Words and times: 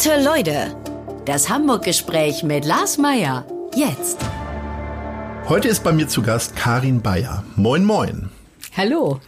Gute 0.00 0.22
Leute, 0.22 0.76
das 1.24 1.48
Hamburg-Gespräch 1.48 2.44
mit 2.44 2.64
Lars 2.64 2.98
Meier. 2.98 3.44
Jetzt. 3.74 4.18
Heute 5.48 5.66
ist 5.66 5.82
bei 5.82 5.90
mir 5.90 6.06
zu 6.06 6.22
Gast 6.22 6.54
Karin 6.54 7.02
Bayer. 7.02 7.42
Moin, 7.56 7.84
moin. 7.84 8.30
Hallo. 8.76 9.18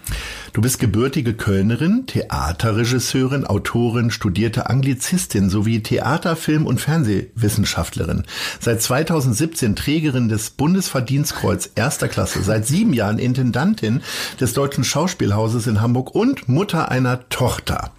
Du 0.53 0.61
bist 0.61 0.79
gebürtige 0.79 1.35
Kölnerin, 1.35 2.07
Theaterregisseurin, 2.07 3.49
Autorin, 3.49 4.13
studierte 4.13 4.71
Anglizistin 4.71 5.51
sowie 5.51 5.83
Theater-, 5.83 6.37
Film- 6.37 6.67
und 6.67 6.81
Fernsehwissenschaftlerin. 6.81 8.23
Seit 8.61 8.81
2017 8.81 9.75
Trägerin 9.75 10.29
des 10.29 10.51
Bundesverdienstkreuz 10.51 11.73
erster 11.75 12.07
Klasse, 12.07 12.45
seit 12.45 12.65
sieben 12.65 12.93
Jahren 12.93 13.19
Intendantin 13.19 14.03
des 14.39 14.53
Deutschen 14.53 14.85
Schauspielhauses 14.85 15.67
in 15.67 15.81
Hamburg 15.81 16.15
und 16.15 16.49
Mutter 16.49 16.93
einer 16.93 17.29
Tochter. 17.29 17.91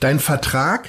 Dein 0.00 0.20
Vertrag 0.20 0.88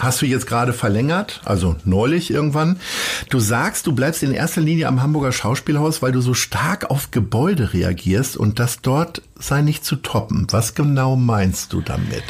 hast 0.00 0.20
du 0.22 0.26
jetzt 0.26 0.46
gerade 0.46 0.72
verlängert, 0.72 1.40
also 1.44 1.76
neulich 1.84 2.30
irgendwann. 2.30 2.80
Du 3.28 3.38
sagst, 3.38 3.86
du 3.86 3.92
bleibst 3.92 4.22
in 4.22 4.32
erster 4.32 4.60
Linie 4.60 4.88
am 4.88 5.02
Hamburger 5.02 5.32
Schauspielhaus, 5.32 6.02
weil 6.02 6.12
du 6.12 6.20
so 6.20 6.34
stark 6.34 6.90
auf 6.90 7.10
Gebäude 7.10 7.72
reagierst 7.72 8.36
und 8.36 8.58
das 8.58 8.80
dort 8.82 9.22
sei 9.38 9.62
nicht 9.62 9.84
zu 9.84 9.96
toppen. 9.96 10.46
Was 10.50 10.74
genau 10.74 11.16
meinst 11.16 11.72
du 11.72 11.80
damit? 11.80 12.24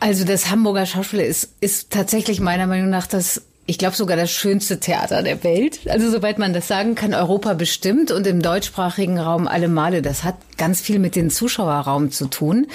Also 0.00 0.24
das 0.24 0.50
Hamburger 0.50 0.84
Schauspiel 0.84 1.20
ist, 1.20 1.54
ist 1.60 1.90
tatsächlich 1.90 2.40
meiner 2.40 2.66
Meinung 2.66 2.90
nach 2.90 3.06
das 3.06 3.42
ich 3.64 3.78
glaube 3.78 3.94
sogar 3.94 4.16
das 4.16 4.32
schönste 4.32 4.80
Theater 4.80 5.22
der 5.22 5.44
Welt. 5.44 5.80
Also 5.88 6.10
soweit 6.10 6.36
man 6.38 6.52
das 6.52 6.66
sagen 6.66 6.96
kann, 6.96 7.14
Europa 7.14 7.54
bestimmt 7.54 8.10
und 8.10 8.26
im 8.26 8.42
deutschsprachigen 8.42 9.20
Raum 9.20 9.46
alle 9.46 9.68
Male. 9.68 10.02
Das 10.02 10.24
hat 10.24 10.34
ganz 10.58 10.80
viel 10.80 10.98
mit 10.98 11.14
dem 11.14 11.30
Zuschauerraum 11.30 12.10
zu 12.10 12.26
tun. 12.26 12.66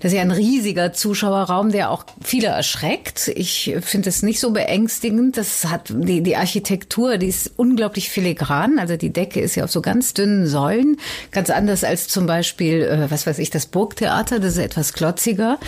Das 0.00 0.10
ist 0.10 0.16
ja 0.16 0.22
ein 0.22 0.32
riesiger 0.32 0.92
Zuschauerraum, 0.92 1.70
der 1.70 1.90
auch 1.92 2.04
viele 2.22 2.48
erschreckt. 2.48 3.28
Ich 3.28 3.76
finde 3.82 4.08
es 4.08 4.24
nicht 4.24 4.40
so 4.40 4.50
beängstigend. 4.50 5.36
Das 5.36 5.66
hat 5.66 5.92
die, 5.94 6.22
die 6.22 6.36
Architektur, 6.36 7.18
die 7.18 7.28
ist 7.28 7.52
unglaublich 7.56 8.10
filigran. 8.10 8.80
Also 8.80 8.96
die 8.96 9.12
Decke 9.12 9.40
ist 9.40 9.54
ja 9.54 9.62
auf 9.62 9.70
so 9.70 9.80
ganz 9.80 10.12
dünnen 10.12 10.48
Säulen, 10.48 10.96
ganz 11.30 11.50
anders 11.50 11.84
als 11.84 12.08
zum 12.08 12.26
Beispiel, 12.26 12.82
äh, 12.82 13.10
was 13.12 13.28
weiß 13.28 13.38
ich, 13.38 13.50
das 13.50 13.66
Burgtheater. 13.66 14.40
Das 14.40 14.54
ist 14.54 14.58
etwas 14.58 14.92
klotziger. 14.92 15.60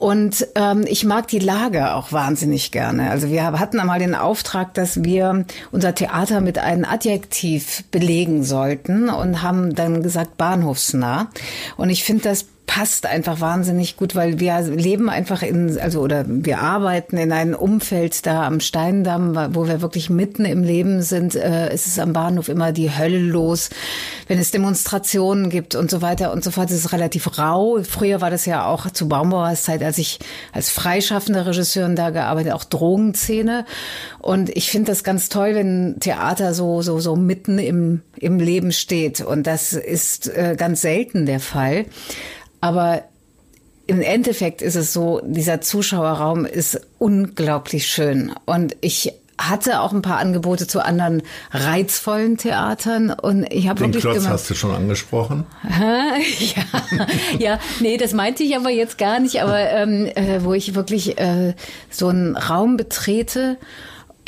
Und 0.00 0.46
ähm, 0.54 0.86
ich 0.88 1.04
mag 1.04 1.28
die 1.28 1.40
Lage 1.40 1.92
auch 1.92 2.10
wahnsinnig 2.10 2.70
gerne. 2.70 3.10
Also 3.10 3.28
wir 3.28 3.44
hatten 3.44 3.78
einmal 3.78 3.98
den 3.98 4.14
Auftrag, 4.14 4.72
dass 4.72 5.04
wir 5.04 5.44
unser 5.72 5.94
Theater 5.94 6.40
mit 6.40 6.56
einem 6.56 6.86
Adjektiv 6.86 7.84
belegen 7.90 8.42
sollten 8.42 9.10
und 9.10 9.42
haben 9.42 9.74
dann 9.74 10.02
gesagt 10.02 10.38
bahnhofsnah. 10.38 11.28
Und 11.76 11.90
ich 11.90 12.02
finde 12.02 12.22
das 12.22 12.46
passt 12.70 13.04
einfach 13.04 13.40
wahnsinnig 13.40 13.96
gut, 13.96 14.14
weil 14.14 14.38
wir 14.38 14.60
leben 14.60 15.10
einfach 15.10 15.42
in, 15.42 15.76
also 15.80 16.02
oder 16.02 16.24
wir 16.28 16.60
arbeiten 16.60 17.16
in 17.16 17.32
einem 17.32 17.56
Umfeld 17.56 18.24
da 18.26 18.46
am 18.46 18.60
Steindamm, 18.60 19.34
wo 19.56 19.66
wir 19.66 19.82
wirklich 19.82 20.08
mitten 20.08 20.44
im 20.44 20.62
Leben 20.62 21.02
sind. 21.02 21.34
Äh, 21.34 21.70
es 21.70 21.88
ist 21.88 21.98
am 21.98 22.12
Bahnhof 22.12 22.48
immer 22.48 22.70
die 22.70 22.96
Hölle 22.96 23.18
los, 23.18 23.70
wenn 24.28 24.38
es 24.38 24.52
Demonstrationen 24.52 25.50
gibt 25.50 25.74
und 25.74 25.90
so 25.90 26.00
weiter 26.00 26.32
und 26.32 26.44
so 26.44 26.52
fort. 26.52 26.70
Es 26.70 26.76
ist 26.76 26.92
relativ 26.92 27.40
rau. 27.40 27.80
Früher 27.82 28.20
war 28.20 28.30
das 28.30 28.46
ja 28.46 28.64
auch 28.64 28.88
zu 28.88 29.08
Baumbauers 29.08 29.64
Zeit, 29.64 29.82
als 29.82 29.98
ich 29.98 30.20
als 30.52 30.70
freischaffender 30.70 31.46
Regisseurin 31.46 31.96
da 31.96 32.10
gearbeitet, 32.10 32.52
auch 32.52 32.62
Drogenszene. 32.62 33.66
Und 34.20 34.48
ich 34.56 34.70
finde 34.70 34.92
das 34.92 35.02
ganz 35.02 35.28
toll, 35.28 35.56
wenn 35.56 35.96
Theater 35.98 36.54
so, 36.54 36.82
so, 36.82 37.00
so 37.00 37.16
mitten 37.16 37.58
im, 37.58 38.02
im 38.16 38.38
Leben 38.38 38.70
steht. 38.70 39.22
Und 39.22 39.48
das 39.48 39.72
ist 39.72 40.28
äh, 40.28 40.54
ganz 40.56 40.82
selten 40.82 41.26
der 41.26 41.40
Fall. 41.40 41.86
Aber 42.60 43.04
im 43.86 44.00
Endeffekt 44.00 44.62
ist 44.62 44.76
es 44.76 44.92
so, 44.92 45.20
dieser 45.24 45.60
Zuschauerraum 45.60 46.44
ist 46.44 46.80
unglaublich 46.98 47.86
schön. 47.86 48.32
Und 48.46 48.76
ich 48.80 49.12
hatte 49.40 49.80
auch 49.80 49.92
ein 49.92 50.02
paar 50.02 50.18
Angebote 50.18 50.66
zu 50.66 50.84
anderen 50.84 51.22
reizvollen 51.50 52.36
Theatern 52.36 53.10
und 53.10 53.50
ich 53.50 53.68
habe 53.68 53.80
wirklich 53.80 54.02
Klotz 54.02 54.16
gemacht, 54.16 54.32
hast 54.32 54.50
du 54.50 54.54
schon 54.54 54.70
angesprochen. 54.72 55.46
ja, 55.70 56.64
ja, 57.38 57.58
nee, 57.80 57.96
das 57.96 58.12
meinte 58.12 58.42
ich 58.42 58.56
aber 58.56 58.70
jetzt 58.70 58.98
gar 58.98 59.18
nicht. 59.18 59.42
Aber 59.42 59.58
ähm, 59.58 60.06
äh, 60.14 60.44
wo 60.44 60.52
ich 60.52 60.74
wirklich 60.74 61.18
äh, 61.18 61.54
so 61.88 62.08
einen 62.08 62.36
Raum 62.36 62.76
betrete 62.76 63.56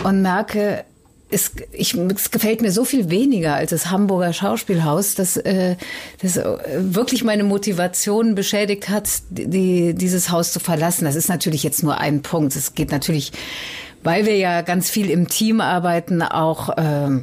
und 0.02 0.22
merke, 0.22 0.84
es, 1.32 1.52
ich, 1.72 1.94
es 1.94 2.30
gefällt 2.30 2.60
mir 2.62 2.70
so 2.70 2.84
viel 2.84 3.10
weniger 3.10 3.54
als 3.54 3.70
das 3.70 3.90
Hamburger 3.90 4.32
Schauspielhaus, 4.32 5.14
dass 5.14 5.36
äh, 5.38 5.76
das 6.20 6.36
äh, 6.36 6.44
wirklich 6.78 7.24
meine 7.24 7.44
Motivation 7.44 8.34
beschädigt 8.34 8.88
hat, 8.88 9.08
die, 9.30 9.94
dieses 9.94 10.30
Haus 10.30 10.52
zu 10.52 10.60
verlassen. 10.60 11.04
Das 11.06 11.16
ist 11.16 11.28
natürlich 11.28 11.62
jetzt 11.62 11.82
nur 11.82 11.98
ein 11.98 12.22
Punkt. 12.22 12.54
Es 12.54 12.74
geht 12.74 12.92
natürlich, 12.92 13.32
weil 14.02 14.26
wir 14.26 14.36
ja 14.36 14.60
ganz 14.62 14.90
viel 14.90 15.10
im 15.10 15.28
Team 15.28 15.60
arbeiten, 15.60 16.22
auch 16.22 16.76
äh, 16.76 17.22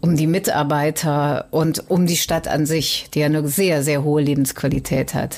um 0.00 0.16
die 0.16 0.26
Mitarbeiter 0.26 1.46
und 1.50 1.90
um 1.90 2.06
die 2.06 2.16
Stadt 2.16 2.48
an 2.48 2.66
sich, 2.66 3.08
die 3.14 3.20
ja 3.20 3.26
eine 3.26 3.48
sehr, 3.48 3.82
sehr 3.82 4.04
hohe 4.04 4.22
Lebensqualität 4.22 5.14
hat. 5.14 5.36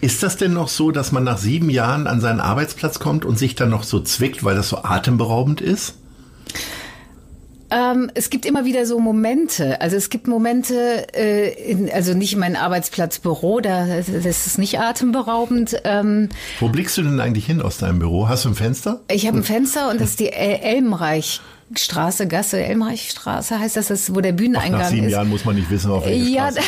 Ist 0.00 0.22
das 0.22 0.36
denn 0.36 0.54
noch 0.54 0.68
so, 0.68 0.92
dass 0.92 1.12
man 1.12 1.24
nach 1.24 1.38
sieben 1.38 1.68
Jahren 1.68 2.06
an 2.06 2.20
seinen 2.20 2.40
Arbeitsplatz 2.40 3.00
kommt 3.00 3.24
und 3.24 3.38
sich 3.38 3.56
dann 3.56 3.70
noch 3.70 3.82
so 3.82 4.00
zwickt, 4.00 4.44
weil 4.44 4.54
das 4.54 4.68
so 4.68 4.78
atemberaubend 4.78 5.60
ist? 5.60 5.94
Ähm, 7.70 8.10
es 8.14 8.30
gibt 8.30 8.46
immer 8.46 8.64
wieder 8.64 8.84
so 8.84 8.98
Momente. 8.98 9.80
Also 9.80 9.96
es 9.96 10.10
gibt 10.10 10.26
Momente, 10.26 11.06
äh, 11.14 11.70
in, 11.70 11.90
also 11.90 12.14
nicht 12.14 12.32
in 12.32 12.40
meinem 12.40 12.56
Arbeitsplatzbüro, 12.56 13.60
da 13.60 13.86
das 13.86 14.46
ist 14.46 14.58
nicht 14.58 14.80
atemberaubend. 14.80 15.80
Ähm, 15.84 16.28
Wo 16.58 16.68
blickst 16.68 16.98
du 16.98 17.02
denn 17.02 17.20
eigentlich 17.20 17.46
hin 17.46 17.62
aus 17.62 17.78
deinem 17.78 18.00
Büro? 18.00 18.28
Hast 18.28 18.44
du 18.44 18.48
ein 18.48 18.54
Fenster? 18.54 19.00
Ich 19.10 19.26
habe 19.26 19.38
ein 19.38 19.44
Fenster 19.44 19.90
und 19.90 20.00
das 20.00 20.10
ist 20.10 20.20
die 20.20 20.32
El 20.32 20.60
Elmreich. 20.60 21.40
Straße, 21.76 22.26
Gasse, 22.26 22.60
Elmreichstraße 22.60 23.60
heißt 23.60 23.76
das, 23.76 23.88
das 23.88 24.12
wo 24.12 24.20
der 24.20 24.32
Bühneneingang 24.32 24.80
ist. 24.80 24.86
Nach 24.86 24.90
sieben 24.90 25.06
ist. 25.06 25.12
Jahren 25.12 25.28
muss 25.28 25.44
man 25.44 25.54
nicht 25.54 25.70
wissen, 25.70 25.92
auf 25.92 26.04
welche 26.04 26.28
ja, 26.28 26.50
Straße. 26.50 26.66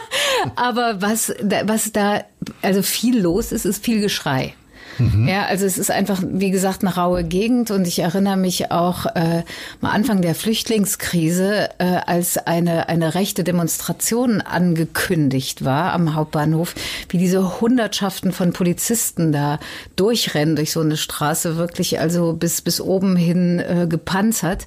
aber 0.56 1.00
was, 1.00 1.32
was 1.64 1.92
da, 1.92 2.24
also 2.60 2.82
viel 2.82 3.20
los 3.20 3.52
ist, 3.52 3.64
ist 3.64 3.84
viel 3.84 4.00
Geschrei. 4.00 4.54
Mhm. 4.98 5.28
Ja, 5.28 5.46
also 5.46 5.64
es 5.66 5.78
ist 5.78 5.90
einfach, 5.90 6.22
wie 6.26 6.50
gesagt, 6.50 6.82
eine 6.82 6.94
raue 6.94 7.24
Gegend 7.24 7.70
und 7.70 7.86
ich 7.86 7.98
erinnere 8.00 8.36
mich 8.36 8.70
auch 8.70 9.06
äh, 9.06 9.42
am 9.80 9.88
Anfang 9.88 10.22
der 10.22 10.34
Flüchtlingskrise, 10.34 11.70
äh, 11.78 11.84
als 12.06 12.38
eine, 12.38 12.88
eine 12.88 13.14
rechte 13.14 13.44
Demonstration 13.44 14.40
angekündigt 14.40 15.64
war 15.64 15.92
am 15.92 16.14
Hauptbahnhof, 16.14 16.74
wie 17.08 17.18
diese 17.18 17.60
Hundertschaften 17.60 18.32
von 18.32 18.52
Polizisten 18.52 19.32
da 19.32 19.58
durchrennen 19.96 20.56
durch 20.56 20.72
so 20.72 20.80
eine 20.80 20.96
Straße, 20.96 21.56
wirklich 21.56 22.00
also 22.00 22.32
bis, 22.32 22.62
bis 22.62 22.80
oben 22.80 23.16
hin 23.16 23.60
äh, 23.60 23.86
gepanzert. 23.88 24.66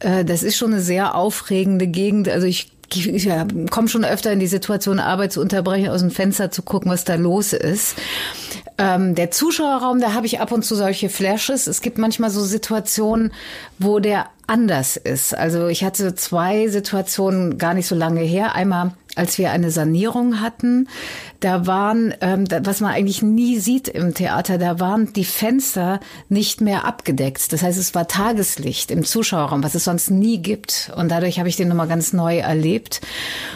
Äh, 0.00 0.24
das 0.24 0.42
ist 0.42 0.56
schon 0.56 0.72
eine 0.72 0.82
sehr 0.82 1.14
aufregende 1.14 1.86
Gegend. 1.86 2.28
Also 2.28 2.46
ich 2.46 2.72
ich 2.94 3.24
ja, 3.24 3.46
komme 3.70 3.88
schon 3.88 4.04
öfter 4.04 4.32
in 4.32 4.38
die 4.38 4.46
Situation, 4.46 4.98
Arbeit 4.98 5.32
zu 5.32 5.40
unterbrechen, 5.40 5.88
aus 5.88 6.00
dem 6.00 6.10
Fenster 6.10 6.50
zu 6.50 6.62
gucken, 6.62 6.90
was 6.90 7.04
da 7.04 7.14
los 7.14 7.52
ist. 7.52 7.96
Ähm, 8.82 9.14
der 9.14 9.30
Zuschauerraum, 9.30 10.00
da 10.00 10.14
habe 10.14 10.26
ich 10.26 10.40
ab 10.40 10.52
und 10.52 10.64
zu 10.64 10.74
solche 10.74 11.08
Flashes. 11.08 11.66
Es 11.66 11.80
gibt 11.82 11.98
manchmal 11.98 12.30
so 12.30 12.40
Situationen, 12.40 13.32
wo 13.78 14.00
der 14.00 14.26
anders 14.46 14.96
ist. 14.96 15.36
Also 15.36 15.68
ich 15.68 15.84
hatte 15.84 16.14
zwei 16.14 16.68
Situationen 16.68 17.58
gar 17.58 17.74
nicht 17.74 17.86
so 17.86 17.94
lange 17.94 18.20
her. 18.20 18.54
Einmal, 18.54 18.92
als 19.14 19.36
wir 19.36 19.50
eine 19.50 19.70
Sanierung 19.70 20.40
hatten, 20.40 20.88
da 21.40 21.66
waren, 21.66 22.14
ähm, 22.20 22.44
was 22.62 22.80
man 22.80 22.92
eigentlich 22.92 23.20
nie 23.20 23.58
sieht 23.58 23.88
im 23.88 24.14
Theater, 24.14 24.58
da 24.58 24.80
waren 24.80 25.12
die 25.12 25.24
Fenster 25.24 26.00
nicht 26.28 26.60
mehr 26.60 26.84
abgedeckt. 26.86 27.52
Das 27.52 27.62
heißt, 27.62 27.78
es 27.78 27.94
war 27.94 28.08
Tageslicht 28.08 28.90
im 28.90 29.04
Zuschauerraum, 29.04 29.62
was 29.62 29.74
es 29.74 29.84
sonst 29.84 30.10
nie 30.10 30.38
gibt. 30.38 30.92
Und 30.96 31.10
dadurch 31.10 31.38
habe 31.38 31.48
ich 31.48 31.56
den 31.56 31.68
nochmal 31.68 31.88
ganz 31.88 32.12
neu 32.12 32.38
erlebt. 32.38 33.00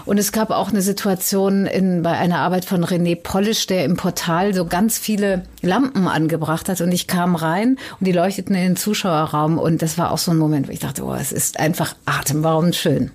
Und 0.04 0.19
es 0.19 0.32
gab 0.32 0.50
auch 0.50 0.70
eine 0.70 0.82
Situation 0.82 1.66
in, 1.66 2.02
bei 2.02 2.12
einer 2.12 2.38
Arbeit 2.38 2.64
von 2.64 2.84
René 2.84 3.16
Polisch, 3.16 3.66
der 3.66 3.84
im 3.84 3.96
Portal 3.96 4.52
so 4.52 4.66
ganz 4.66 4.98
viele 4.98 5.44
Lampen 5.62 6.08
angebracht 6.08 6.69
hat. 6.69 6.80
Und 6.80 6.92
ich 6.92 7.06
kam 7.06 7.36
rein 7.36 7.78
und 7.98 8.06
die 8.06 8.12
leuchteten 8.12 8.54
in 8.56 8.62
den 8.62 8.76
Zuschauerraum. 8.76 9.58
Und 9.58 9.80
das 9.80 9.96
war 9.96 10.10
auch 10.10 10.19
so 10.19 10.32
ein 10.32 10.38
Moment, 10.38 10.69
wo 10.69 10.72
ich 10.72 10.80
dachte, 10.80 11.04
oh, 11.04 11.14
es 11.14 11.32
ist 11.32 11.60
einfach 11.60 11.94
atemberaubend 12.04 12.75
schön. 12.75 13.10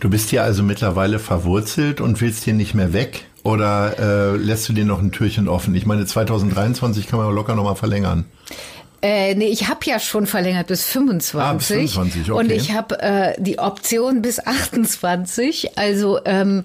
Du 0.00 0.10
bist 0.10 0.30
hier 0.30 0.42
also 0.42 0.62
mittlerweile 0.62 1.18
verwurzelt 1.18 2.00
und 2.00 2.20
willst 2.20 2.44
hier 2.44 2.54
nicht 2.54 2.74
mehr 2.74 2.92
weg? 2.92 3.24
Oder 3.42 3.98
äh, 3.98 4.36
lässt 4.36 4.68
du 4.68 4.72
dir 4.72 4.84
noch 4.84 5.00
ein 5.00 5.12
Türchen 5.12 5.48
offen? 5.48 5.74
Ich 5.74 5.84
meine, 5.84 6.06
2023 6.06 7.06
kann 7.06 7.18
man 7.18 7.34
locker 7.34 7.54
nochmal 7.54 7.76
verlängern. 7.76 8.24
Äh, 9.04 9.34
nee, 9.34 9.48
ich 9.48 9.68
habe 9.68 9.80
ja 9.84 10.00
schon 10.00 10.26
verlängert 10.26 10.68
bis 10.68 10.84
25. 10.84 11.38
Ah, 11.38 11.52
bis 11.52 11.66
25 11.66 12.30
okay. 12.30 12.40
Und 12.40 12.50
ich 12.50 12.72
habe 12.72 12.98
äh, 13.02 13.34
die 13.38 13.58
Option 13.58 14.22
bis 14.22 14.40
28. 14.40 15.76
Also 15.76 16.20
ähm, 16.24 16.64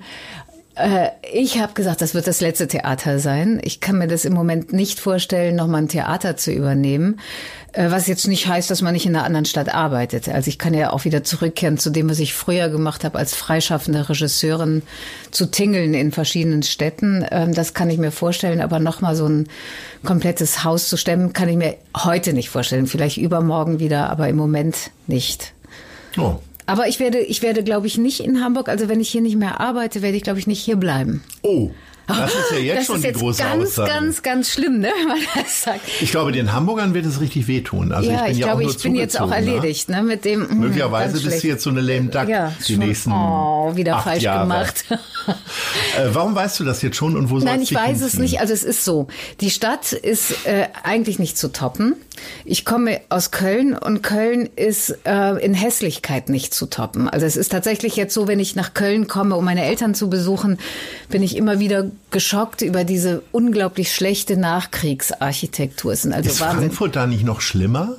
Äh, 0.79 1.09
ich 1.33 1.59
habe 1.59 1.73
gesagt, 1.73 2.01
das 2.01 2.13
wird 2.13 2.25
das 2.25 2.41
letzte 2.41 2.67
Theater 2.67 3.19
sein. 3.19 3.59
Ich 3.63 3.81
kann 3.81 3.97
mir 3.97 4.07
das 4.07 4.25
im 4.25 4.33
Moment 4.33 4.71
nicht 4.71 4.99
vorstellen, 4.99 5.55
nochmal 5.55 5.83
ein 5.83 5.87
Theater 5.89 6.37
zu 6.37 6.51
übernehmen. 6.51 7.19
Äh, 7.73 7.91
was 7.91 8.07
jetzt 8.07 8.27
nicht 8.27 8.47
heißt, 8.47 8.71
dass 8.71 8.81
man 8.81 8.93
nicht 8.93 9.05
in 9.05 9.15
einer 9.15 9.25
anderen 9.25 9.45
Stadt 9.45 9.73
arbeitet. 9.73 10.29
Also 10.29 10.47
ich 10.47 10.57
kann 10.57 10.73
ja 10.73 10.91
auch 10.91 11.03
wieder 11.03 11.23
zurückkehren 11.23 11.77
zu 11.77 11.89
dem, 11.89 12.09
was 12.09 12.19
ich 12.19 12.33
früher 12.33 12.69
gemacht 12.69 13.03
habe 13.03 13.19
als 13.19 13.35
freischaffende 13.35 14.07
Regisseurin, 14.09 14.81
zu 15.31 15.51
tingeln 15.51 15.93
in 15.93 16.11
verschiedenen 16.11 16.63
Städten. 16.63 17.25
Ähm, 17.29 17.53
das 17.53 17.73
kann 17.73 17.89
ich 17.89 17.97
mir 17.97 18.11
vorstellen, 18.11 18.61
aber 18.61 18.79
nochmal 18.79 19.15
so 19.15 19.27
ein 19.27 19.49
komplettes 20.05 20.63
Haus 20.63 20.87
zu 20.87 20.95
stemmen, 20.95 21.33
kann 21.33 21.49
ich 21.49 21.57
mir 21.57 21.75
heute 21.95 22.31
nicht 22.33 22.49
vorstellen. 22.49 22.87
Vielleicht 22.87 23.17
übermorgen 23.17 23.79
wieder, 23.79 24.09
aber 24.09 24.29
im 24.29 24.37
Moment 24.37 24.91
nicht. 25.07 25.53
Oh. 26.17 26.39
Aber 26.69 26.87
ich 26.87 26.99
werde, 26.99 27.19
ich 27.19 27.41
werde, 27.41 27.63
glaube 27.63 27.87
ich, 27.87 27.97
nicht 27.97 28.19
in 28.19 28.43
Hamburg, 28.43 28.69
also 28.69 28.89
wenn 28.89 28.99
ich 28.99 29.09
hier 29.09 29.21
nicht 29.21 29.35
mehr 29.35 29.59
arbeite, 29.59 30.03
werde 30.03 30.17
ich, 30.17 30.21
glaube 30.21 30.37
ich, 30.37 30.45
nicht 30.45 30.61
hier 30.61 30.75
bleiben. 30.75 31.23
Oh. 31.41 31.71
Das 32.09 32.33
ist 32.33 32.51
ja 32.51 32.57
jetzt 32.59 32.77
das 32.79 32.85
schon 32.87 32.95
ist 32.97 33.03
die 33.03 33.07
jetzt 33.09 33.19
große 33.19 33.43
ganz, 33.43 33.63
Aussage. 33.63 33.89
ganz, 33.91 34.21
ganz 34.23 34.49
schlimm, 34.51 34.79
ne, 34.79 34.89
wenn 34.99 35.07
man 35.07 35.17
das 35.35 35.61
sagt. 35.63 35.81
Ich 36.01 36.11
glaube, 36.11 36.31
den 36.31 36.51
Hamburgern 36.53 36.93
wird 36.93 37.05
es 37.05 37.21
richtig 37.21 37.47
wehtun. 37.47 37.91
Also 37.91 38.09
ja, 38.09 38.17
ich 38.17 38.23
bin 38.23 38.31
ich 38.31 38.37
ja 38.39 38.45
glaube, 38.47 38.61
auch 38.61 38.65
nur 38.65 38.75
ich 38.75 38.83
bin 38.83 38.95
jetzt 38.95 39.15
auch 39.21 39.27
zugezogen, 39.29 39.47
erledigt, 39.47 39.89
ne, 39.89 40.03
mit 40.03 40.25
dem. 40.25 40.41
Ne? 40.41 40.49
hm, 40.49 40.59
Möglicherweise 40.59 41.13
bist 41.13 41.23
schlecht. 41.25 41.43
du 41.43 41.47
jetzt 41.47 41.63
so 41.63 41.69
eine 41.69 41.81
lame 41.81 42.09
Duck 42.09 42.27
ja, 42.27 42.51
die 42.67 42.73
schon, 42.73 42.79
nächsten 42.79 43.11
Oh, 43.11 43.71
wieder 43.75 43.99
falsch 43.99 44.23
Jahre. 44.23 44.41
gemacht. 44.41 44.85
Äh, 45.97 46.09
warum 46.13 46.33
weißt 46.33 46.59
du 46.59 46.63
das 46.63 46.81
jetzt 46.81 46.95
schon 46.97 47.15
und 47.15 47.29
wo 47.29 47.37
Nein, 47.37 47.61
ich 47.61 47.73
weiß 47.73 47.97
es 47.97 48.01
hinziehen? 48.13 48.21
nicht. 48.23 48.39
Also 48.39 48.53
es 48.53 48.63
ist 48.63 48.83
so. 48.83 49.07
Die 49.41 49.51
Stadt 49.51 49.91
ist 49.91 50.45
äh, 50.47 50.67
eigentlich 50.83 51.19
nicht 51.19 51.37
zu 51.37 51.51
toppen. 51.51 51.95
Ich 52.45 52.65
komme 52.65 52.99
aus 53.09 53.29
Köln 53.29 53.75
und 53.77 54.01
Köln 54.01 54.49
ist 54.55 54.97
äh, 55.05 55.33
in 55.43 55.53
Hässlichkeit 55.53 56.29
nicht 56.29 56.53
zu 56.53 56.65
toppen. 56.65 57.09
Also 57.09 57.25
es 57.27 57.35
ist 57.37 57.51
tatsächlich 57.51 57.95
jetzt 57.95 58.13
so, 58.13 58.27
wenn 58.27 58.39
ich 58.39 58.55
nach 58.55 58.73
Köln 58.73 59.07
komme, 59.07 59.35
um 59.35 59.45
meine 59.45 59.65
Eltern 59.65 59.93
zu 59.93 60.09
besuchen, 60.09 60.57
bin 61.09 61.21
ich 61.21 61.35
immer 61.37 61.59
wieder 61.59 61.91
geschockt 62.11 62.61
über 62.61 62.83
diese 62.83 63.21
unglaublich 63.31 63.93
schlechte 63.93 64.37
Nachkriegsarchitektur. 64.37 65.93
Es 65.93 66.03
sind 66.03 66.13
also 66.13 66.29
Ist 66.29 66.41
Wahnsinn. 66.41 66.59
Frankfurt 66.59 66.95
da 66.95 67.07
nicht 67.07 67.23
noch 67.23 67.41
schlimmer? 67.41 67.97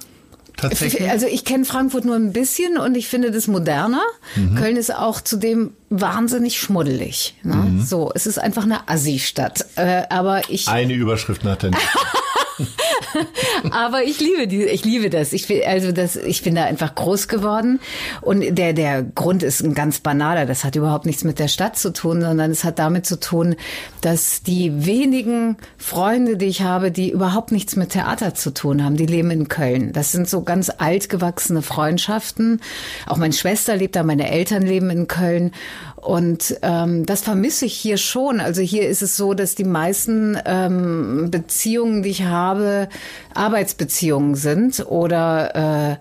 Tatsächlich? 0.56 1.08
Also 1.10 1.26
ich 1.26 1.44
kenne 1.44 1.64
Frankfurt 1.64 2.04
nur 2.04 2.16
ein 2.16 2.32
bisschen 2.32 2.76
und 2.76 2.94
ich 2.96 3.08
finde 3.08 3.30
das 3.30 3.46
moderner. 3.46 4.02
Mhm. 4.36 4.56
Köln 4.56 4.76
ist 4.76 4.94
auch 4.94 5.20
zudem 5.20 5.72
wahnsinnig 5.88 6.60
schmuddelig. 6.60 7.34
Ne? 7.42 7.56
Mhm. 7.56 7.82
So, 7.82 8.10
es 8.14 8.26
ist 8.26 8.38
einfach 8.38 8.64
eine 8.64 8.88
Assi-Stadt. 8.88 9.64
Äh, 9.76 10.02
aber 10.10 10.42
ich, 10.50 10.68
Eine 10.68 10.92
Überschrift 10.92 11.44
nach 11.44 11.56
der. 11.56 11.70
aber 13.70 14.02
ich 14.04 14.20
liebe 14.20 14.46
die, 14.46 14.64
ich 14.64 14.84
liebe 14.84 15.10
das. 15.10 15.32
Ich 15.32 15.48
will, 15.48 15.62
also 15.64 15.92
das, 15.92 16.16
ich 16.16 16.42
bin 16.42 16.54
da 16.54 16.64
einfach 16.64 16.94
groß 16.94 17.28
geworden 17.28 17.80
und 18.20 18.58
der 18.58 18.72
der 18.72 19.02
Grund 19.02 19.42
ist 19.42 19.62
ein 19.62 19.74
ganz 19.74 20.00
banaler. 20.00 20.46
Das 20.46 20.64
hat 20.64 20.76
überhaupt 20.76 21.06
nichts 21.06 21.24
mit 21.24 21.38
der 21.38 21.48
Stadt 21.48 21.78
zu 21.78 21.92
tun, 21.92 22.20
sondern 22.20 22.50
es 22.50 22.64
hat 22.64 22.78
damit 22.78 23.06
zu 23.06 23.18
tun, 23.18 23.56
dass 24.00 24.42
die 24.42 24.86
wenigen 24.86 25.56
Freunde, 25.76 26.36
die 26.36 26.46
ich 26.46 26.62
habe, 26.62 26.90
die 26.90 27.10
überhaupt 27.10 27.52
nichts 27.52 27.76
mit 27.76 27.90
Theater 27.90 28.34
zu 28.34 28.52
tun 28.52 28.84
haben, 28.84 28.96
die 28.96 29.06
leben 29.06 29.30
in 29.30 29.48
Köln. 29.48 29.92
Das 29.92 30.12
sind 30.12 30.28
so 30.28 30.42
ganz 30.42 30.70
altgewachsene 30.70 31.62
Freundschaften. 31.62 32.60
Auch 33.06 33.16
meine 33.16 33.32
Schwester 33.32 33.76
lebt 33.76 33.96
da, 33.96 34.02
meine 34.02 34.30
Eltern 34.30 34.62
leben 34.62 34.90
in 34.90 35.08
Köln. 35.08 35.52
Und 36.00 36.56
ähm, 36.62 37.04
das 37.04 37.20
vermisse 37.20 37.66
ich 37.66 37.74
hier 37.74 37.98
schon. 37.98 38.40
Also 38.40 38.62
hier 38.62 38.88
ist 38.88 39.02
es 39.02 39.16
so, 39.16 39.34
dass 39.34 39.54
die 39.54 39.64
meisten 39.64 40.38
ähm, 40.46 41.30
Beziehungen, 41.30 42.02
die 42.02 42.10
ich 42.10 42.24
habe, 42.24 42.88
Arbeitsbeziehungen 43.34 44.34
sind 44.34 44.86
oder 44.86 45.90
äh, 45.92 45.96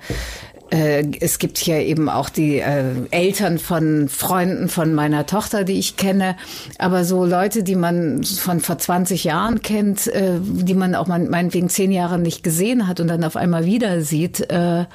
äh, 0.71 1.03
es 1.19 1.39
gibt 1.39 1.57
hier 1.57 1.79
eben 1.79 2.09
auch 2.09 2.29
die 2.29 2.59
äh, 2.59 2.83
Eltern 3.11 3.59
von 3.59 4.07
Freunden 4.07 4.69
von 4.69 4.93
meiner 4.93 5.25
Tochter, 5.25 5.63
die 5.63 5.79
ich 5.79 5.97
kenne. 5.97 6.35
Aber 6.77 7.03
so 7.03 7.25
Leute, 7.25 7.63
die 7.63 7.75
man 7.75 8.23
von 8.23 8.59
vor 8.59 8.77
20 8.77 9.23
Jahren 9.23 9.61
kennt, 9.61 10.07
äh, 10.07 10.39
die 10.41 10.75
man 10.75 10.95
auch 10.95 11.07
mein, 11.07 11.29
meinetwegen 11.29 11.69
zehn 11.69 11.91
Jahre 11.91 12.19
nicht 12.19 12.43
gesehen 12.43 12.87
hat 12.87 12.99
und 12.99 13.07
dann 13.07 13.23
auf 13.23 13.35
einmal 13.35 13.65
wieder 13.65 14.01
sieht, 14.01 14.49
äh, 14.49 14.85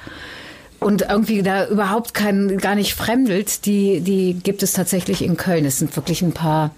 und 0.79 1.03
irgendwie 1.09 1.41
da 1.41 1.67
überhaupt 1.67 2.13
kein, 2.13 2.57
gar 2.57 2.75
nicht 2.75 2.93
fremdelt, 2.93 3.65
die, 3.65 4.01
die 4.01 4.33
gibt 4.33 4.63
es 4.63 4.73
tatsächlich 4.73 5.21
in 5.21 5.37
Köln. 5.37 5.65
Es 5.65 5.79
sind 5.79 5.95
wirklich 5.95 6.21
ein 6.21 6.33
paar 6.33 6.71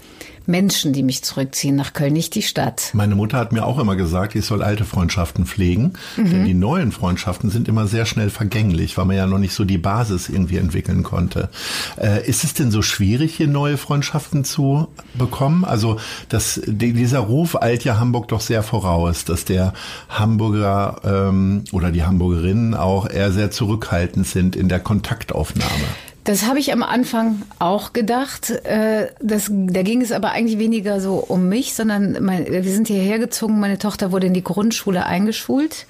Menschen, 0.47 0.93
die 0.93 1.03
mich 1.03 1.23
zurückziehen 1.23 1.75
nach 1.75 1.93
Köln, 1.93 2.13
nicht 2.13 2.33
die 2.35 2.41
Stadt. 2.41 2.91
Meine 2.93 3.15
Mutter 3.15 3.37
hat 3.37 3.51
mir 3.51 3.65
auch 3.65 3.79
immer 3.79 3.95
gesagt, 3.95 4.33
ich 4.35 4.45
soll 4.45 4.63
alte 4.63 4.85
Freundschaften 4.85 5.45
pflegen, 5.45 5.93
denn 6.15 6.45
die 6.45 6.53
neuen 6.53 6.91
Freundschaften 6.91 7.49
sind 7.49 7.67
immer 7.67 7.85
sehr 7.87 8.05
schnell 8.05 8.29
vergänglich, 8.29 8.97
weil 8.97 9.05
man 9.05 9.17
ja 9.17 9.27
noch 9.27 9.39
nicht 9.39 9.53
so 9.53 9.65
die 9.65 9.77
Basis 9.77 10.29
irgendwie 10.29 10.57
entwickeln 10.57 11.03
konnte. 11.03 11.49
Äh, 11.97 12.27
ist 12.27 12.43
es 12.43 12.53
denn 12.53 12.71
so 12.71 12.81
schwierig, 12.81 13.35
hier 13.35 13.47
neue 13.47 13.77
Freundschaften 13.77 14.43
zu 14.43 14.87
bekommen? 15.15 15.65
Also 15.65 15.97
das, 16.29 16.61
die, 16.65 16.93
dieser 16.93 17.19
Ruf 17.19 17.61
eilt 17.61 17.83
ja 17.83 17.99
Hamburg 17.99 18.29
doch 18.29 18.41
sehr 18.41 18.63
voraus, 18.63 19.25
dass 19.25 19.45
der 19.45 19.73
Hamburger 20.09 21.01
ähm, 21.03 21.65
oder 21.71 21.91
die 21.91 22.03
Hamburgerinnen 22.03 22.73
auch 22.73 23.09
eher 23.09 23.31
sehr 23.31 23.51
zurückhaltend 23.51 24.25
sind 24.25 24.55
in 24.55 24.69
der 24.69 24.79
Kontaktaufnahme. 24.79 25.85
Das 26.27 26.45
habe 26.45 26.59
ich 26.59 26.73
am 26.73 26.83
Anfang 26.83 27.43
auch 27.57 27.93
gedacht. 27.93 28.49
Äh, 28.49 29.07
Das, 29.21 29.49
da 29.49 29.81
ging 29.81 30.01
es 30.01 30.11
aber 30.11 30.31
eigentlich 30.31 30.59
weniger 30.59 30.99
so 30.99 31.15
um 31.15 31.47
mich, 31.47 31.73
sondern 31.73 32.21
mein, 32.21 32.45
wir 32.51 32.63
sind 32.63 32.87
hierher 32.87 33.17
gezogen. 33.17 33.61
Meine 33.61 33.77
Tochter 33.77 34.11
wurde 34.11 34.27
in 34.27 34.33
die 34.33 34.43
Grundschule 34.43 35.05
eingeschult. 35.05 35.85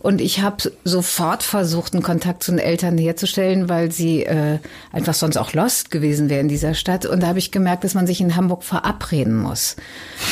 Und 0.00 0.20
ich 0.20 0.40
habe 0.40 0.70
sofort 0.84 1.42
versucht, 1.42 1.94
einen 1.94 2.02
Kontakt 2.02 2.42
zu 2.42 2.52
den 2.52 2.60
Eltern 2.60 2.96
herzustellen, 2.96 3.68
weil 3.68 3.90
sie 3.90 4.24
äh, 4.24 4.58
einfach 4.92 5.14
sonst 5.14 5.36
auch 5.36 5.52
lost 5.52 5.90
gewesen 5.90 6.28
wäre 6.30 6.40
in 6.40 6.48
dieser 6.48 6.74
Stadt. 6.74 7.06
Und 7.06 7.22
da 7.22 7.28
habe 7.28 7.40
ich 7.40 7.50
gemerkt, 7.50 7.82
dass 7.82 7.94
man 7.94 8.06
sich 8.06 8.20
in 8.20 8.36
Hamburg 8.36 8.62
verabreden 8.62 9.36
muss. 9.36 9.74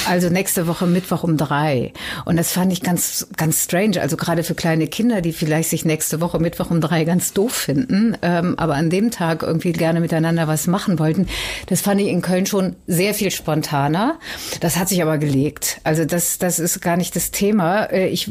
Also 0.09 0.29
nächste 0.29 0.69
Woche 0.69 0.87
Mittwoch 0.87 1.25
um 1.25 1.37
drei. 1.37 1.93
Und 2.25 2.37
das 2.37 2.53
fand 2.53 2.73
ich 2.73 2.83
ganz, 2.83 3.27
ganz 3.37 3.65
strange. 3.65 4.01
Also 4.01 4.17
gerade 4.17 4.45
für 4.45 4.55
kleine 4.55 4.87
Kinder, 4.87 5.21
die 5.23 5.33
vielleicht 5.33 5.71
sich 5.71 5.85
nächste 5.85 6.21
Woche 6.21 6.39
Mittwoch 6.39 6.71
um 6.71 6.81
drei 6.81 7.05
ganz 7.05 7.33
doof 7.33 7.53
finden, 7.53 8.17
ähm, 8.23 8.55
aber 8.59 8.75
an 8.75 8.91
dem 8.91 9.11
Tag 9.11 9.44
irgendwie 9.45 9.73
gerne 9.73 10.01
miteinander 10.01 10.49
was 10.49 10.67
machen 10.67 10.99
wollten. 10.99 11.29
Das 11.67 11.81
fand 11.81 12.01
ich 12.01 12.09
in 12.09 12.23
Köln 12.23 12.47
schon 12.47 12.77
sehr 12.87 13.15
viel 13.15 13.31
spontaner. 13.31 14.19
Das 14.61 14.77
hat 14.77 14.89
sich 14.89 15.03
aber 15.03 15.19
gelegt. 15.19 15.81
Also 15.85 16.05
das, 16.05 16.39
das 16.39 16.59
ist 16.59 16.81
gar 16.81 16.97
nicht 16.97 17.15
das 17.17 17.31
Thema. 17.31 17.85
Äh, 17.85 18.09
Ich, 18.09 18.31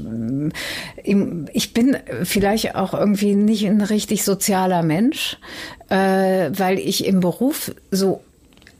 ich 1.53 1.73
bin 1.73 1.97
vielleicht 2.23 2.75
auch 2.75 2.93
irgendwie 2.93 3.35
nicht 3.35 3.65
ein 3.65 3.81
richtig 3.81 4.23
sozialer 4.23 4.83
Mensch, 4.83 5.37
äh, 5.89 6.49
weil 6.51 6.79
ich 6.79 7.05
im 7.05 7.19
Beruf 7.19 7.71
so 7.91 8.21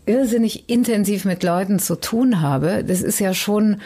irrsinnig 0.05 0.69
intensiv 0.69 1.25
mit 1.25 1.43
Leuten 1.43 1.79
zu 1.79 1.95
tun 1.95 2.41
habe. 2.41 2.83
Das 2.83 3.01
ist 3.01 3.19
ja 3.19 3.33
schon 3.33 3.77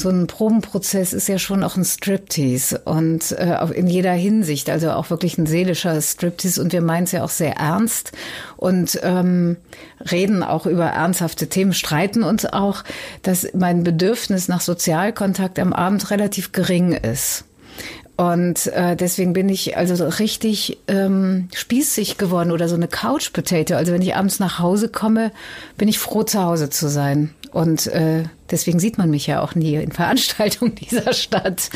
so 0.00 0.10
ein 0.10 0.26
Probenprozess 0.26 1.12
ist 1.12 1.28
ja 1.28 1.38
schon 1.38 1.64
auch 1.64 1.76
ein 1.76 1.84
Striptease 1.84 2.78
und 2.84 3.32
äh, 3.32 3.58
in 3.74 3.88
jeder 3.88 4.12
Hinsicht, 4.12 4.70
also 4.70 4.90
auch 4.92 5.10
wirklich 5.10 5.38
ein 5.38 5.46
seelischer 5.46 6.00
Striptease 6.00 6.62
und 6.62 6.72
wir 6.72 6.82
meinen 6.82 7.04
es 7.04 7.12
ja 7.12 7.24
auch 7.24 7.30
sehr 7.30 7.56
ernst 7.56 8.12
und 8.56 9.00
ähm, 9.02 9.56
reden 10.10 10.42
auch 10.42 10.66
über 10.66 10.86
ernsthafte 10.86 11.48
Themen, 11.48 11.72
streiten 11.72 12.22
uns 12.22 12.46
auch, 12.46 12.84
dass 13.22 13.48
mein 13.54 13.82
Bedürfnis 13.82 14.48
nach 14.48 14.60
Sozialkontakt 14.60 15.58
am 15.58 15.72
Abend 15.72 16.10
relativ 16.10 16.52
gering 16.52 16.92
ist. 16.92 17.47
Und 18.18 18.66
äh, 18.66 18.96
deswegen 18.96 19.32
bin 19.32 19.48
ich 19.48 19.76
also 19.76 19.94
so 19.94 20.08
richtig 20.08 20.78
ähm, 20.88 21.48
spießig 21.54 22.18
geworden 22.18 22.50
oder 22.50 22.68
so 22.68 22.74
eine 22.74 22.88
Couch 22.88 23.32
Potato. 23.32 23.76
Also 23.76 23.92
wenn 23.92 24.02
ich 24.02 24.16
abends 24.16 24.40
nach 24.40 24.58
Hause 24.58 24.88
komme, 24.88 25.30
bin 25.76 25.86
ich 25.86 26.00
froh, 26.00 26.24
zu 26.24 26.42
Hause 26.42 26.68
zu 26.68 26.88
sein. 26.88 27.32
Und 27.52 27.86
äh, 27.86 28.24
deswegen 28.50 28.78
sieht 28.78 28.98
man 28.98 29.10
mich 29.10 29.26
ja 29.26 29.40
auch 29.40 29.54
nie 29.54 29.74
in 29.74 29.92
Veranstaltungen 29.92 30.74
dieser 30.90 31.12
Stadt. 31.12 31.70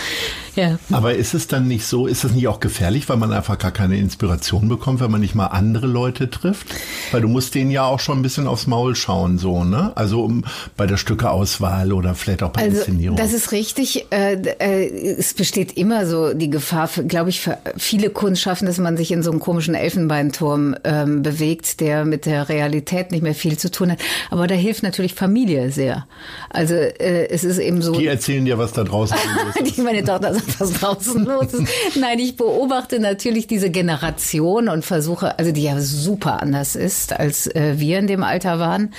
Ja. 0.57 0.79
Aber 0.91 1.15
ist 1.15 1.35
es 1.35 1.47
dann 1.49 1.69
nicht 1.69 1.87
so, 1.87 2.07
ist 2.07 2.25
es 2.25 2.33
nicht 2.33 2.49
auch 2.49 2.61
gefährlich, 2.61 3.09
weil 3.09 3.17
man 3.17 3.33
einfach 3.33 3.59
gar 3.59 3.71
keine 3.71 3.97
Inspiration 3.97 4.69
bekommt, 4.69 5.01
wenn 5.01 5.11
man 5.11 5.21
nicht 5.21 5.35
mal 5.35 5.47
andere 5.47 5.87
Leute 5.87 6.31
trifft? 6.31 6.69
Weil 7.11 7.23
du 7.23 7.29
musst 7.29 7.55
denen 7.55 7.71
ja 7.71 7.85
auch 7.85 8.01
schon 8.01 8.19
ein 8.19 8.23
bisschen 8.23 8.47
aufs 8.47 8.67
Maul 8.67 8.95
schauen, 8.95 9.39
so, 9.39 9.65
ne? 9.65 9.93
Also 9.95 10.23
um, 10.23 10.45
bei 10.77 10.87
der 10.87 10.97
Stückeauswahl 10.97 11.93
oder 11.93 12.15
vielleicht 12.15 12.43
auch 12.43 12.51
bei 12.51 12.63
Also 12.63 12.79
Inszenierung. 12.79 13.17
das 13.17 13.33
ist 13.33 13.53
richtig. 13.53 14.07
Äh, 14.11 14.35
äh, 14.59 15.15
es 15.19 15.35
besteht 15.35 15.77
immer 15.77 16.07
so 16.07 16.35
die 16.35 16.51
Gefahr, 16.51 16.89
glaube 17.07 17.31
ich, 17.31 17.41
für 17.41 17.59
viele 17.77 18.11
Kunstschaffen, 18.11 18.67
dass 18.67 18.79
man 18.79 18.97
sich 18.97 19.11
in 19.11 19.23
so 19.23 19.31
einem 19.31 19.41
komischen 19.41 19.75
Elfenbeinturm 19.75 20.77
ähm, 20.85 21.23
bewegt, 21.23 21.81
der 21.81 22.05
mit 22.05 22.27
der 22.27 22.49
Realität 22.49 23.11
nicht 23.11 23.23
mehr 23.23 23.35
viel 23.35 23.59
zu 23.59 23.71
tun 23.71 23.93
hat. 23.93 23.99
Aber 24.31 24.47
da 24.47 24.55
hilft 24.55 24.83
natürlich 24.83 25.15
Familie 25.15 25.71
sehr. 25.71 26.07
Also 26.51 26.62
äh, 26.71 27.29
es 27.29 27.45
ist 27.45 27.59
eben 27.59 27.83
so. 27.83 27.93
Die 27.93 28.07
erzählen 28.07 28.45
dir, 28.45 28.59
was 28.59 28.73
da 28.73 28.85
draußen 28.85 29.17
los 29.17 29.57
ist. 29.69 29.79
Meine 29.79 30.05
Tochter 30.05 30.35
sagt, 30.35 30.61
was 30.61 30.73
draußen 30.73 31.25
los 31.25 31.53
ist. 31.55 31.69
Nein, 31.99 32.19
ich 32.19 32.37
beobachte 32.37 33.01
natürlich 33.01 33.47
diese 33.47 33.71
Generation 33.71 34.69
und 34.69 34.85
versuche, 34.85 35.39
also 35.39 35.53
die 35.53 35.65
ja 35.65 35.81
super 35.81 36.43
anders 36.43 36.77
ist, 36.77 37.13
als 37.13 37.47
äh, 37.47 37.75
wir 37.77 37.99
in 37.99 38.07
dem 38.07 38.23
Alter 38.23 38.59
waren. 38.59 38.93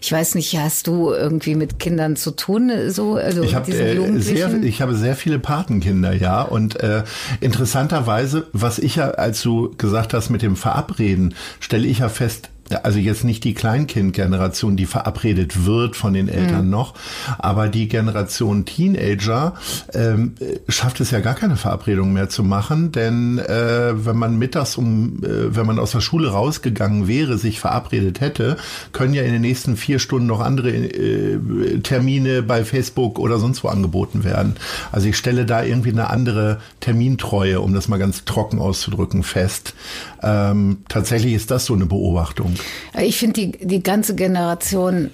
Ich 0.00 0.12
weiß 0.12 0.34
nicht, 0.34 0.56
hast 0.58 0.86
du 0.86 1.10
irgendwie 1.10 1.54
mit 1.54 1.78
Kindern 1.78 2.16
zu 2.16 2.30
tun, 2.30 2.70
so 2.88 3.14
also 3.14 3.42
Ich 3.42 3.54
habe 3.54 3.66
diesen 3.66 4.16
äh, 4.16 4.20
sehr, 4.20 4.62
ich 4.62 4.80
habe 4.80 4.94
sehr 4.94 5.16
viele 5.16 5.38
Patenkinder, 5.38 6.12
ja. 6.12 6.42
Und 6.42 6.80
äh, 6.80 7.02
interessanterweise, 7.40 8.46
was 8.52 8.78
ich 8.78 8.96
ja, 8.96 9.10
als 9.10 9.42
du 9.42 9.74
gesagt 9.76 10.14
hast 10.14 10.30
mit 10.30 10.42
dem 10.42 10.56
Verabreden, 10.56 11.34
stelle 11.60 11.86
ich 11.86 11.98
ja 11.98 12.08
fest, 12.08 12.51
also 12.82 12.98
jetzt 12.98 13.24
nicht 13.24 13.44
die 13.44 13.54
Kleinkindgeneration, 13.54 14.76
die 14.76 14.86
verabredet 14.86 15.64
wird 15.64 15.96
von 15.96 16.12
den 16.12 16.28
Eltern 16.28 16.66
mhm. 16.66 16.70
noch, 16.70 16.94
aber 17.38 17.68
die 17.68 17.88
Generation 17.88 18.64
Teenager 18.64 19.54
ähm, 19.94 20.34
schafft 20.68 21.00
es 21.00 21.10
ja 21.10 21.20
gar 21.20 21.34
keine 21.34 21.56
Verabredung 21.56 22.12
mehr 22.12 22.28
zu 22.28 22.42
machen, 22.42 22.92
denn 22.92 23.38
äh, 23.38 23.92
wenn 24.06 24.16
man 24.16 24.38
mittags 24.38 24.76
um, 24.76 25.22
äh, 25.22 25.54
wenn 25.54 25.66
man 25.66 25.78
aus 25.78 25.92
der 25.92 26.00
Schule 26.00 26.30
rausgegangen 26.30 27.08
wäre, 27.08 27.38
sich 27.38 27.60
verabredet 27.60 28.20
hätte, 28.20 28.56
können 28.92 29.14
ja 29.14 29.22
in 29.22 29.32
den 29.32 29.42
nächsten 29.42 29.76
vier 29.76 29.98
Stunden 29.98 30.26
noch 30.26 30.40
andere 30.40 30.70
äh, 30.70 31.80
Termine 31.80 32.42
bei 32.42 32.64
Facebook 32.64 33.18
oder 33.18 33.38
sonst 33.38 33.64
wo 33.64 33.68
angeboten 33.68 34.24
werden. 34.24 34.56
Also 34.90 35.08
ich 35.08 35.16
stelle 35.16 35.46
da 35.46 35.62
irgendwie 35.62 35.90
eine 35.90 36.10
andere 36.10 36.60
Termintreue, 36.80 37.60
um 37.60 37.74
das 37.74 37.88
mal 37.88 37.98
ganz 37.98 38.24
trocken 38.24 38.58
auszudrücken, 38.58 39.22
fest. 39.22 39.74
Ähm, 40.22 40.78
tatsächlich 40.88 41.34
ist 41.34 41.50
das 41.50 41.66
so 41.66 41.74
eine 41.74 41.86
Beobachtung. 41.86 42.54
Ich 43.00 43.18
finde 43.18 43.40
die, 43.40 43.66
die 43.66 43.82
ganze 43.82 44.14
Generation 44.14 45.10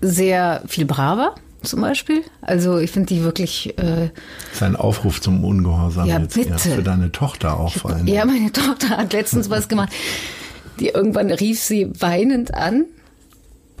sehr 0.00 0.62
viel 0.66 0.84
braver 0.84 1.34
zum 1.62 1.80
Beispiel. 1.80 2.22
Also 2.42 2.78
ich 2.78 2.90
finde 2.90 3.14
die 3.14 3.22
wirklich. 3.22 3.78
Äh, 3.78 4.10
das 4.48 4.54
ist 4.54 4.62
ein 4.62 4.76
Aufruf 4.76 5.20
zum 5.20 5.44
Ungehorsam 5.44 6.06
ja, 6.06 6.18
jetzt 6.20 6.34
bitte. 6.34 6.58
für 6.58 6.82
deine 6.82 7.12
Tochter 7.12 7.58
auch 7.58 7.72
vor 7.72 7.92
allem. 7.92 8.06
Ja, 8.06 8.24
meine 8.24 8.52
Tochter 8.52 8.90
hat 8.90 9.12
letztens 9.12 9.50
was 9.50 9.68
gemacht. 9.68 9.92
Die 10.80 10.88
irgendwann 10.88 11.30
rief 11.30 11.60
sie 11.60 11.90
weinend 11.98 12.54
an. 12.54 12.84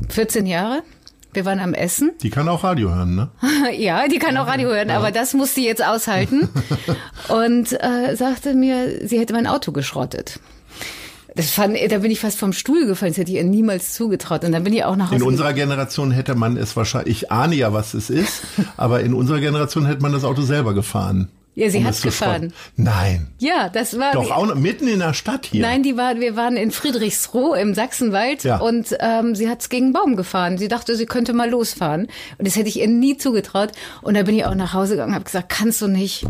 14 0.08 0.46
Jahre. 0.46 0.82
Wir 1.32 1.44
waren 1.44 1.60
am 1.60 1.74
Essen. 1.74 2.12
Die 2.22 2.30
kann 2.30 2.48
auch 2.48 2.64
Radio 2.64 2.94
hören, 2.94 3.14
ne? 3.14 3.28
ja, 3.76 4.08
die 4.08 4.18
kann 4.18 4.38
auch 4.38 4.46
Radio 4.46 4.70
hören, 4.70 4.88
ja. 4.88 4.96
aber 4.96 5.10
das 5.10 5.34
muss 5.34 5.54
sie 5.54 5.66
jetzt 5.66 5.84
aushalten. 5.84 6.48
Und 7.28 7.72
äh, 7.72 8.16
sagte 8.16 8.54
mir, 8.54 9.06
sie 9.06 9.18
hätte 9.18 9.34
mein 9.34 9.46
Auto 9.46 9.72
geschrottet. 9.72 10.40
Das 11.36 11.50
fand, 11.50 11.76
da 11.90 11.98
bin 11.98 12.10
ich 12.10 12.20
fast 12.20 12.38
vom 12.38 12.54
Stuhl 12.54 12.86
gefallen. 12.86 13.12
Das 13.12 13.18
hätte 13.18 13.30
ich 13.30 13.36
ihr 13.36 13.44
niemals 13.44 13.92
zugetraut. 13.92 14.42
Und 14.44 14.52
dann 14.52 14.64
bin 14.64 14.72
ich 14.72 14.84
auch 14.84 14.96
nach 14.96 15.10
Hause. 15.10 15.16
In 15.16 15.22
unserer 15.22 15.52
Generation 15.52 16.10
hätte 16.10 16.34
man 16.34 16.56
es 16.56 16.76
wahrscheinlich, 16.76 17.24
ich 17.24 17.30
ahne 17.30 17.54
ja, 17.54 17.74
was 17.74 17.92
es 17.92 18.08
ist, 18.08 18.42
aber 18.78 19.00
in 19.00 19.12
unserer 19.12 19.40
Generation 19.40 19.84
hätte 19.84 20.00
man 20.00 20.12
das 20.12 20.24
Auto 20.24 20.42
selber 20.42 20.72
gefahren. 20.72 21.28
Ja, 21.54 21.70
sie 21.70 21.78
um 21.78 21.86
hat 21.86 22.00
gefahren. 22.02 22.52
Nein. 22.76 23.28
Ja, 23.38 23.70
das 23.70 23.98
war. 23.98 24.12
Doch 24.12 24.30
auch 24.30 24.46
noch 24.46 24.56
mitten 24.56 24.88
in 24.88 24.98
der 24.98 25.14
Stadt 25.14 25.46
hier. 25.46 25.62
Nein, 25.62 25.82
die 25.82 25.96
war, 25.96 26.20
wir 26.20 26.36
waren 26.36 26.56
in 26.56 26.70
Friedrichsruh 26.70 27.54
im 27.54 27.74
Sachsenwald 27.74 28.44
ja. 28.44 28.58
und 28.58 28.94
ähm, 29.00 29.34
sie 29.34 29.48
hat 29.48 29.68
gegen 29.70 29.86
einen 29.86 29.92
Baum 29.94 30.16
gefahren. 30.16 30.58
Sie 30.58 30.68
dachte, 30.68 30.96
sie 30.96 31.06
könnte 31.06 31.32
mal 31.32 31.48
losfahren. 31.48 32.08
Und 32.36 32.46
das 32.46 32.56
hätte 32.56 32.68
ich 32.68 32.80
ihr 32.80 32.88
nie 32.88 33.16
zugetraut. 33.16 33.72
Und 34.02 34.14
da 34.14 34.22
bin 34.22 34.36
ich 34.36 34.44
auch 34.44 34.54
nach 34.54 34.74
Hause 34.74 34.92
gegangen 34.92 35.10
und 35.10 35.14
habe 35.14 35.24
gesagt, 35.24 35.48
kannst 35.48 35.80
du 35.80 35.86
nicht. 35.86 36.26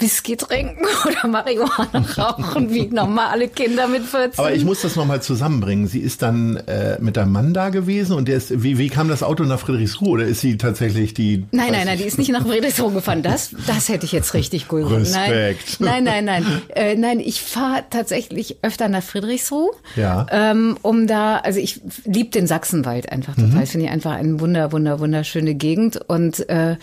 Whisky 0.00 0.36
trinken 0.36 0.84
oder 1.06 1.28
Marihuana 1.28 2.04
rauchen, 2.16 2.72
wie 2.72 2.86
normale 2.86 3.48
Kinder 3.48 3.86
mit 3.86 4.04
14. 4.04 4.38
Aber 4.38 4.52
ich 4.52 4.64
muss 4.64 4.82
das 4.82 4.96
nochmal 4.96 5.22
zusammenbringen. 5.22 5.86
Sie 5.86 6.00
ist 6.00 6.22
dann 6.22 6.56
äh, 6.56 6.98
mit 7.00 7.18
einem 7.18 7.32
Mann 7.32 7.54
da 7.54 7.68
gewesen 7.68 8.14
und 8.14 8.28
der 8.28 8.36
ist, 8.36 8.62
wie, 8.62 8.78
wie 8.78 8.88
kam 8.88 9.08
das 9.08 9.22
Auto 9.22 9.44
nach 9.44 9.60
Friedrichsruh 9.60 10.10
oder 10.10 10.24
ist 10.24 10.40
sie 10.40 10.56
tatsächlich 10.56 11.14
die... 11.14 11.44
Nein, 11.52 11.72
nein, 11.72 11.86
nein, 11.86 11.98
die 11.98 12.04
ist 12.04 12.18
nicht 12.18 12.30
nach 12.30 12.46
Friedrichsruh 12.46 12.90
gefahren. 12.90 13.22
Das, 13.22 13.54
das 13.66 13.88
hätte 13.88 14.06
ich 14.06 14.12
jetzt 14.12 14.34
richtig 14.34 14.66
cool. 14.72 14.84
Respekt. 14.84 15.80
Nein, 15.80 16.04
nein, 16.04 16.24
nein. 16.24 16.44
Nein, 16.44 16.62
äh, 16.74 16.96
nein 16.96 17.20
ich 17.20 17.42
fahre 17.42 17.84
tatsächlich 17.90 18.56
öfter 18.62 18.88
nach 18.88 19.02
Friedrichsruh, 19.02 19.70
ja. 19.96 20.26
ähm, 20.30 20.78
um 20.82 21.06
da, 21.06 21.36
also 21.36 21.60
ich 21.60 21.80
liebe 22.04 22.30
den 22.30 22.46
Sachsenwald 22.46 23.10
einfach 23.12 23.34
total. 23.34 23.50
Mhm. 23.50 23.66
Finde 23.66 23.86
ich 23.86 23.92
einfach 23.92 24.12
eine 24.12 24.40
wunder, 24.40 24.72
wunder, 24.72 25.00
wunderschöne 25.00 25.54
Gegend 25.54 26.00
und 26.08 26.48
äh, 26.48 26.76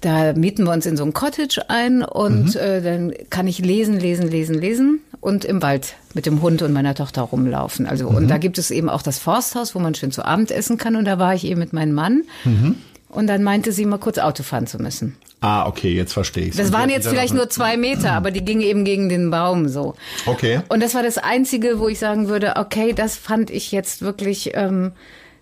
da 0.00 0.32
mieten 0.32 0.64
wir 0.64 0.72
uns 0.72 0.86
in 0.86 0.96
so 0.96 1.04
ein 1.04 1.12
Cottage 1.12 1.68
ein 1.68 2.02
und 2.02 2.54
mhm 2.54 2.61
äh, 2.62 2.80
dann 2.80 3.12
kann 3.30 3.46
ich 3.46 3.58
lesen, 3.58 3.98
lesen, 3.98 4.28
lesen, 4.28 4.54
lesen 4.54 5.00
und 5.20 5.44
im 5.44 5.62
Wald 5.62 5.94
mit 6.14 6.26
dem 6.26 6.42
Hund 6.42 6.62
und 6.62 6.72
meiner 6.72 6.94
Tochter 6.94 7.22
rumlaufen. 7.22 7.86
Also 7.86 8.10
mhm. 8.10 8.16
und 8.16 8.28
da 8.28 8.38
gibt 8.38 8.58
es 8.58 8.70
eben 8.70 8.88
auch 8.88 9.02
das 9.02 9.18
Forsthaus, 9.18 9.74
wo 9.74 9.78
man 9.78 9.94
schön 9.94 10.12
zu 10.12 10.24
Abend 10.24 10.50
essen 10.50 10.78
kann. 10.78 10.96
Und 10.96 11.04
da 11.04 11.18
war 11.18 11.34
ich 11.34 11.44
eben 11.44 11.60
mit 11.60 11.72
meinem 11.72 11.92
Mann. 11.92 12.22
Mhm. 12.44 12.76
Und 13.08 13.26
dann 13.26 13.42
meinte 13.42 13.72
sie 13.72 13.84
mal 13.84 13.98
kurz 13.98 14.18
Auto 14.18 14.42
fahren 14.42 14.66
zu 14.66 14.78
müssen. 14.78 15.16
Ah, 15.40 15.66
okay, 15.66 15.92
jetzt 15.92 16.12
verstehe 16.12 16.46
ich. 16.46 16.56
Das 16.56 16.72
waren 16.72 16.88
jetzt 16.88 17.08
vielleicht 17.08 17.34
nur 17.34 17.50
zwei 17.50 17.76
Meter, 17.76 18.12
aber 18.12 18.30
die 18.30 18.44
gingen 18.44 18.62
eben 18.62 18.84
gegen 18.84 19.08
den 19.08 19.30
Baum 19.30 19.68
so. 19.68 19.96
Okay. 20.24 20.60
Und 20.68 20.82
das 20.82 20.94
war 20.94 21.02
das 21.02 21.18
Einzige, 21.18 21.80
wo 21.80 21.88
ich 21.88 21.98
sagen 21.98 22.28
würde, 22.28 22.54
okay, 22.56 22.92
das 22.92 23.16
fand 23.16 23.50
ich 23.50 23.72
jetzt 23.72 24.02
wirklich 24.02 24.52
ähm, 24.54 24.92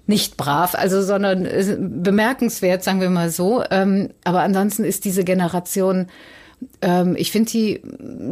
nicht 0.06 0.36
brav, 0.36 0.74
also 0.74 1.02
sondern 1.02 1.44
äh, 1.44 1.76
bemerkenswert, 1.78 2.82
sagen 2.82 3.00
wir 3.00 3.10
mal 3.10 3.30
so. 3.30 3.62
Ähm, 3.70 4.08
aber 4.24 4.40
ansonsten 4.40 4.84
ist 4.84 5.04
diese 5.04 5.22
Generation 5.22 6.08
ich 7.16 7.30
finde 7.30 7.50
die 7.50 7.80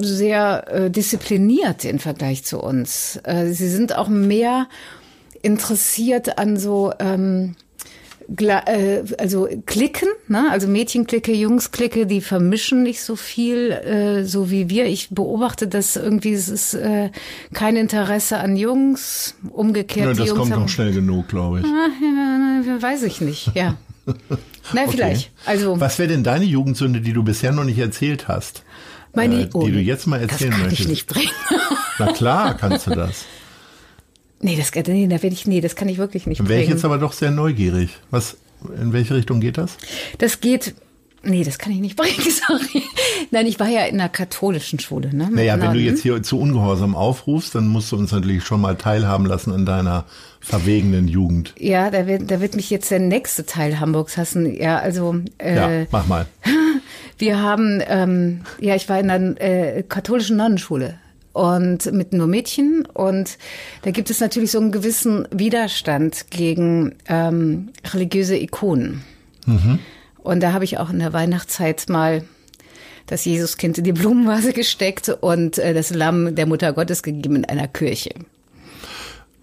sehr 0.00 0.64
äh, 0.68 0.90
diszipliniert 0.90 1.84
im 1.84 1.98
Vergleich 1.98 2.44
zu 2.44 2.60
uns. 2.60 3.18
Äh, 3.24 3.48
sie 3.52 3.68
sind 3.68 3.96
auch 3.96 4.08
mehr 4.08 4.68
interessiert 5.42 6.38
an 6.38 6.56
so 6.56 6.92
ähm, 6.98 7.54
äh, 8.36 9.04
also 9.18 9.48
Klicken, 9.64 10.08
ne? 10.28 10.48
also 10.50 10.68
Mädchenklicke, 10.68 11.32
Jungsklicke, 11.32 12.06
die 12.06 12.20
vermischen 12.20 12.82
nicht 12.82 13.00
so 13.00 13.16
viel, 13.16 13.70
äh, 13.70 14.24
so 14.24 14.50
wie 14.50 14.68
wir. 14.68 14.86
Ich 14.86 15.08
beobachte 15.10 15.66
das 15.66 15.96
irgendwie, 15.96 16.32
es 16.32 16.48
ist 16.48 16.74
äh, 16.74 17.10
kein 17.54 17.76
Interesse 17.76 18.38
an 18.38 18.56
Jungs, 18.56 19.34
umgekehrt. 19.50 20.08
Ja, 20.08 20.14
das 20.14 20.28
Jungs 20.28 20.50
kommt 20.50 20.52
auch 20.52 20.68
schnell 20.68 20.92
genug, 20.92 21.28
glaube 21.28 21.60
ich. 21.60 21.64
Ah, 21.64 22.82
weiß 22.82 23.04
ich 23.04 23.20
nicht, 23.20 23.52
ja. 23.54 23.76
Na, 24.72 24.82
okay. 24.82 24.90
vielleicht. 24.92 25.30
Also. 25.44 25.80
Was 25.80 25.98
wäre 25.98 26.08
denn 26.08 26.24
deine 26.24 26.44
Jugendsünde, 26.44 27.00
die 27.00 27.12
du 27.12 27.22
bisher 27.22 27.52
noch 27.52 27.64
nicht 27.64 27.78
erzählt 27.78 28.28
hast? 28.28 28.64
Meine, 29.14 29.42
äh, 29.42 29.48
die 29.48 29.72
du 29.72 29.80
jetzt 29.80 30.06
mal 30.06 30.20
erzählen 30.20 30.50
das 30.50 30.58
kann 30.58 30.68
möchtest. 30.68 30.80
Ich 30.80 30.88
nicht 30.88 31.06
bringen. 31.06 31.30
Na 31.98 32.12
klar, 32.12 32.54
kannst 32.56 32.86
du 32.86 32.90
das. 32.90 33.24
Nee, 34.40 34.56
das, 34.56 34.72
nee, 34.86 35.08
da 35.08 35.16
ich, 35.16 35.46
nee, 35.46 35.60
das 35.60 35.74
kann 35.74 35.88
ich 35.88 35.98
wirklich 35.98 36.26
nicht 36.26 36.48
Wäre 36.48 36.62
ich 36.62 36.68
jetzt 36.68 36.84
aber 36.84 36.98
doch 36.98 37.12
sehr 37.12 37.32
neugierig. 37.32 37.90
Was, 38.10 38.36
in 38.80 38.92
welche 38.92 39.14
Richtung 39.14 39.40
geht 39.40 39.58
das? 39.58 39.76
Das 40.18 40.40
geht, 40.40 40.76
nee, 41.24 41.42
das 41.42 41.58
kann 41.58 41.72
ich 41.72 41.80
nicht 41.80 41.96
bringen, 41.96 42.14
sorry. 42.46 42.84
Nein, 43.32 43.46
ich 43.46 43.58
war 43.58 43.68
ja 43.68 43.86
in 43.86 43.98
einer 43.98 44.08
katholischen 44.08 44.78
Schule, 44.78 45.12
ne? 45.12 45.28
Naja, 45.32 45.60
wenn 45.60 45.72
du 45.72 45.80
jetzt 45.80 46.02
hier 46.02 46.22
zu 46.22 46.38
Ungehorsam 46.38 46.94
aufrufst, 46.94 47.56
dann 47.56 47.66
musst 47.66 47.90
du 47.90 47.96
uns 47.96 48.12
natürlich 48.12 48.44
schon 48.44 48.60
mal 48.60 48.76
teilhaben 48.76 49.26
lassen 49.26 49.52
an 49.52 49.66
deiner 49.66 50.04
verwegenen 50.40 51.08
Jugend. 51.08 51.54
Ja, 51.58 51.90
da 51.90 52.06
wird, 52.06 52.30
da 52.30 52.40
wird 52.40 52.56
mich 52.56 52.70
jetzt 52.70 52.90
der 52.90 53.00
nächste 53.00 53.46
Teil 53.46 53.80
Hamburgs 53.80 54.16
hassen. 54.16 54.54
Ja, 54.54 54.78
also. 54.78 55.16
Äh, 55.38 55.56
ja, 55.56 55.86
mach 55.90 56.06
mal. 56.06 56.26
Wir 57.18 57.42
haben, 57.42 57.82
ähm, 57.88 58.42
ja, 58.60 58.76
ich 58.76 58.88
war 58.88 59.00
in 59.00 59.10
einer 59.10 59.40
äh, 59.40 59.82
katholischen 59.82 60.36
Nonnenschule 60.36 60.98
und 61.32 61.92
mit 61.92 62.12
nur 62.12 62.28
Mädchen 62.28 62.86
und 62.86 63.38
da 63.82 63.90
gibt 63.90 64.10
es 64.10 64.20
natürlich 64.20 64.52
so 64.52 64.60
einen 64.60 64.70
gewissen 64.72 65.26
Widerstand 65.32 66.30
gegen 66.30 66.94
ähm, 67.08 67.70
religiöse 67.92 68.36
Ikonen. 68.36 69.02
Mhm. 69.46 69.80
Und 70.18 70.42
da 70.42 70.52
habe 70.52 70.64
ich 70.64 70.78
auch 70.78 70.90
in 70.90 71.00
der 71.00 71.12
Weihnachtszeit 71.12 71.88
mal 71.88 72.22
das 73.06 73.24
Jesuskind 73.24 73.78
in 73.78 73.84
die 73.84 73.92
Blumenvase 73.92 74.52
gesteckt 74.52 75.08
und 75.08 75.58
äh, 75.58 75.74
das 75.74 75.90
Lamm 75.90 76.34
der 76.34 76.46
Mutter 76.46 76.72
Gottes 76.72 77.02
gegeben 77.02 77.36
in 77.36 77.44
einer 77.44 77.68
Kirche. 77.68 78.10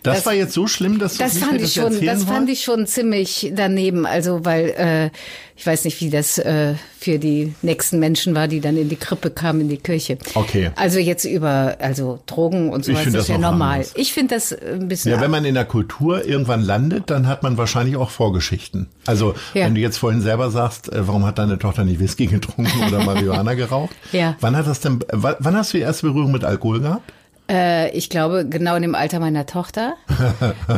Das, 0.05 0.17
das, 0.17 0.25
war 0.25 0.33
jetzt 0.33 0.53
so 0.53 0.67
schlimm, 0.67 0.99
dass 0.99 1.17
das 1.17 1.37
fand 1.37 1.61
ich 1.61 1.73
schon, 1.73 2.05
das 2.05 2.23
fand 2.23 2.49
ich 2.49 2.63
schon 2.63 2.85
ziemlich 2.85 3.51
daneben. 3.55 4.05
Also 4.05 4.45
weil 4.45 4.69
äh, 4.77 5.09
ich 5.57 5.65
weiß 5.65 5.85
nicht, 5.85 6.01
wie 6.01 6.09
das 6.09 6.37
äh, 6.37 6.73
für 6.99 7.17
die 7.17 7.53
nächsten 7.61 7.97
Menschen 7.99 8.35
war, 8.35 8.47
die 8.47 8.59
dann 8.59 8.75
in 8.75 8.89
die 8.89 8.97
Krippe 8.97 9.29
kamen 9.29 9.61
in 9.61 9.69
die 9.69 9.77
Kirche. 9.77 10.17
Okay. 10.33 10.71
Also 10.75 10.99
jetzt 10.99 11.23
über 11.23 11.77
also 11.79 12.19
Drogen 12.25 12.71
und 12.71 12.83
sowas 12.83 13.05
das 13.05 13.13
ist 13.13 13.27
ja 13.29 13.37
normal. 13.37 13.77
Anders. 13.77 13.93
Ich 13.95 14.13
finde 14.13 14.35
das 14.35 14.51
ein 14.51 14.87
bisschen. 14.87 15.11
Ja, 15.11 15.21
wenn 15.21 15.31
man 15.31 15.45
in 15.45 15.55
der 15.55 15.65
Kultur 15.65 16.25
irgendwann 16.25 16.61
landet, 16.61 17.09
dann 17.09 17.27
hat 17.27 17.41
man 17.41 17.57
wahrscheinlich 17.57 17.95
auch 17.95 18.09
Vorgeschichten. 18.09 18.87
Also 19.05 19.33
ja. 19.53 19.65
wenn 19.65 19.75
du 19.75 19.81
jetzt 19.81 19.97
vorhin 19.97 20.21
selber 20.21 20.51
sagst, 20.51 20.91
äh, 20.91 21.07
warum 21.07 21.25
hat 21.25 21.39
deine 21.39 21.57
Tochter 21.57 21.85
nicht 21.85 21.99
Whisky 21.99 22.27
getrunken 22.27 22.83
oder 22.87 23.03
Marihuana 23.05 23.53
geraucht? 23.53 23.95
Ja. 24.11 24.35
Wann 24.41 24.57
hat 24.57 24.67
das 24.67 24.81
denn? 24.81 24.99
Wann 25.11 25.55
hast 25.55 25.73
du 25.73 25.77
die 25.77 25.83
erste 25.83 26.07
Berührung 26.07 26.31
mit 26.31 26.43
Alkohol 26.43 26.81
gehabt? 26.81 27.13
Äh, 27.49 27.91
ich 27.91 28.09
glaube, 28.09 28.45
genau 28.47 28.75
in 28.75 28.81
dem 28.81 28.95
Alter 28.95 29.19
meiner 29.19 29.45
Tochter. 29.45 29.95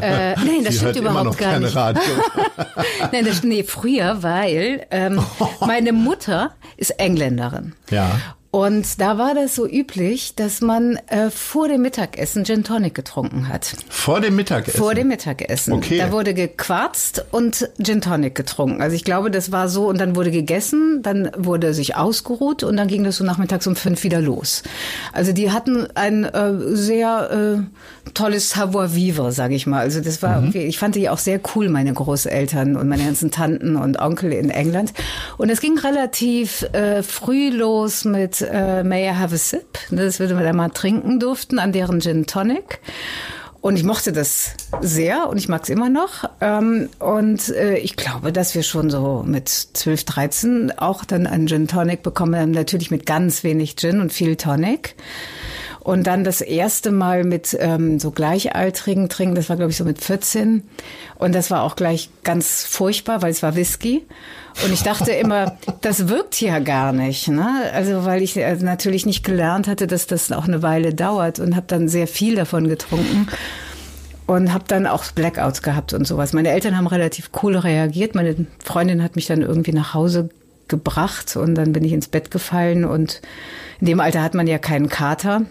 äh, 0.02 0.36
nein, 0.36 0.64
das 0.64 0.74
Sie 0.74 0.80
stimmt 0.80 0.98
überhaupt 0.98 1.38
gar 1.38 1.60
nicht. 1.60 1.76
Nein, 3.12 3.26
das, 3.26 3.44
nee, 3.44 3.64
früher, 3.64 4.22
weil 4.24 4.86
ähm, 4.92 5.22
meine 5.66 5.94
Mutter 5.94 6.52
ist 6.76 6.92
Engländerin. 6.92 7.74
Ja. 7.90 8.10
Und 8.58 9.00
da 9.00 9.20
war 9.20 9.36
das 9.36 9.54
so 9.54 9.68
üblich, 9.68 10.34
dass 10.34 10.62
man 10.62 10.96
äh, 11.10 11.30
vor 11.30 11.68
dem 11.68 11.84
Mittagessen 11.84 12.44
Gin 12.44 12.64
Tonic 12.64 12.96
getrunken 12.96 13.50
hat. 13.50 13.76
Vor 13.88 14.20
dem 14.20 14.36
Mittagessen? 14.36 14.80
Vor 14.80 14.96
dem 14.96 15.10
Mittagessen. 15.10 15.74
Okay. 15.74 16.00
Da 16.00 16.12
wurde 16.12 16.34
gequarzt 16.34 17.24
und 17.30 17.70
Gin 17.80 18.02
Tonic 18.02 18.34
getrunken. 18.34 18.82
Also 18.82 18.96
ich 18.96 19.04
glaube, 19.04 19.30
das 19.30 19.52
war 19.52 19.70
so 19.70 19.88
und 19.88 20.02
dann 20.02 20.16
wurde 20.16 20.32
gegessen, 20.32 21.04
dann 21.04 21.30
wurde 21.38 21.76
sich 21.76 21.98
ausgeruht 21.98 22.64
und 22.64 22.78
dann 22.78 22.88
ging 22.88 23.04
das 23.04 23.18
so 23.18 23.24
nachmittags 23.24 23.68
um 23.68 23.76
fünf 23.76 24.04
wieder 24.04 24.22
los. 24.22 24.64
Also 25.14 25.34
die 25.34 25.52
hatten 25.52 25.86
ein 25.94 26.24
äh, 26.24 26.54
sehr 26.76 27.60
äh, 27.60 28.12
tolles 28.16 28.50
Savoir-vivre, 28.50 29.34
sage 29.34 29.54
ich 29.54 29.68
mal. 29.68 29.82
Also 29.82 30.02
das 30.02 30.24
war, 30.24 30.42
mhm. 30.42 30.56
ich 30.56 30.80
fand 30.80 30.96
die 30.96 31.10
auch 31.10 31.20
sehr 31.20 31.40
cool, 31.54 31.70
meine 31.70 31.94
Großeltern 31.94 32.76
und 32.76 32.88
meine 32.88 33.04
ganzen 33.04 33.30
Tanten 33.30 33.76
und 33.76 34.00
Onkel 34.00 34.34
in 34.34 34.50
England. 34.50 34.94
Und 35.38 35.52
es 35.52 35.62
ging 35.62 35.78
relativ 35.78 36.64
äh, 36.74 37.04
früh 37.04 37.50
los 37.50 38.04
mit 38.04 38.47
äh, 38.52 38.84
May 38.84 39.10
I 39.10 39.14
Have 39.14 39.36
a 39.36 39.38
Sip? 39.38 39.78
Das 39.92 40.20
würde 40.20 40.34
man 40.36 40.44
da 40.44 40.54
mal 40.54 40.70
trinken 40.70 41.20
durften 41.20 41.60
an 41.60 41.72
deren 41.72 42.02
Gin 42.02 42.26
Tonic. 42.26 42.80
Und 43.60 43.76
ich 43.76 43.84
mochte 43.84 44.14
das 44.14 44.52
sehr 44.82 45.28
und 45.28 45.38
ich 45.38 45.50
mag 45.50 45.64
es 45.64 45.70
immer 45.70 45.90
noch. 45.90 46.30
Ähm, 46.42 46.90
und 47.00 47.50
äh, 47.50 47.78
ich 47.78 47.96
glaube, 47.96 48.32
dass 48.32 48.56
wir 48.56 48.64
schon 48.64 48.90
so 48.90 49.24
mit 49.26 49.50
12, 49.50 50.04
13 50.06 50.74
auch 50.78 51.04
dann 51.04 51.28
einen 51.28 51.48
Gin 51.48 51.68
Tonic 51.68 52.04
bekommen 52.04 52.40
haben. 52.40 52.52
Natürlich 52.52 52.92
mit 52.92 53.06
ganz 53.06 53.44
wenig 53.44 53.76
Gin 53.76 54.00
und 54.00 54.14
viel 54.14 54.36
Tonic. 54.36 54.96
Und 55.88 56.06
dann 56.06 56.26
das 56.26 56.42
erste 56.42 56.92
Mal 56.92 57.24
mit 57.24 57.56
ähm, 57.62 57.98
so 57.98 58.12
Gleichaltrigen 58.12 59.08
trinken, 59.08 59.36
das 59.36 59.48
war 59.48 59.56
glaube 59.56 59.72
ich 59.72 59.78
so 59.78 59.86
mit 59.86 60.04
14. 60.04 60.62
Und 61.16 61.34
das 61.34 61.50
war 61.50 61.64
auch 61.64 61.78
gleich 61.78 62.10
ganz 62.26 62.66
furchtbar, 62.66 63.22
weil 63.22 63.32
es 63.32 63.42
war 63.42 63.56
Whisky. 63.56 64.06
Und 64.66 64.74
ich 64.74 64.84
dachte 64.84 65.12
immer, 65.12 65.58
das 65.82 66.10
wirkt 66.10 66.42
ja 66.42 66.60
gar 66.60 66.92
nicht. 66.92 67.30
Ne? 67.30 67.72
Also 67.74 68.04
weil 68.04 68.22
ich 68.22 68.36
äh, 68.36 68.54
natürlich 68.56 69.06
nicht 69.06 69.24
gelernt 69.24 69.70
hatte, 69.70 69.88
dass 69.88 70.08
das 70.08 70.30
auch 70.34 70.44
eine 70.44 70.62
Weile 70.62 70.94
dauert 70.94 71.40
und 71.40 71.56
habe 71.56 71.68
dann 71.70 71.88
sehr 71.88 72.08
viel 72.08 72.36
davon 72.36 72.68
getrunken. 72.68 73.28
Und 74.26 74.54
habe 74.54 74.66
dann 74.68 74.88
auch 74.88 75.06
Blackouts 75.14 75.62
gehabt 75.62 75.94
und 75.94 76.06
sowas. 76.06 76.34
Meine 76.34 76.50
Eltern 76.50 76.76
haben 76.76 76.88
relativ 76.88 77.30
cool 77.42 77.56
reagiert. 77.56 78.14
Meine 78.14 78.46
Freundin 78.62 79.02
hat 79.02 79.16
mich 79.16 79.28
dann 79.28 79.42
irgendwie 79.42 79.72
nach 79.72 79.94
Hause 79.94 80.32
gebracht 80.68 81.38
und 81.38 81.56
dann 81.56 81.72
bin 81.72 81.86
ich 81.86 81.94
ins 81.94 82.10
Bett 82.10 82.30
gefallen 82.30 82.84
und 82.84 83.22
in 83.80 83.88
dem 83.88 84.02
Alter 84.02 84.22
hat 84.22 84.34
man 84.34 84.48
ja 84.48 84.58
keinen 84.58 84.90
Kater. 84.90 85.44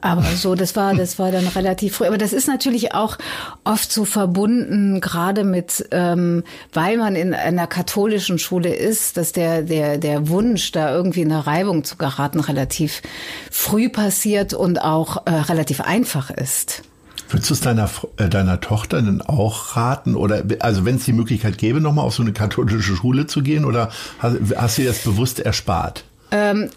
Aber 0.00 0.22
so, 0.22 0.54
das 0.54 0.76
war, 0.76 0.94
das 0.94 1.18
war 1.18 1.30
dann 1.30 1.46
relativ 1.48 1.96
früh. 1.96 2.06
Aber 2.06 2.18
das 2.18 2.32
ist 2.32 2.48
natürlich 2.48 2.94
auch 2.94 3.18
oft 3.64 3.92
so 3.92 4.04
verbunden, 4.04 5.00
gerade 5.00 5.44
mit, 5.44 5.86
ähm, 5.90 6.44
weil 6.72 6.96
man 6.96 7.16
in 7.16 7.34
einer 7.34 7.66
katholischen 7.66 8.38
Schule 8.38 8.74
ist, 8.74 9.16
dass 9.16 9.32
der, 9.32 9.62
der, 9.62 9.98
der 9.98 10.28
Wunsch, 10.28 10.72
da 10.72 10.94
irgendwie 10.94 11.22
in 11.22 11.32
eine 11.32 11.46
Reibung 11.46 11.84
zu 11.84 11.96
geraten, 11.96 12.40
relativ 12.40 13.02
früh 13.50 13.88
passiert 13.88 14.54
und 14.54 14.80
auch 14.80 15.26
äh, 15.26 15.30
relativ 15.30 15.80
einfach 15.80 16.30
ist. 16.30 16.82
Würdest 17.28 17.50
du 17.50 17.54
es 17.54 17.60
deiner, 17.60 17.90
äh, 18.16 18.28
deiner 18.28 18.60
Tochter 18.60 19.02
denn 19.02 19.22
auch 19.22 19.76
raten? 19.76 20.14
Oder 20.14 20.44
also 20.60 20.84
wenn 20.84 20.96
es 20.96 21.04
die 21.04 21.12
Möglichkeit 21.12 21.58
gäbe, 21.58 21.80
nochmal 21.80 22.04
auf 22.04 22.14
so 22.14 22.22
eine 22.22 22.32
katholische 22.32 22.94
Schule 22.94 23.26
zu 23.26 23.42
gehen, 23.42 23.64
oder 23.64 23.90
hast, 24.18 24.36
hast 24.56 24.78
du 24.78 24.82
dir 24.82 24.88
das 24.88 24.98
bewusst 24.98 25.40
erspart? 25.40 26.04
Ähm, 26.30 26.70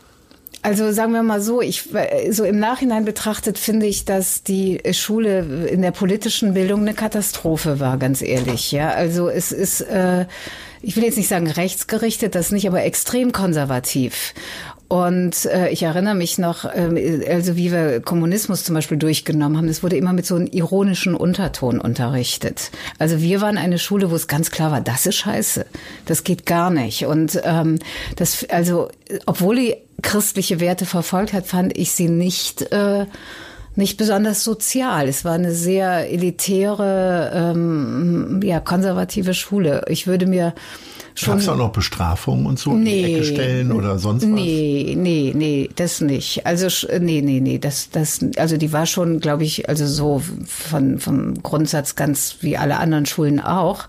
also 0.62 0.92
sagen 0.92 1.14
wir 1.14 1.24
mal 1.24 1.42
so, 1.42 1.62
ich 1.62 1.90
so 2.32 2.44
im 2.44 2.60
Nachhinein 2.60 3.06
betrachtet 3.06 3.58
finde 3.58 3.86
ich, 3.86 4.06
dass 4.06 4.44
die 4.44 4.82
Schule 4.92 5.68
in 5.68 5.82
der 5.82 5.92
politischen 5.92 6.54
Bildung 6.54 6.82
eine 6.82 6.94
Katastrophe 6.94 7.80
war, 7.80 7.98
ganz 7.98 8.22
ehrlich. 8.22 8.72
Ja, 8.72 8.90
also 8.90 9.30
es 9.30 9.52
ist, 9.52 9.82
äh, 9.82 10.26
ich 10.82 10.96
will 10.96 11.04
jetzt 11.04 11.18
nicht 11.18 11.30
sagen 11.30 11.48
rechtsgerichtet, 11.50 12.36
das 12.36 12.52
nicht, 12.52 12.68
aber 12.68 12.84
extrem 12.84 13.32
konservativ. 13.32 14.34
Und 14.90 15.46
äh, 15.48 15.70
ich 15.70 15.84
erinnere 15.84 16.16
mich 16.16 16.38
noch, 16.38 16.64
äh, 16.64 17.26
also 17.30 17.58
wie 17.58 17.72
wir 17.74 18.00
Kommunismus 18.00 18.64
zum 18.64 18.74
Beispiel 18.74 18.98
durchgenommen 18.98 19.58
haben, 19.58 19.68
es 19.68 19.84
wurde 19.84 19.98
immer 19.98 20.14
mit 20.14 20.26
so 20.26 20.36
einem 20.36 20.48
ironischen 20.48 21.14
Unterton 21.14 21.80
unterrichtet. 21.82 22.72
Also 22.98 23.20
wir 23.22 23.42
waren 23.42 23.58
eine 23.58 23.80
Schule, 23.80 24.12
wo 24.12 24.16
es 24.16 24.28
ganz 24.28 24.50
klar 24.50 24.72
war, 24.72 24.80
das 24.80 25.06
ist 25.06 25.16
scheiße, 25.16 25.66
das 26.06 26.24
geht 26.24 26.46
gar 26.46 26.70
nicht. 26.70 27.06
Und 27.06 27.42
ähm, 27.44 27.80
das, 28.16 28.46
also 28.50 28.88
obwohl 29.26 29.58
die 29.58 29.76
christliche 30.01 30.60
Werte 30.60 30.86
verfolgt 30.86 31.34
hat, 31.34 31.48
fand 31.48 31.77
ich 31.77 31.92
sie 31.92 32.10
nicht 32.10 32.72
äh, 32.72 33.06
nicht 33.77 33.98
besonders 33.98 34.44
sozial. 34.44 35.08
Es 35.08 35.24
war 35.24 35.34
eine 35.34 35.54
sehr 35.54 36.12
elitäre, 36.12 37.32
ähm, 37.34 38.42
ja 38.44 38.60
konservative 38.60 39.36
Schule. 39.36 39.86
Ich 39.88 40.08
würde 40.08 40.25
mir 40.25 40.56
schon. 41.13 41.34
Gab 41.34 41.42
es 41.42 41.48
auch 41.48 41.58
noch 41.58 41.72
Bestrafungen 41.72 42.48
und 42.48 42.58
so 42.58 42.74
nee, 42.74 43.01
in 43.01 43.06
die 43.06 43.13
Ecke 43.13 43.24
stellen 43.25 43.72
oder 43.72 44.00
sonst 44.00 44.24
was? 44.24 44.30
Nee, 44.30 44.96
nee, 44.98 45.32
nee, 45.36 45.70
das 45.75 46.01
nicht. 46.01 46.48
Also 46.48 46.68
nee, 47.00 47.22
nee, 47.22 47.39
nee, 47.39 47.60
das, 47.60 47.92
das, 47.92 48.20
also 48.38 48.58
die 48.58 48.74
war 48.74 48.88
schon, 48.88 49.20
glaube 49.20 49.44
ich, 49.44 49.70
also 49.70 49.86
so 49.86 50.24
von 50.48 50.98
vom 50.98 51.44
Grundsatz 51.44 51.96
ganz 51.96 52.38
wie 52.42 52.58
alle 52.58 52.77
anderen 52.77 53.06
Schulen 53.06 53.39
auch. 53.39 53.88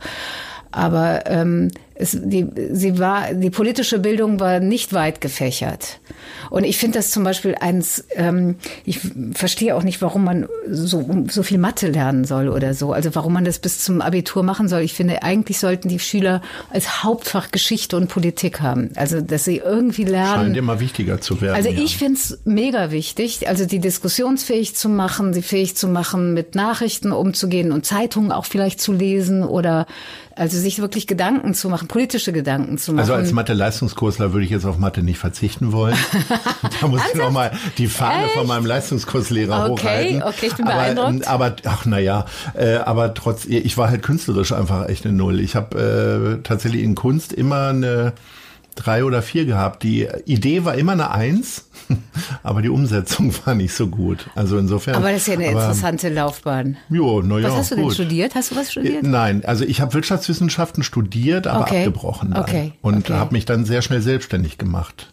Aber 0.71 1.27
ähm, 1.27 1.71
es, 1.99 2.17
die, 2.21 2.47
sie 2.71 2.99
war, 2.99 3.35
die 3.35 3.50
politische 3.50 3.99
Bildung 3.99 4.38
war 4.38 4.61
nicht 4.61 4.93
weit 4.93 5.21
gefächert. 5.21 6.00
Und 6.49 6.64
ich 6.64 6.78
finde 6.78 6.99
das 6.99 7.11
zum 7.11 7.25
Beispiel 7.25 7.56
eins, 7.61 8.04
ähm, 8.15 8.56
ich 8.84 9.00
verstehe 9.32 9.75
auch 9.75 9.82
nicht, 9.82 10.00
warum 10.00 10.25
man 10.25 10.47
so, 10.71 11.25
so 11.28 11.43
viel 11.43 11.58
Mathe 11.58 11.89
lernen 11.89 12.25
soll 12.25 12.49
oder 12.49 12.75
so. 12.75 12.93
Also 12.93 13.15
warum 13.15 13.32
man 13.32 13.45
das 13.45 13.58
bis 13.58 13.80
zum 13.80 14.00
Abitur 14.00 14.45
machen 14.45 14.69
soll. 14.69 14.82
Ich 14.82 14.95
finde, 14.95 15.23
eigentlich 15.25 15.58
sollten 15.58 15.89
die 15.89 15.99
Schüler 15.99 16.41
als 16.71 17.02
Hauptfach 17.02 17.50
Geschichte 17.50 17.97
und 17.97 18.08
Politik 18.08 18.61
haben. 18.61 18.91
Also, 18.95 19.21
dass 19.21 19.45
sie 19.45 19.56
irgendwie 19.56 20.04
lernen. 20.04 20.45
Scheint 20.45 20.56
immer 20.56 20.80
wichtiger 20.80 21.21
zu 21.21 21.41
werden. 21.41 21.56
Also 21.56 21.69
ja. 21.69 21.82
ich 21.82 21.97
finde 21.97 22.15
es 22.15 22.39
mega 22.45 22.93
wichtig, 22.93 23.49
also 23.49 23.67
die 23.67 23.80
diskussionsfähig 23.80 24.76
zu 24.76 24.89
machen, 24.89 25.34
sie 25.34 25.43
fähig 25.43 25.76
zu 25.76 25.89
machen, 25.89 26.32
mit 26.32 26.54
Nachrichten 26.54 27.11
umzugehen 27.11 27.73
und 27.73 27.84
Zeitungen 27.84 28.30
auch 28.30 28.45
vielleicht 28.45 28.80
zu 28.80 28.93
lesen 28.93 29.43
oder 29.43 29.87
also 30.39 30.59
sich 30.59 30.79
wirklich 30.79 31.07
Gedanken 31.07 31.55
zu 31.55 31.69
machen, 31.69 31.89
politische 31.89 32.33
Gedanken 32.33 32.79
zu 32.79 32.93
machen. 32.93 33.01
Also 33.01 33.15
als 33.15 33.33
Mathe-Leistungskursler 33.33 34.33
würde 34.33 34.45
ich 34.45 34.51
jetzt 34.51 34.65
auf 34.65 34.79
Mathe 34.79 35.03
nicht 35.03 35.19
verzichten 35.19 35.73
wollen. 35.73 35.97
da 36.81 36.87
muss 36.87 37.03
ich 37.13 37.19
noch 37.19 37.31
mal 37.31 37.51
die 37.77 37.89
Fahne 37.89 38.27
Echt? 38.27 38.35
von 38.35 38.47
meinem 38.47 38.67
Leistungskurslehrer 38.67 39.71
okay, 39.71 39.83
hochhalten. 39.83 40.23
Okay, 40.23 40.47
ich 40.47 40.55
bin 40.55 40.67
beeindruckt. 40.67 41.27
Aber, 41.27 41.47
aber 41.47 41.57
ach 41.65 41.87
naja, 41.87 42.27
äh, 42.55 42.77
aber 42.77 43.15
trotz, 43.15 43.45
ich 43.47 43.77
war 43.77 43.91
halt 43.91 44.03
künstlerisch 44.03 44.53
einfach 44.53 44.89
echt 44.89 45.05
eine 45.05 45.15
Null. 45.15 45.41
Ich 45.41 45.57
habe 45.57 46.39
äh, 46.41 46.43
tatsächlich 46.43 46.83
in 46.83 46.95
Kunst 46.95 47.33
immer 47.33 47.69
eine 47.69 48.13
drei 48.78 49.04
oder 49.04 49.23
vier 49.23 49.45
gehabt. 49.45 49.82
Die 49.82 50.08
Idee 50.25 50.64
war 50.64 50.75
immer 50.75 50.93
eine 50.93 51.10
Eins, 51.10 51.69
aber 52.43 52.62
die 52.62 52.69
Umsetzung 52.69 53.34
war 53.47 53.54
nicht 53.54 53.75
so 53.75 53.88
gut. 53.88 54.28
Also 54.34 54.58
insofern. 54.58 54.95
Aber 54.95 55.10
das 55.10 55.23
ist 55.23 55.26
ja 55.28 55.34
eine 55.34 55.49
aber, 55.49 55.60
interessante 55.60 56.08
Laufbahn. 56.08 56.76
Jo, 56.88 57.23
na 57.23 57.38
ja, 57.38 57.49
Was 57.49 57.56
hast 57.56 57.71
du 57.73 57.76
gut. 57.76 57.84
denn 57.84 57.95
studiert? 57.95 58.34
Hast 58.34 58.50
du 58.50 58.56
was 58.56 58.71
studiert? 58.71 59.02
Nein, 59.02 59.45
also 59.45 59.64
ich 59.64 59.80
habe 59.80 59.95
Wirtschaftswissenschaften 59.95 60.82
studiert, 60.82 61.47
aber 61.47 61.62
okay. 61.62 61.78
abgebrochen 61.86 62.30
dann. 62.30 62.43
Okay. 62.43 62.73
Und 62.80 63.10
okay. 63.10 63.14
habe 63.14 63.34
mich 63.34 63.45
dann 63.45 63.64
sehr 63.64 63.82
schnell 63.82 64.00
selbstständig 64.00 64.58
gemacht. 64.58 65.12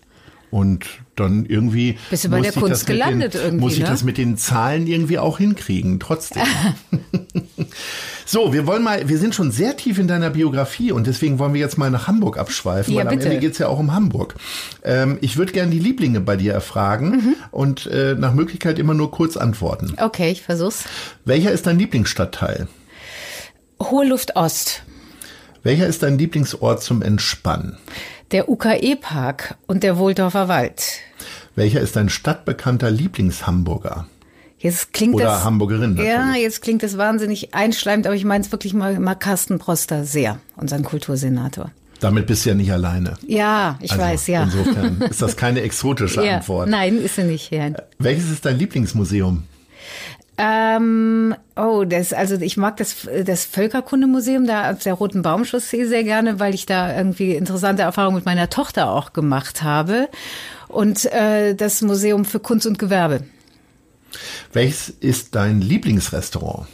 Und 0.52 0.86
dann 1.16 1.46
irgendwie. 1.46 1.98
Bist 2.10 2.26
du 2.26 2.30
bei 2.30 2.42
der 2.42 2.52
Kunst 2.52 2.86
gelandet 2.86 3.34
den, 3.34 3.42
irgendwie? 3.42 3.62
Muss 3.62 3.74
ich 3.74 3.80
ne? 3.80 3.88
das 3.88 4.04
mit 4.04 4.18
den 4.18 4.38
Zahlen 4.38 4.88
irgendwie 4.88 5.20
auch 5.20 5.38
hinkriegen, 5.38 6.00
trotzdem. 6.00 6.44
so, 8.26 8.54
wir 8.54 8.68
wollen 8.68 8.84
mal, 8.84 9.08
wir 9.08 9.18
sind 9.18 9.36
schon 9.36 9.52
sehr 9.52 9.78
tief 9.78 9.98
in 9.98 10.08
deiner 10.08 10.30
Biografie 10.30 10.92
und 10.92 11.08
deswegen 11.08 11.40
wollen 11.40 11.54
wir 11.54 11.62
jetzt 11.62 11.78
mal 11.78 11.90
nach 11.90 12.08
Hamburg 12.08 12.38
abschweifen, 12.38 12.94
ja, 12.94 13.00
weil 13.00 13.10
bitte. 13.10 13.26
am 13.26 13.32
Ende 13.32 13.40
geht's 13.40 13.58
ja 13.58 13.68
auch 13.68 13.80
um 13.80 13.94
Hamburg. 13.94 14.36
Ähm, 14.84 15.18
ich 15.22 15.38
würde 15.38 15.52
gerne 15.52 15.72
die 15.72 15.80
Lieblinge 15.80 16.22
bei 16.22 16.36
dir 16.36 16.54
erfragen 16.54 17.10
mhm. 17.10 17.36
und 17.52 17.88
äh, 17.88 18.16
nach 18.16 18.34
Möglichkeit 18.34 18.80
immer 18.80 18.94
nur 18.94 19.12
kurz 19.12 19.38
antworten. 19.38 19.96
Okay, 20.00 20.32
ich 20.32 20.42
versuch's. 20.42 20.86
Welcher 21.26 21.52
ist 21.52 21.68
dein 21.68 21.80
Lieblingsstadtteil? 21.80 22.68
Hohe 23.82 24.06
Luft 24.06 24.36
Ost. 24.36 24.84
Welcher 25.66 25.88
ist 25.88 26.04
dein 26.04 26.20
Lieblingsort 26.20 26.84
zum 26.84 27.02
Entspannen? 27.02 27.78
Der 28.30 28.50
UKE-Park 28.50 29.56
und 29.66 29.82
der 29.82 29.98
Wohldorfer 29.98 30.48
Wald. 30.48 31.00
Welcher 31.56 31.82
ist 31.82 31.96
dein 31.96 32.10
stadtbekannter 32.10 32.92
Lieblingshamburger? 32.92 34.06
Jetzt 34.60 34.94
klingt 34.94 35.16
Oder 35.16 35.26
das, 35.26 35.44
Hamburgerin 35.44 35.96
natürlich. 35.96 36.12
Ja, 36.12 36.36
jetzt 36.36 36.62
klingt 36.62 36.84
das 36.84 37.00
wahnsinnig 37.00 37.56
einschleimend, 37.56 38.06
aber 38.06 38.16
ich 38.16 38.26
meine 38.26 38.44
es 38.44 38.52
wirklich 38.52 38.76
mal, 38.76 39.00
mal 39.00 39.16
Carsten 39.16 39.58
Proster 39.58 40.06
sehr, 40.06 40.38
unseren 40.56 40.84
Kultursenator. 40.84 41.72
Damit 42.00 42.28
bist 42.28 42.46
du 42.46 42.50
ja 42.50 42.56
nicht 42.56 42.72
alleine. 42.72 43.18
Ja, 43.26 43.80
ich 43.82 43.92
also 43.92 44.04
weiß, 44.04 44.28
ja. 44.28 44.44
Insofern 44.44 45.02
ist 45.10 45.24
das 45.24 45.36
keine 45.36 45.62
exotische 45.62 46.24
ja, 46.24 46.36
Antwort. 46.36 46.70
Nein, 46.70 47.00
ist 47.00 47.16
sie 47.16 47.24
nicht. 47.24 47.52
Ja. 47.52 47.72
Welches 47.98 48.30
ist 48.30 48.46
dein 48.46 48.60
Lieblingsmuseum? 48.60 49.42
Ähm, 50.38 51.36
oh, 51.56 51.86
das, 51.86 52.12
also 52.12 52.36
ich 52.36 52.58
mag 52.58 52.78
das, 52.78 53.08
das 53.26 53.46
Völkerkundemuseum 53.46 54.46
da 54.46 54.72
auf 54.72 54.84
der 54.84 54.94
Roten 54.96 55.22
Baumchaussee 55.22 55.86
sehr 55.86 56.04
gerne, 56.04 56.40
weil 56.40 56.54
ich 56.54 56.66
da 56.66 56.96
irgendwie 56.96 57.36
interessante 57.36 57.84
Erfahrungen 57.84 58.18
mit 58.18 58.26
meiner 58.26 58.50
Tochter 58.50 58.90
auch 58.90 59.14
gemacht 59.14 59.64
habe. 59.64 60.10
Und 60.68 61.06
äh, 61.14 61.56
das 61.56 61.82
Museum 61.82 62.26
für 62.26 62.40
Kunst 62.40 62.66
und 62.66 62.80
Gewerbe. 62.80 63.22
Welches 64.52 64.90
ist 64.90 65.36
dein 65.36 65.62
Lieblingsrestaurant? 65.62 66.68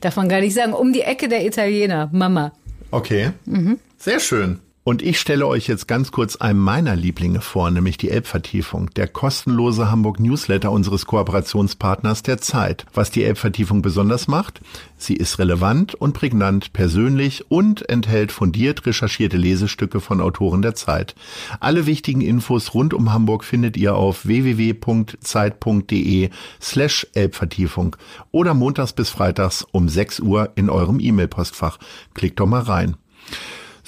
Darf 0.00 0.16
man 0.16 0.28
gar 0.28 0.40
nicht 0.40 0.54
sagen. 0.54 0.72
Um 0.72 0.92
die 0.92 1.02
Ecke 1.02 1.28
der 1.28 1.44
Italiener, 1.44 2.08
Mama. 2.12 2.52
Okay, 2.90 3.32
mhm. 3.44 3.78
sehr 3.98 4.20
schön. 4.20 4.60
Und 4.88 5.02
ich 5.02 5.20
stelle 5.20 5.46
euch 5.46 5.66
jetzt 5.66 5.86
ganz 5.86 6.12
kurz 6.12 6.36
einen 6.36 6.60
meiner 6.60 6.96
Lieblinge 6.96 7.42
vor, 7.42 7.70
nämlich 7.70 7.98
die 7.98 8.08
Elbvertiefung, 8.08 8.88
der 8.96 9.06
kostenlose 9.06 9.90
Hamburg 9.90 10.18
Newsletter 10.18 10.72
unseres 10.72 11.04
Kooperationspartners 11.04 12.22
der 12.22 12.38
Zeit. 12.38 12.86
Was 12.94 13.10
die 13.10 13.22
Elbvertiefung 13.22 13.82
besonders 13.82 14.28
macht? 14.28 14.62
Sie 14.96 15.12
ist 15.12 15.38
relevant 15.38 15.94
und 15.94 16.14
prägnant, 16.14 16.72
persönlich 16.72 17.50
und 17.50 17.86
enthält 17.90 18.32
fundiert 18.32 18.86
recherchierte 18.86 19.36
Lesestücke 19.36 20.00
von 20.00 20.22
Autoren 20.22 20.62
der 20.62 20.74
Zeit. 20.74 21.14
Alle 21.60 21.84
wichtigen 21.84 22.22
Infos 22.22 22.72
rund 22.72 22.94
um 22.94 23.12
Hamburg 23.12 23.44
findet 23.44 23.76
ihr 23.76 23.94
auf 23.94 24.24
www.zeit.de 24.24 24.70
slash 26.62 27.06
Elbvertiefung 27.12 27.94
oder 28.30 28.54
montags 28.54 28.94
bis 28.94 29.10
freitags 29.10 29.66
um 29.70 29.86
6 29.90 30.20
Uhr 30.20 30.52
in 30.54 30.70
eurem 30.70 30.98
E-Mail-Postfach. 30.98 31.76
Klickt 32.14 32.40
doch 32.40 32.46
mal 32.46 32.62
rein. 32.62 32.96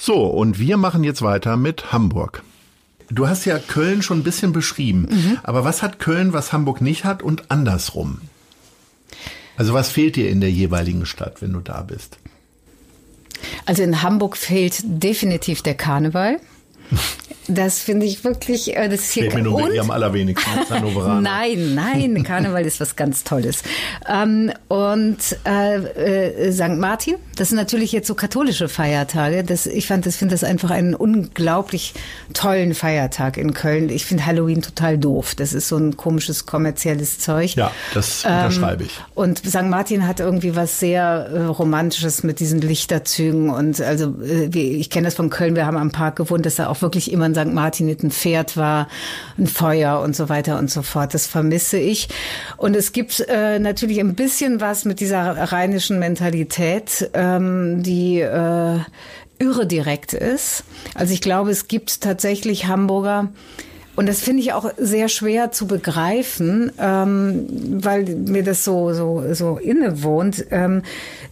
So, 0.03 0.25
und 0.25 0.57
wir 0.57 0.77
machen 0.77 1.03
jetzt 1.03 1.21
weiter 1.21 1.57
mit 1.57 1.91
Hamburg. 1.91 2.41
Du 3.11 3.27
hast 3.27 3.45
ja 3.45 3.59
Köln 3.59 4.01
schon 4.01 4.21
ein 4.21 4.23
bisschen 4.23 4.51
beschrieben, 4.51 5.07
mhm. 5.11 5.37
aber 5.43 5.63
was 5.63 5.83
hat 5.83 5.99
Köln, 5.99 6.33
was 6.33 6.51
Hamburg 6.51 6.81
nicht 6.81 7.05
hat 7.05 7.21
und 7.21 7.51
andersrum? 7.51 8.19
Also 9.57 9.75
was 9.75 9.89
fehlt 9.89 10.15
dir 10.15 10.31
in 10.31 10.41
der 10.41 10.49
jeweiligen 10.49 11.05
Stadt, 11.05 11.43
wenn 11.43 11.53
du 11.53 11.59
da 11.59 11.83
bist? 11.83 12.17
Also 13.67 13.83
in 13.83 14.01
Hamburg 14.01 14.37
fehlt 14.37 14.81
definitiv 14.83 15.61
der 15.61 15.75
Karneval. 15.75 16.39
Das 17.47 17.79
finde 17.79 18.05
ich 18.05 18.23
wirklich, 18.23 18.75
äh, 18.77 18.87
das 18.87 19.01
ist 19.01 19.11
hier 19.11 19.33
mir 19.33 19.41
nur 19.41 19.59
wirklich 19.59 19.81
am 19.81 19.91
allerwenigsten. 19.91 20.51
Nein, 21.21 21.75
nein, 21.75 22.23
Karneval 22.23 22.65
ist 22.65 22.79
was 22.79 22.95
ganz 22.95 23.23
Tolles. 23.23 23.63
Ähm, 24.07 24.51
und 24.67 25.17
äh, 25.45 26.47
äh, 26.47 26.51
St. 26.51 26.77
Martin, 26.77 27.15
das 27.35 27.49
sind 27.49 27.57
natürlich 27.57 27.91
jetzt 27.91 28.07
so 28.07 28.15
katholische 28.15 28.69
Feiertage. 28.69 29.43
Das, 29.43 29.65
ich 29.65 29.87
fand, 29.87 30.05
das 30.05 30.15
finde 30.15 30.33
das 30.33 30.43
einfach 30.43 30.69
einen 30.69 30.93
unglaublich 30.93 31.93
tollen 32.33 32.73
Feiertag 32.73 33.37
in 33.37 33.53
Köln. 33.53 33.89
Ich 33.89 34.05
finde 34.05 34.25
Halloween 34.25 34.61
total 34.61 34.97
doof. 34.97 35.35
Das 35.35 35.53
ist 35.53 35.67
so 35.67 35.77
ein 35.77 35.97
komisches 35.97 36.45
kommerzielles 36.45 37.19
Zeug. 37.19 37.55
Ja, 37.55 37.71
das 37.93 38.23
unterschreibe 38.23 38.83
ich. 38.83 38.97
Ähm, 38.97 39.05
und 39.15 39.39
St. 39.39 39.63
Martin 39.63 40.07
hat 40.07 40.19
irgendwie 40.19 40.55
was 40.55 40.79
sehr 40.79 41.29
äh, 41.33 41.41
Romantisches 41.45 42.23
mit 42.23 42.39
diesen 42.39 42.61
Lichterzügen. 42.61 43.49
Und 43.49 43.81
also, 43.81 44.15
äh, 44.23 44.45
ich 44.57 44.89
kenne 44.89 45.05
das 45.05 45.15
von 45.15 45.29
Köln, 45.29 45.55
wir 45.55 45.65
haben 45.65 45.77
am 45.77 45.91
Park 45.91 46.17
gewohnt, 46.17 46.45
dass 46.45 46.55
da 46.55 46.67
auch 46.67 46.80
wirklich 46.81 47.11
immer 47.11 47.25
ein 47.25 47.35
St. 47.35 47.53
Martin 47.53 47.85
mit 47.85 48.03
ein 48.03 48.11
Pferd 48.11 48.57
war, 48.57 48.87
ein 49.37 49.47
Feuer 49.47 49.99
und 50.01 50.15
so 50.15 50.29
weiter 50.29 50.57
und 50.59 50.69
so 50.69 50.81
fort. 50.81 51.13
Das 51.13 51.27
vermisse 51.27 51.77
ich. 51.77 52.09
Und 52.57 52.75
es 52.75 52.91
gibt 52.91 53.19
äh, 53.27 53.59
natürlich 53.59 53.99
ein 53.99 54.15
bisschen 54.15 54.61
was 54.61 54.85
mit 54.85 54.99
dieser 54.99 55.51
rheinischen 55.51 55.99
Mentalität, 55.99 57.09
ähm, 57.13 57.83
die 57.83 58.19
äh, 58.19 58.79
irre 59.39 59.65
direkt 59.65 60.13
ist. 60.13 60.63
Also 60.93 61.13
ich 61.13 61.21
glaube, 61.21 61.51
es 61.51 61.67
gibt 61.67 62.01
tatsächlich 62.01 62.67
Hamburger, 62.67 63.29
und 63.95 64.07
das 64.07 64.21
finde 64.21 64.41
ich 64.41 64.53
auch 64.53 64.71
sehr 64.77 65.09
schwer 65.09 65.51
zu 65.51 65.67
begreifen, 65.67 66.71
ähm, 66.79 67.45
weil 67.83 68.03
mir 68.03 68.43
das 68.43 68.63
so, 68.63 68.93
so, 68.93 69.33
so 69.33 69.57
innewohnt, 69.57 70.45
ähm, 70.51 70.83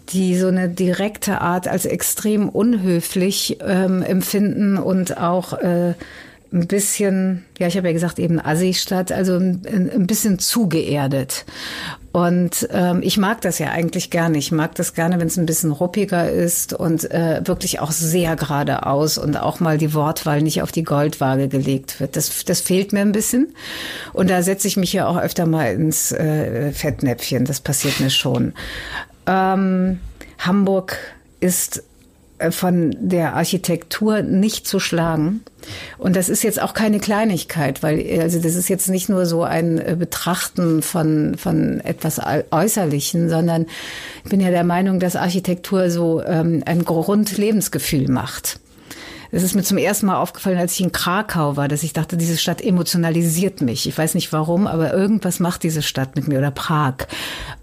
die 0.10 0.38
so 0.38 0.48
eine 0.48 0.68
direkte 0.70 1.42
Art 1.42 1.68
als 1.68 1.86
extrem 1.86 2.50
unhöflich 2.50 3.58
ähm, 3.66 4.02
empfinden 4.02 4.78
und 4.78 5.18
auch 5.18 5.54
äh, 5.54 5.94
ein 6.52 6.68
bisschen, 6.68 7.46
ja, 7.60 7.68
ich 7.68 7.78
habe 7.78 7.88
ja 7.88 7.94
gesagt, 7.94 8.20
eben 8.20 8.40
Assi-Stadt, 8.40 9.12
also 9.12 9.36
ein, 9.36 9.62
ein 9.66 10.08
bisschen 10.08 10.40
zugeerdet. 10.40 11.46
Und 12.12 12.68
ähm, 12.72 13.02
ich 13.04 13.18
mag 13.18 13.42
das 13.42 13.60
ja 13.60 13.70
eigentlich 13.70 14.10
gerne. 14.10 14.38
Ich 14.38 14.52
mag 14.52 14.74
das 14.76 14.94
gerne, 14.94 15.20
wenn 15.20 15.28
es 15.28 15.38
ein 15.38 15.46
bisschen 15.46 15.72
ruppiger 15.72 16.30
ist 16.30 16.74
und 16.74 17.10
äh, 17.12 17.42
wirklich 17.46 17.80
auch 17.80 17.92
sehr 17.92 18.36
geradeaus 18.36 19.18
und 19.18 19.38
auch 19.38 19.60
mal 19.60 19.78
die 19.78 19.94
Wortwahl 19.94 20.42
nicht 20.42 20.62
auf 20.64 20.72
die 20.72 20.84
Goldwaage 20.84 21.48
gelegt 21.50 22.00
wird. 22.00 22.16
Das, 22.16 22.46
das 22.46 22.62
fehlt 22.62 22.94
mir 22.94 23.02
ein 23.02 23.12
bisschen. 23.12 23.54
Und 24.14 24.30
da 24.30 24.42
setze 24.42 24.68
ich 24.68 24.76
mich 24.76 24.92
ja 24.94 25.08
auch 25.08 25.18
öfter 25.18 25.46
mal 25.46 25.74
ins 25.74 26.12
äh, 26.12 26.72
Fettnäpfchen. 26.72 27.46
Das 27.46 27.60
passiert 27.60 28.00
mir 28.00 28.10
schon. 28.10 28.54
Ähm, 29.28 30.00
Hamburg 30.40 30.98
ist 31.40 31.84
von 32.52 32.96
der 33.00 33.36
Architektur 33.36 34.22
nicht 34.22 34.68
zu 34.68 34.80
schlagen. 34.80 35.42
Und 35.98 36.16
das 36.16 36.30
ist 36.30 36.44
jetzt 36.44 36.62
auch 36.62 36.74
keine 36.74 37.00
Kleinigkeit, 37.00 37.84
weil 37.84 38.20
also 38.22 38.42
das 38.42 38.56
ist 38.56 38.70
jetzt 38.70 38.90
nicht 38.90 39.10
nur 39.10 39.26
so 39.26 39.44
ein 39.44 39.78
äh, 39.78 39.96
Betrachten 40.00 40.82
von 40.82 41.36
von 41.38 41.80
etwas 41.82 42.20
Äußerlichen, 42.52 43.30
sondern 43.30 43.66
ich 44.24 44.30
bin 44.30 44.42
ja 44.42 44.50
der 44.50 44.64
Meinung, 44.64 45.00
dass 45.00 45.16
Architektur 45.16 45.90
so 45.90 46.24
ähm, 46.24 46.64
ein 46.66 46.86
Grundlebensgefühl 46.86 48.10
macht. 48.10 48.60
Es 49.32 49.44
ist 49.44 49.54
mir 49.54 49.62
zum 49.64 49.78
ersten 49.78 50.08
Mal 50.08 50.18
aufgefallen, 50.18 50.58
als 50.58 50.74
ich 50.74 50.82
in 50.82 50.92
Krakau 50.92 51.56
war, 51.56 51.68
dass 51.68 51.84
ich 51.84 51.94
dachte, 51.94 52.18
diese 52.18 52.38
Stadt 52.38 52.62
emotionalisiert 52.62 53.62
mich. 53.62 53.88
Ich 53.88 53.96
weiß 53.96 54.16
nicht 54.16 54.34
warum, 54.34 54.66
aber 54.66 54.92
irgendwas 54.92 55.40
macht 55.40 55.62
diese 55.62 55.84
Stadt 55.84 56.16
mit 56.16 56.28
mir 56.28 56.40
oder 56.40 56.50
Prag. 56.50 56.96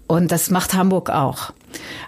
Und 0.07 0.31
das 0.31 0.49
macht 0.49 0.73
Hamburg 0.75 1.09
auch. 1.09 1.51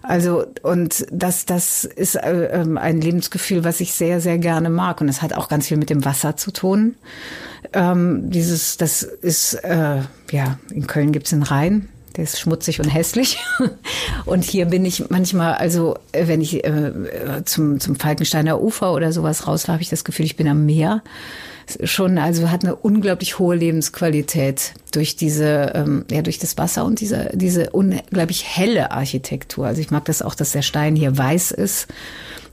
Also 0.03 0.45
und 0.63 1.05
das 1.11 1.45
das 1.45 1.83
ist 1.85 2.15
äh, 2.15 2.45
ähm, 2.45 2.77
ein 2.77 3.01
Lebensgefühl, 3.01 3.63
was 3.63 3.79
ich 3.79 3.93
sehr 3.93 4.21
sehr 4.21 4.37
gerne 4.37 4.69
mag 4.69 5.01
und 5.01 5.09
es 5.09 5.21
hat 5.21 5.33
auch 5.33 5.49
ganz 5.49 5.67
viel 5.67 5.77
mit 5.77 5.89
dem 5.89 6.05
Wasser 6.05 6.35
zu 6.35 6.51
tun. 6.51 6.95
Ähm, 7.73 8.29
dieses 8.29 8.77
das 8.77 9.03
ist 9.03 9.53
äh, 9.55 10.01
ja 10.31 10.59
in 10.71 10.87
Köln 10.87 11.11
gibt's 11.11 11.31
den 11.31 11.43
Rhein. 11.43 11.89
Der 12.15 12.23
ist 12.23 12.39
schmutzig 12.39 12.79
und 12.79 12.89
hässlich. 12.89 13.37
Und 14.25 14.43
hier 14.43 14.65
bin 14.65 14.83
ich 14.83 15.09
manchmal, 15.09 15.53
also 15.53 15.95
äh, 16.11 16.27
wenn 16.27 16.41
ich 16.41 16.65
äh, 16.65 16.91
zum, 17.45 17.79
zum 17.79 17.95
Falkensteiner 17.95 18.59
Ufer 18.59 18.93
oder 18.93 19.13
sowas 19.13 19.47
rauslaufe, 19.47 19.73
habe 19.73 19.83
ich 19.83 19.89
das 19.89 20.03
Gefühl, 20.03 20.25
ich 20.25 20.35
bin 20.35 20.47
am 20.47 20.65
Meer 20.65 21.03
schon, 21.83 22.17
also 22.17 22.49
hat 22.49 22.63
eine 22.63 22.75
unglaublich 22.75 23.39
hohe 23.39 23.55
Lebensqualität 23.55 24.73
durch 24.91 25.15
diese, 25.15 25.73
ähm, 25.75 26.05
ja, 26.09 26.21
durch 26.21 26.39
das 26.39 26.57
Wasser 26.57 26.85
und 26.85 26.99
diese, 26.99 27.31
diese 27.33 27.69
unglaublich 27.71 28.45
helle 28.45 28.91
Architektur. 28.91 29.67
Also 29.67 29.81
ich 29.81 29.91
mag 29.91 30.05
das 30.05 30.21
auch, 30.21 30.35
dass 30.35 30.51
der 30.51 30.61
Stein 30.61 30.95
hier 30.95 31.17
weiß 31.17 31.51
ist, 31.51 31.87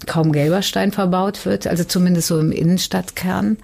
kaum 0.06 0.32
gelber 0.32 0.62
Stein 0.62 0.92
verbaut 0.92 1.46
wird, 1.46 1.66
also 1.66 1.84
zumindest 1.84 2.28
so 2.28 2.38
im 2.38 2.52
Innenstadtkern. 2.52 3.56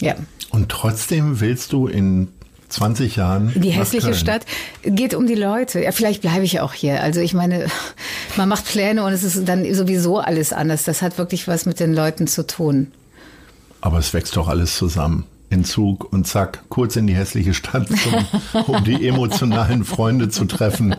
Ja. 0.00 0.14
Und 0.50 0.68
trotzdem 0.68 1.40
willst 1.40 1.72
du 1.72 1.86
in 1.86 2.28
20 2.70 3.16
Jahren. 3.16 3.52
Die 3.54 3.70
hässliche 3.70 4.14
Stadt 4.14 4.46
geht 4.82 5.14
um 5.14 5.26
die 5.26 5.34
Leute. 5.34 5.80
Ja, 5.80 5.92
vielleicht 5.92 6.22
bleibe 6.22 6.44
ich 6.44 6.60
auch 6.60 6.72
hier. 6.72 7.02
Also 7.02 7.20
ich 7.20 7.34
meine, 7.34 7.66
man 8.36 8.48
macht 8.48 8.64
Pläne 8.64 9.04
und 9.04 9.12
es 9.12 9.24
ist 9.24 9.46
dann 9.48 9.72
sowieso 9.74 10.18
alles 10.18 10.52
anders. 10.52 10.84
Das 10.84 11.02
hat 11.02 11.18
wirklich 11.18 11.48
was 11.48 11.66
mit 11.66 11.80
den 11.80 11.92
Leuten 11.92 12.26
zu 12.26 12.46
tun. 12.46 12.92
Aber 13.80 13.98
es 13.98 14.12
wächst 14.12 14.36
doch 14.36 14.48
alles 14.48 14.76
zusammen. 14.76 15.24
In 15.52 15.64
Zug 15.64 16.12
und 16.12 16.28
zack, 16.28 16.62
kurz 16.68 16.94
in 16.94 17.08
die 17.08 17.14
hässliche 17.14 17.54
Stadt, 17.54 17.88
zum, 17.88 18.64
um 18.66 18.84
die 18.84 19.08
emotionalen 19.08 19.84
Freunde 19.84 20.28
zu 20.28 20.44
treffen. 20.44 20.94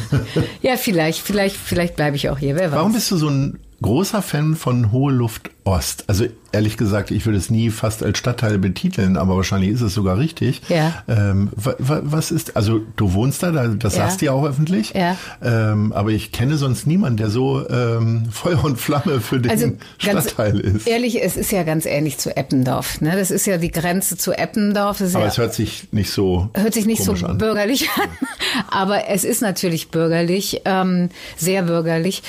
ja, 0.62 0.76
vielleicht, 0.76 1.20
vielleicht, 1.20 1.56
vielleicht 1.56 1.96
bleibe 1.96 2.14
ich 2.14 2.28
auch 2.28 2.38
hier. 2.38 2.54
Wer 2.54 2.70
weiß. 2.70 2.78
Warum 2.78 2.92
bist 2.92 3.10
du 3.10 3.16
so 3.16 3.28
ein 3.28 3.58
großer 3.82 4.22
Fan 4.22 4.56
von 4.56 4.92
Hohe 4.92 5.12
Luft 5.12 5.50
Ost. 5.64 6.04
Also 6.08 6.26
ehrlich 6.52 6.76
gesagt, 6.76 7.10
ich 7.10 7.26
würde 7.26 7.38
es 7.38 7.50
nie 7.50 7.70
fast 7.70 8.02
als 8.02 8.18
Stadtteil 8.18 8.58
betiteln, 8.58 9.16
aber 9.16 9.36
wahrscheinlich 9.36 9.70
ist 9.70 9.80
es 9.80 9.94
sogar 9.94 10.18
richtig. 10.18 10.62
Ja. 10.68 11.02
Ähm, 11.08 11.50
was 11.54 12.30
ist, 12.30 12.56
also 12.56 12.80
du 12.96 13.12
wohnst 13.14 13.42
da, 13.42 13.50
das 13.50 13.94
ja. 13.94 14.02
sagst 14.02 14.20
du 14.20 14.26
ja 14.26 14.32
auch 14.32 14.44
öffentlich. 14.44 14.92
Ja. 14.94 15.16
Ähm, 15.42 15.92
aber 15.92 16.10
ich 16.10 16.32
kenne 16.32 16.56
sonst 16.56 16.86
niemanden, 16.86 17.18
der 17.18 17.30
so 17.30 17.68
ähm, 17.68 18.28
Feuer 18.30 18.64
und 18.64 18.78
Flamme 18.78 19.20
für 19.20 19.40
den 19.40 19.50
also 19.50 19.72
Stadtteil 19.98 20.58
ist. 20.60 20.86
Ehrlich, 20.86 21.22
es 21.22 21.36
ist 21.36 21.52
ja 21.52 21.62
ganz 21.62 21.86
ähnlich 21.86 22.18
zu 22.18 22.36
Eppendorf. 22.36 23.00
Ne? 23.00 23.12
Das 23.16 23.30
ist 23.30 23.46
ja 23.46 23.58
die 23.58 23.70
Grenze 23.70 24.16
zu 24.16 24.32
Eppendorf. 24.32 25.00
aber 25.00 25.20
ja, 25.20 25.26
es 25.26 25.38
hört 25.38 25.54
sich 25.54 25.88
nicht 25.92 26.10
so 26.10 26.50
hört 26.54 26.74
sich 26.74 26.86
nicht 26.86 27.02
so 27.02 27.12
an. 27.12 27.38
bürgerlich 27.38 27.88
an. 27.96 28.08
aber 28.70 29.08
es 29.08 29.24
ist 29.24 29.42
natürlich 29.42 29.90
bürgerlich, 29.90 30.62
ähm, 30.64 31.10
sehr 31.36 31.62
bürgerlich. 31.62 32.22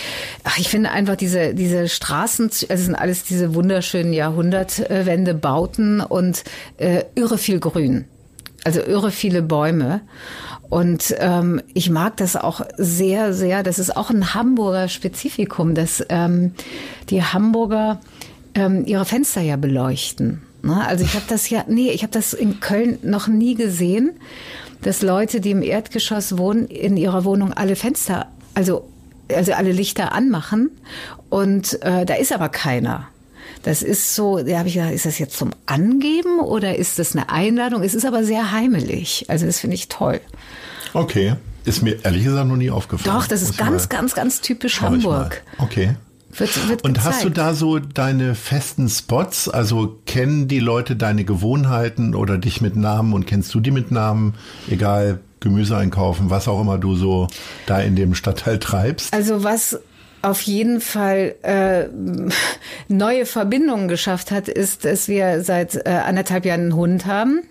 Ach, 0.44 0.58
ich 0.58 0.70
finde 0.70 0.92
einfach 0.92 1.16
diese 1.16 1.54
diese 1.54 1.90
Straßen, 1.90 2.46
also 2.46 2.66
es 2.70 2.86
sind 2.86 2.96
alles 2.96 3.24
diese 3.24 3.54
wunderschönen 3.56 4.11
Jahrhundertwende-Bauten 4.13 6.02
und 6.02 6.43
äh, 6.78 7.04
irre 7.15 7.38
viel 7.38 7.60
Grün. 7.60 8.06
Also 8.63 8.82
irre 8.82 9.12
viele 9.12 9.41
Bäume. 9.41 10.02
Und 10.69 11.15
ähm, 11.19 11.62
ich 11.74 11.89
mag 11.89 12.17
das 12.17 12.36
auch 12.36 12.62
sehr, 12.78 13.34
sehr. 13.34 13.63
Das 13.63 13.80
ist 13.80 13.95
auch 13.95 14.10
ein 14.10 14.34
Hamburger 14.34 14.88
Spezifikum, 14.88 15.76
dass 15.76 16.06
ähm, 16.10 16.54
die 17.10 17.24
Hamburger 17.24 18.00
ähm, 18.54 18.86
ihre 18.86 19.06
Fenster 19.06 19.41
ja 19.41 19.58
beleuchten. 19.58 20.43
Ne? 20.63 20.86
Also 20.86 21.04
ich 21.04 21.15
habe 21.15 21.26
das 21.28 21.50
ja, 21.50 21.65
nee, 21.67 21.89
ich 21.89 22.04
habe 22.04 22.13
das 22.13 22.34
in 22.34 22.60
Köln 22.60 23.00
noch 23.02 23.28
nie 23.28 23.56
gesehen, 23.56 24.12
dass 24.82 25.02
Leute, 25.02 25.41
die 25.41 25.52
im 25.52 25.62
Erdgeschoss 25.62 26.38
wohnen, 26.38 26.67
in 26.67 26.97
ihrer 26.97 27.26
Wohnung 27.26 27.54
alle 27.54 27.76
Fenster, 27.76 28.28
also 28.54 28.88
also 29.34 29.54
alle 29.54 29.71
Lichter 29.71 30.12
anmachen 30.12 30.71
und 31.30 31.82
äh, 31.84 32.06
da 32.06 32.15
ist 32.15 32.34
aber 32.34 32.50
keiner. 32.50 33.08
Das 33.63 33.84
ist 33.84 34.15
so, 34.15 34.39
da 34.43 34.60
habe 34.60 34.67
ich 34.67 34.76
gedacht, 34.76 34.91
ist 34.91 35.06
das 35.06 35.19
jetzt 35.19 35.38
zum 35.38 35.52
Angeben 35.65 36.39
oder 36.39 36.76
ist 36.76 37.00
das 37.00 37.15
eine 37.15 37.30
Einladung? 37.30 37.84
Es 37.84 37.93
ist 37.93 38.06
aber 38.06 38.24
sehr 38.24 38.52
heimelig. 38.52 39.26
Also 39.28 39.45
das 39.45 39.60
finde 39.60 39.76
ich 39.76 39.88
toll. 39.88 40.19
Okay. 40.93 41.36
Ist 41.63 41.84
mir 41.84 42.04
ehrlich 42.04 42.24
gesagt 42.24 42.47
noch 42.47 42.56
nie 42.56 42.71
aufgefallen. 42.71 43.15
Doch, 43.15 43.28
das 43.28 43.43
ist 43.43 43.58
ganz, 43.58 43.88
ganz, 43.88 44.15
ganz 44.15 44.41
typisch 44.41 44.82
Hamburg. 44.82 45.43
Okay. 45.60 45.95
Wird, 46.34 46.69
wird 46.69 46.84
und 46.84 47.04
hast 47.04 47.24
du 47.24 47.30
da 47.30 47.54
so 47.54 47.80
deine 47.80 48.36
festen 48.36 48.88
Spots? 48.89 49.50
Also 49.50 50.00
kennen 50.06 50.47
die 50.47 50.60
Leute 50.60 50.95
deine 50.95 51.26
Gewohnheiten 51.26 52.15
oder 52.15 52.38
dich 52.38 52.62
mit 52.62 52.76
Namen 52.76 53.13
und 53.13 53.28
kennst 53.28 53.54
du 53.54 53.60
die 53.60 53.71
mit 53.71 53.91
Namen? 53.91 54.36
Egal, 54.69 55.19
Gemüse 55.41 55.76
einkaufen, 55.76 56.30
was 56.30 56.47
auch 56.47 56.62
immer 56.62 56.78
du 56.78 56.95
so 56.95 57.28
da 57.65 57.80
in 57.80 57.95
dem 57.95 58.15
Stadtteil 58.15 58.60
treibst? 58.60 59.13
Also 59.13 59.43
was 59.43 59.80
auf 60.22 60.42
jeden 60.42 60.82
Fall 60.82 61.36
äh, 61.42 61.86
neue 62.88 63.26
Verbindungen 63.26 63.88
geschafft 63.88 64.32
hat, 64.32 64.48
ist, 64.48 64.86
dass 64.86 65.08
wir 65.08 65.44
seit 65.44 65.76
äh, 65.86 65.90
anderthalb 65.90 66.46
Jahren 66.46 66.62
einen 66.62 66.76
Hund 66.76 67.06
haben. 67.06 67.44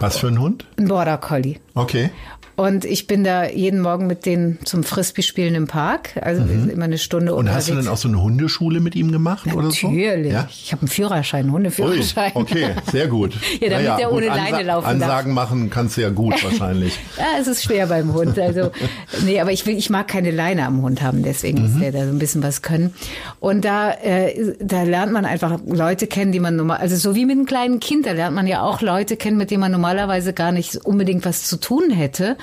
Was 0.00 0.18
für 0.18 0.28
ein 0.28 0.38
Hund? 0.38 0.66
Ein 0.76 0.88
Border 0.88 1.18
Collie. 1.18 1.56
Okay. 1.74 2.10
Und 2.56 2.84
ich 2.84 3.06
bin 3.06 3.24
da 3.24 3.48
jeden 3.48 3.80
Morgen 3.80 4.06
mit 4.06 4.26
denen 4.26 4.58
zum 4.64 4.84
Frisbee-Spielen 4.84 5.54
im 5.56 5.66
Park. 5.66 6.10
Also 6.20 6.42
mhm. 6.42 6.70
immer 6.70 6.84
eine 6.84 6.98
Stunde 6.98 7.32
Und 7.32 7.40
unterwegs. 7.40 7.56
hast 7.56 7.70
du 7.70 7.74
dann 7.74 7.88
auch 7.88 7.96
so 7.96 8.08
eine 8.08 8.22
Hundeschule 8.22 8.80
mit 8.80 8.94
ihm 8.94 9.10
gemacht 9.10 9.46
Natürlich. 9.46 9.84
oder 9.84 9.90
so? 9.92 9.96
Natürlich. 9.96 10.32
Ja? 10.32 10.48
Ich 10.48 10.72
habe 10.72 10.82
einen 10.82 10.88
Führerschein, 10.88 11.50
Hundeführerschein. 11.50 12.32
Ui, 12.34 12.42
okay, 12.42 12.74
sehr 12.92 13.08
gut. 13.08 13.34
ja, 13.60 13.70
damit 13.70 13.86
naja, 13.86 13.98
er 13.98 14.12
ohne 14.12 14.26
Leine 14.26 14.62
laufen 14.62 14.86
Ansa 14.86 15.06
darf. 15.06 15.16
Ansagen 15.16 15.34
machen 15.34 15.70
kannst 15.70 15.96
du 15.96 16.02
ja 16.02 16.10
gut 16.10 16.42
wahrscheinlich. 16.44 16.98
ja, 17.18 17.24
es 17.40 17.48
ist 17.48 17.64
schwer 17.64 17.88
beim 17.88 18.12
Hund. 18.14 18.38
Also, 18.38 18.70
nee, 19.24 19.40
aber 19.40 19.50
ich 19.50 19.66
will, 19.66 19.76
ich 19.76 19.90
mag 19.90 20.06
keine 20.06 20.30
Leine 20.30 20.64
am 20.66 20.80
Hund 20.82 21.02
haben, 21.02 21.24
deswegen 21.24 21.58
mhm. 21.58 21.72
muss 21.72 21.80
der 21.80 21.90
da 21.90 22.04
so 22.04 22.10
ein 22.10 22.18
bisschen 22.20 22.42
was 22.44 22.62
können. 22.62 22.94
Und 23.40 23.64
da, 23.64 23.90
äh, 23.90 24.54
da 24.60 24.84
lernt 24.84 25.12
man 25.12 25.24
einfach 25.24 25.58
Leute 25.66 26.06
kennen, 26.06 26.30
die 26.30 26.40
man 26.40 26.54
normal, 26.54 26.78
also 26.78 26.94
so 26.94 27.16
wie 27.16 27.26
mit 27.26 27.36
einem 27.36 27.46
kleinen 27.46 27.80
Kind, 27.80 28.06
da 28.06 28.12
lernt 28.12 28.36
man 28.36 28.46
ja 28.46 28.62
auch 28.62 28.80
Leute 28.80 29.16
kennen, 29.16 29.36
mit 29.36 29.50
denen 29.50 29.60
man 29.60 29.72
normalerweise 29.72 30.32
gar 30.32 30.52
nicht 30.52 30.76
unbedingt 30.76 31.24
was 31.24 31.44
zu 31.44 31.56
tun 31.56 31.90
hätte. 31.90 32.36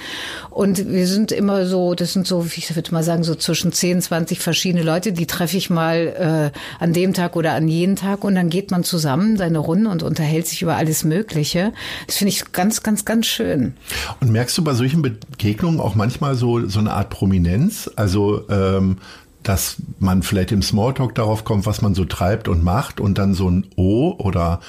Und 0.50 0.90
wir 0.92 1.08
sind 1.08 1.32
immer 1.32 1.66
so, 1.66 1.96
das 1.96 2.14
sind 2.14 2.28
so, 2.28 2.46
ich 2.56 2.76
würde 2.76 2.94
mal 2.94 3.04
sagen, 3.04 3.24
so 3.24 3.36
zwischen 3.36 3.72
10, 3.72 4.02
20 4.02 4.40
verschiedene 4.40 4.84
Leute, 4.84 5.14
die 5.14 5.26
treffe 5.26 5.58
ich 5.58 5.70
mal 5.70 6.52
äh, 6.52 6.84
an 6.84 6.94
dem 6.94 7.14
Tag 7.14 7.36
oder 7.36 7.54
an 7.54 7.68
jeden 7.68 7.96
Tag 7.96 8.24
und 8.24 8.36
dann 8.36 8.50
geht 8.50 8.72
man 8.72 8.84
zusammen 8.84 9.38
seine 9.38 9.60
Runde 9.60 9.90
und 9.90 10.04
unterhält 10.04 10.48
sich 10.48 10.62
über 10.62 10.76
alles 10.76 11.04
Mögliche. 11.04 11.74
Das 12.08 12.18
finde 12.18 12.30
ich 12.30 12.52
ganz, 12.52 12.84
ganz, 12.84 13.06
ganz 13.06 13.28
schön. 13.28 13.74
Und 14.20 14.32
merkst 14.32 14.58
du 14.58 14.64
bei 14.64 14.74
solchen 14.74 15.02
Begegnungen 15.02 15.80
auch 15.80 15.96
manchmal 15.96 16.36
so, 16.36 16.68
so 16.68 16.80
eine 16.80 16.92
Art 16.92 17.10
Prominenz? 17.10 17.90
Also 17.96 18.48
ähm, 18.50 18.98
dass 19.44 19.78
man 20.00 20.24
vielleicht 20.24 20.52
im 20.52 20.62
Smalltalk 20.62 21.16
darauf 21.16 21.44
kommt, 21.44 21.66
was 21.66 21.82
man 21.82 21.96
so 21.96 22.06
treibt 22.06 22.48
und 22.48 22.64
macht 22.64 23.00
und 23.00 23.18
dann 23.18 23.34
so 23.34 23.50
ein 23.50 23.68
O 23.76 24.16
oder 24.18 24.60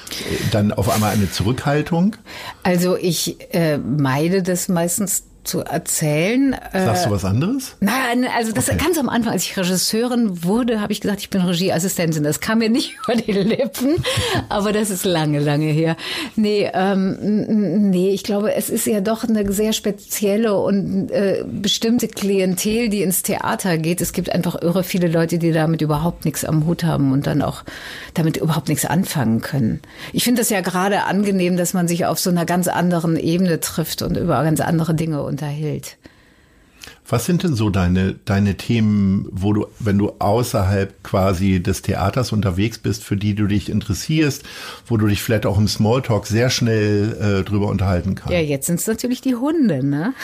dann 0.51 0.73
auf 0.73 0.89
einmal 0.89 1.13
eine 1.13 1.31
Zurückhaltung? 1.31 2.17
Also 2.63 2.97
ich 2.97 3.55
äh, 3.55 3.79
meide 3.79 4.43
das 4.43 4.69
meistens 4.69 5.25
zu 5.45 5.61
erzählen. 5.61 6.57
Sagst 6.73 7.07
du 7.07 7.11
was 7.11 7.25
anderes? 7.25 7.77
Nein, 7.81 8.27
also 8.37 8.53
das 8.53 8.69
okay. 8.69 8.79
ganz 8.83 8.99
am 8.99 9.09
Anfang, 9.09 9.33
als 9.33 9.45
ich 9.45 9.57
Regisseurin 9.57 10.45
wurde, 10.45 10.81
habe 10.81 10.93
ich 10.93 11.01
gesagt, 11.01 11.21
ich 11.21 11.31
bin 11.31 11.41
Regieassistentin. 11.41 12.23
Das 12.23 12.41
kam 12.41 12.59
mir 12.59 12.71
nicht 12.71 12.97
über 13.05 13.17
die 13.17 13.33
Lippen, 13.33 13.97
aber 14.49 14.73
das 14.73 14.91
ist 14.91 15.05
lange, 15.05 15.41
lange 15.41 15.67
her. 15.67 15.97
Nee, 16.37 16.71
ähm, 16.73 17.91
nee, 17.91 18.11
ich 18.11 18.23
glaube, 18.23 18.55
es 18.55 18.71
ist 18.71 18.87
ja 18.87 19.01
doch 19.01 19.25
eine 19.25 19.51
sehr 19.53 19.73
spezielle 19.73 20.57
und 20.57 21.11
äh, 21.11 21.45
bestimmte 21.47 22.09
Klientel, 22.09 22.89
die 22.89 23.03
ins 23.03 23.23
Theater 23.23 23.79
geht. 23.79 24.01
Es 24.01 24.13
gibt 24.13 24.33
einfach 24.33 24.61
irre 24.63 24.85
viele 24.85 25.09
Leute, 25.09 25.39
die 25.39 25.53
damit 25.53 25.83
überhaupt 25.83 26.25
nichts 26.25 26.45
am 26.45 26.67
Hut 26.67 26.85
haben 26.85 27.13
und 27.13 27.27
dann 27.27 27.43
auch 27.43 27.65
damit 28.15 28.37
überhaupt 28.37 28.69
nichts 28.69 28.85
anfangen 28.85 29.41
können. 29.41 29.81
Ich 30.13 30.25
finde 30.25 30.41
das 30.41 30.51
ja 30.51 30.61
gerade 30.61 31.05
angenehm, 31.05 31.57
dass 31.57 31.75
man 31.75 31.89
sich 31.89 32.07
auf 32.07 32.19
so 32.19 32.31
einer 32.31 32.45
ganz 32.45 32.69
anderen 32.69 33.17
Ebene 33.17 33.61
trifft 33.61 34.03
und 34.03 34.17
über 34.17 34.43
ganz 34.45 34.61
andere 34.61 34.95
Dinge 34.95 35.23
unterhält. 35.33 35.97
Was 37.09 37.27
sind 37.27 37.43
denn 37.43 37.55
so 37.55 37.69
deine, 37.69 38.15
deine 38.25 38.57
Themen, 38.57 39.29
wo 39.31 39.53
du, 39.53 39.67
wenn 39.79 39.99
du 39.99 40.13
außerhalb 40.19 41.03
quasi 41.03 41.63
des 41.63 41.83
Theaters 41.83 42.33
unterwegs 42.33 42.79
bist, 42.79 43.05
für 43.05 43.17
die 43.17 43.35
du 43.35 43.47
dich 43.47 43.69
interessierst, 43.69 44.45
wo 44.87 44.97
du 44.97 45.07
dich 45.07 45.23
vielleicht 45.23 45.47
auch 45.47 45.59
im 45.59 45.69
Smalltalk 45.69 46.27
sehr 46.27 46.49
schnell 46.49 47.41
äh, 47.41 47.45
drüber 47.45 47.69
unterhalten 47.69 48.15
kannst? 48.15 48.33
Ja, 48.33 48.41
jetzt 48.41 48.67
sind 48.67 48.81
es 48.81 48.87
natürlich 48.87 49.21
die 49.21 49.35
Hunde, 49.35 49.85
ne? 49.85 50.15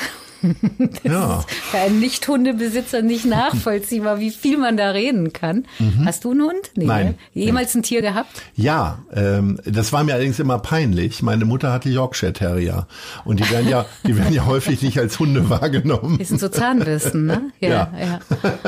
Das 0.78 1.12
ja. 1.12 1.38
ist 1.38 1.50
für 1.50 1.78
einen 1.78 2.00
Nicht-Hundebesitzer 2.00 3.02
nicht 3.02 3.24
nachvollziehbar, 3.24 4.20
wie 4.20 4.30
viel 4.30 4.58
man 4.58 4.76
da 4.76 4.90
reden 4.90 5.32
kann. 5.32 5.66
Mhm. 5.78 6.04
Hast 6.04 6.24
du 6.24 6.30
einen 6.30 6.42
Hund? 6.42 6.70
Nee, 6.76 6.86
Nein. 6.86 7.06
Ne? 7.06 7.14
Jemals 7.34 7.74
ein 7.74 7.82
Tier 7.82 8.02
gehabt? 8.02 8.42
Ja, 8.54 8.98
ähm, 9.14 9.58
das 9.64 9.92
war 9.92 10.04
mir 10.04 10.14
allerdings 10.14 10.38
immer 10.38 10.58
peinlich. 10.58 11.22
Meine 11.22 11.44
Mutter 11.44 11.72
hatte 11.72 11.88
Yorkshire 11.88 12.32
Terrier 12.32 12.86
und 13.24 13.40
die 13.40 13.50
werden 13.50 13.68
ja, 13.68 13.86
die 14.06 14.16
werden 14.16 14.32
ja 14.32 14.46
häufig 14.46 14.82
nicht 14.82 14.98
als 14.98 15.18
Hunde 15.18 15.50
wahrgenommen. 15.50 16.18
Die 16.18 16.24
sind 16.24 16.40
so 16.40 16.48
Zahnbürsten, 16.48 17.26
ne? 17.26 17.42
Ja, 17.60 17.68
ja. 17.68 17.90
ja. 18.00 18.20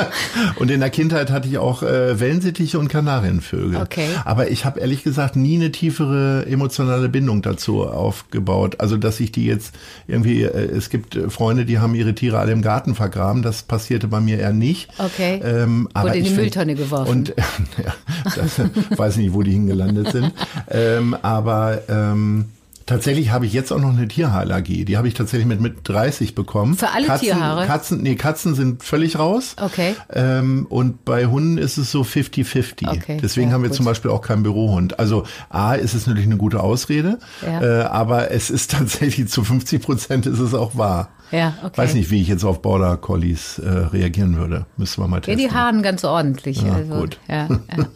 und 0.56 0.70
in 0.70 0.80
der 0.80 0.90
Kindheit 0.90 1.30
hatte 1.30 1.48
ich 1.48 1.59
auch 1.59 1.83
äh, 1.83 2.18
Wellensittiche 2.18 2.78
und 2.78 2.88
Kanarienvögel. 2.88 3.80
Okay. 3.80 4.09
Aber 4.24 4.50
ich 4.50 4.64
habe 4.64 4.80
ehrlich 4.80 5.02
gesagt 5.02 5.37
nie 5.37 5.56
eine 5.56 5.70
tiefere 5.70 6.46
emotionale 6.46 7.09
Bindung 7.09 7.42
dazu 7.42 7.87
aufgebaut. 7.87 8.76
Also 8.78 8.96
dass 8.96 9.20
ich 9.20 9.33
die 9.33 9.46
jetzt 9.46 9.74
irgendwie, 10.06 10.42
äh, 10.42 10.48
es 10.48 10.90
gibt 10.90 11.18
Freunde 11.28 11.59
Freunde, 11.60 11.66
die 11.66 11.78
haben 11.78 11.94
ihre 11.94 12.14
Tiere 12.14 12.38
alle 12.38 12.52
im 12.52 12.62
Garten 12.62 12.94
vergraben. 12.94 13.42
Das 13.42 13.62
passierte 13.62 14.08
bei 14.08 14.20
mir 14.20 14.38
eher 14.38 14.52
nicht. 14.52 14.88
Okay. 14.98 15.40
Ähm, 15.44 15.88
aber 15.92 16.10
Wurde 16.10 16.18
in 16.18 16.24
die 16.24 16.30
Mülltonne 16.30 16.74
geworfen. 16.74 17.10
Und 17.10 17.28
ja, 17.84 17.94
das, 18.34 18.60
weiß 18.98 19.16
nicht, 19.16 19.34
wo 19.34 19.42
die 19.42 19.52
hingelandet 19.52 20.12
sind. 20.12 20.32
Ähm, 20.70 21.16
aber 21.22 21.82
ähm, 21.88 22.46
Tatsächlich 22.86 23.30
habe 23.30 23.46
ich 23.46 23.52
jetzt 23.52 23.70
auch 23.70 23.78
noch 23.78 23.96
eine 23.96 24.08
Tierhaarallergie. 24.08 24.84
Die 24.84 24.96
habe 24.96 25.06
ich 25.06 25.14
tatsächlich 25.14 25.46
mit 25.46 25.60
mit 25.60 25.76
30 25.84 26.34
bekommen. 26.34 26.76
Für 26.76 26.90
alle 26.90 27.06
Katzen, 27.06 27.28
Tierhaare? 27.28 27.64
Katzen, 27.64 28.02
nee, 28.02 28.16
Katzen 28.16 28.56
sind 28.56 28.82
völlig 28.82 29.16
raus. 29.16 29.54
Okay. 29.62 29.94
Ähm, 30.12 30.66
und 30.68 31.04
bei 31.04 31.26
Hunden 31.26 31.56
ist 31.56 31.78
es 31.78 31.92
so 31.92 32.02
50-50. 32.02 32.88
Okay, 32.88 33.18
Deswegen 33.22 33.50
ja, 33.50 33.54
haben 33.54 33.62
wir 33.62 33.68
gut. 33.68 33.76
zum 33.76 33.84
Beispiel 33.84 34.10
auch 34.10 34.22
keinen 34.22 34.42
Bürohund. 34.42 34.98
Also 34.98 35.22
A 35.50 35.74
ist 35.74 35.94
es 35.94 36.08
natürlich 36.08 36.26
eine 36.26 36.36
gute 36.36 36.64
Ausrede, 36.64 37.20
ja. 37.46 37.62
äh, 37.62 37.82
aber 37.84 38.32
es 38.32 38.50
ist 38.50 38.70
tatsächlich 38.72 39.28
zu 39.28 39.44
50 39.44 39.80
Prozent 39.80 40.26
ist 40.26 40.40
es 40.40 40.52
auch 40.52 40.76
wahr. 40.76 41.10
Ja, 41.30 41.54
okay. 41.62 41.76
Weiß 41.76 41.94
nicht, 41.94 42.10
wie 42.10 42.20
ich 42.20 42.28
jetzt 42.28 42.44
auf 42.44 42.62
Border 42.62 42.96
Collies 42.96 43.58
äh, 43.58 43.68
reagieren 43.68 44.36
würde. 44.36 44.66
Müssen 44.76 45.02
wir 45.02 45.08
mal 45.08 45.20
testen. 45.20 45.38
Ja, 45.38 45.48
die 45.48 45.54
haaren 45.54 45.82
ganz 45.82 46.04
ordentlich. 46.04 46.62
Ja, 46.62 46.74
also, 46.74 46.94
gut. 46.94 47.18
Ja, 47.28 47.48
ja. 47.48 47.86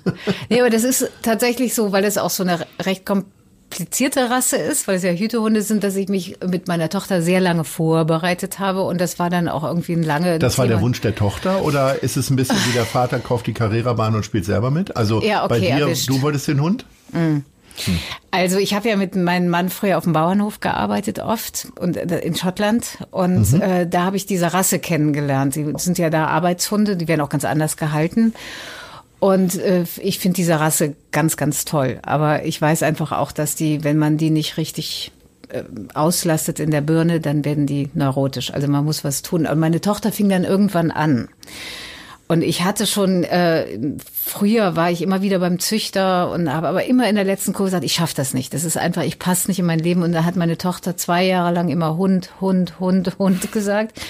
nee, 0.48 0.60
aber 0.60 0.70
das 0.70 0.84
ist 0.84 1.10
tatsächlich 1.22 1.74
so, 1.74 1.92
weil 1.92 2.04
es 2.04 2.18
auch 2.18 2.30
so 2.30 2.42
eine 2.42 2.60
recht 2.80 3.04
komplizierte 3.04 4.30
Rasse 4.30 4.56
ist, 4.56 4.86
weil 4.86 4.96
es 4.96 5.02
ja 5.02 5.10
Hütehunde 5.10 5.62
sind, 5.62 5.82
dass 5.82 5.96
ich 5.96 6.08
mich 6.08 6.38
mit 6.46 6.68
meiner 6.68 6.88
Tochter 6.88 7.22
sehr 7.22 7.40
lange 7.40 7.64
vorbereitet 7.64 8.58
habe 8.58 8.82
und 8.82 9.00
das 9.00 9.18
war 9.18 9.30
dann 9.30 9.48
auch 9.48 9.64
irgendwie 9.64 9.94
ein 9.94 10.02
lange. 10.02 10.38
Das 10.38 10.58
war 10.58 10.68
der 10.68 10.80
Wunsch 10.80 11.00
der 11.00 11.14
Tochter 11.14 11.64
oder 11.64 12.02
ist 12.02 12.16
es 12.16 12.30
ein 12.30 12.36
bisschen 12.36 12.56
wie 12.68 12.72
der 12.72 12.84
Vater 12.84 13.18
kauft 13.18 13.46
die 13.46 13.52
Carrera-Bahn 13.52 14.14
und 14.14 14.24
spielt 14.24 14.44
selber 14.44 14.70
mit? 14.70 14.96
Also 14.96 15.22
ja, 15.22 15.44
okay, 15.44 15.48
bei 15.48 15.60
dir, 15.60 15.68
erwischt. 15.70 16.08
du 16.08 16.22
wolltest 16.22 16.46
den 16.46 16.60
Hund? 16.60 16.86
Mhm. 17.12 17.44
Hm. 17.84 17.98
Also 18.30 18.58
ich 18.58 18.74
habe 18.74 18.88
ja 18.88 18.96
mit 18.96 19.16
meinem 19.16 19.48
Mann 19.48 19.68
früher 19.68 19.98
auf 19.98 20.04
dem 20.04 20.12
Bauernhof 20.12 20.60
gearbeitet 20.60 21.18
oft 21.18 21.68
und 21.78 21.96
äh, 21.96 22.18
in 22.20 22.34
Schottland 22.34 22.98
und 23.10 23.52
mhm. 23.52 23.62
äh, 23.62 23.86
da 23.86 24.04
habe 24.04 24.16
ich 24.16 24.26
diese 24.26 24.52
Rasse 24.52 24.78
kennengelernt. 24.78 25.56
Die 25.56 25.72
sind 25.76 25.98
ja 25.98 26.10
da 26.10 26.26
Arbeitshunde, 26.26 26.96
die 26.96 27.08
werden 27.08 27.20
auch 27.20 27.28
ganz 27.28 27.44
anders 27.44 27.76
gehalten. 27.76 28.34
Und 29.20 29.56
äh, 29.56 29.84
ich 30.00 30.18
finde 30.18 30.36
diese 30.36 30.60
Rasse 30.60 30.94
ganz, 31.10 31.38
ganz 31.38 31.64
toll. 31.64 31.98
Aber 32.02 32.44
ich 32.44 32.60
weiß 32.60 32.82
einfach 32.82 33.10
auch, 33.12 33.32
dass 33.32 33.54
die, 33.54 33.82
wenn 33.82 33.96
man 33.96 34.18
die 34.18 34.28
nicht 34.28 34.58
richtig 34.58 35.12
äh, 35.48 35.62
auslastet 35.94 36.60
in 36.60 36.70
der 36.70 36.82
Birne, 36.82 37.20
dann 37.20 37.44
werden 37.44 37.66
die 37.66 37.88
neurotisch. 37.94 38.52
Also 38.52 38.68
man 38.68 38.84
muss 38.84 39.02
was 39.02 39.22
tun. 39.22 39.46
Und 39.46 39.58
meine 39.58 39.80
Tochter 39.80 40.12
fing 40.12 40.28
dann 40.28 40.44
irgendwann 40.44 40.90
an. 40.90 41.28
Und 42.34 42.42
ich 42.42 42.64
hatte 42.64 42.84
schon, 42.84 43.22
äh, 43.22 43.78
früher 44.12 44.74
war 44.74 44.90
ich 44.90 45.02
immer 45.02 45.22
wieder 45.22 45.38
beim 45.38 45.60
Züchter 45.60 46.32
und 46.32 46.52
habe 46.52 46.66
aber 46.66 46.84
immer 46.84 47.08
in 47.08 47.14
der 47.14 47.22
letzten 47.22 47.52
Kurve 47.52 47.68
gesagt, 47.68 47.84
ich 47.84 47.92
schaffe 47.92 48.16
das 48.16 48.34
nicht. 48.34 48.52
Das 48.54 48.64
ist 48.64 48.76
einfach, 48.76 49.04
ich 49.04 49.20
passe 49.20 49.46
nicht 49.46 49.60
in 49.60 49.66
mein 49.66 49.78
Leben. 49.78 50.02
Und 50.02 50.10
da 50.10 50.24
hat 50.24 50.34
meine 50.34 50.58
Tochter 50.58 50.96
zwei 50.96 51.24
Jahre 51.24 51.54
lang 51.54 51.68
immer 51.68 51.96
Hund, 51.96 52.30
Hund, 52.40 52.80
Hund, 52.80 53.20
Hund 53.20 53.52
gesagt. 53.52 54.00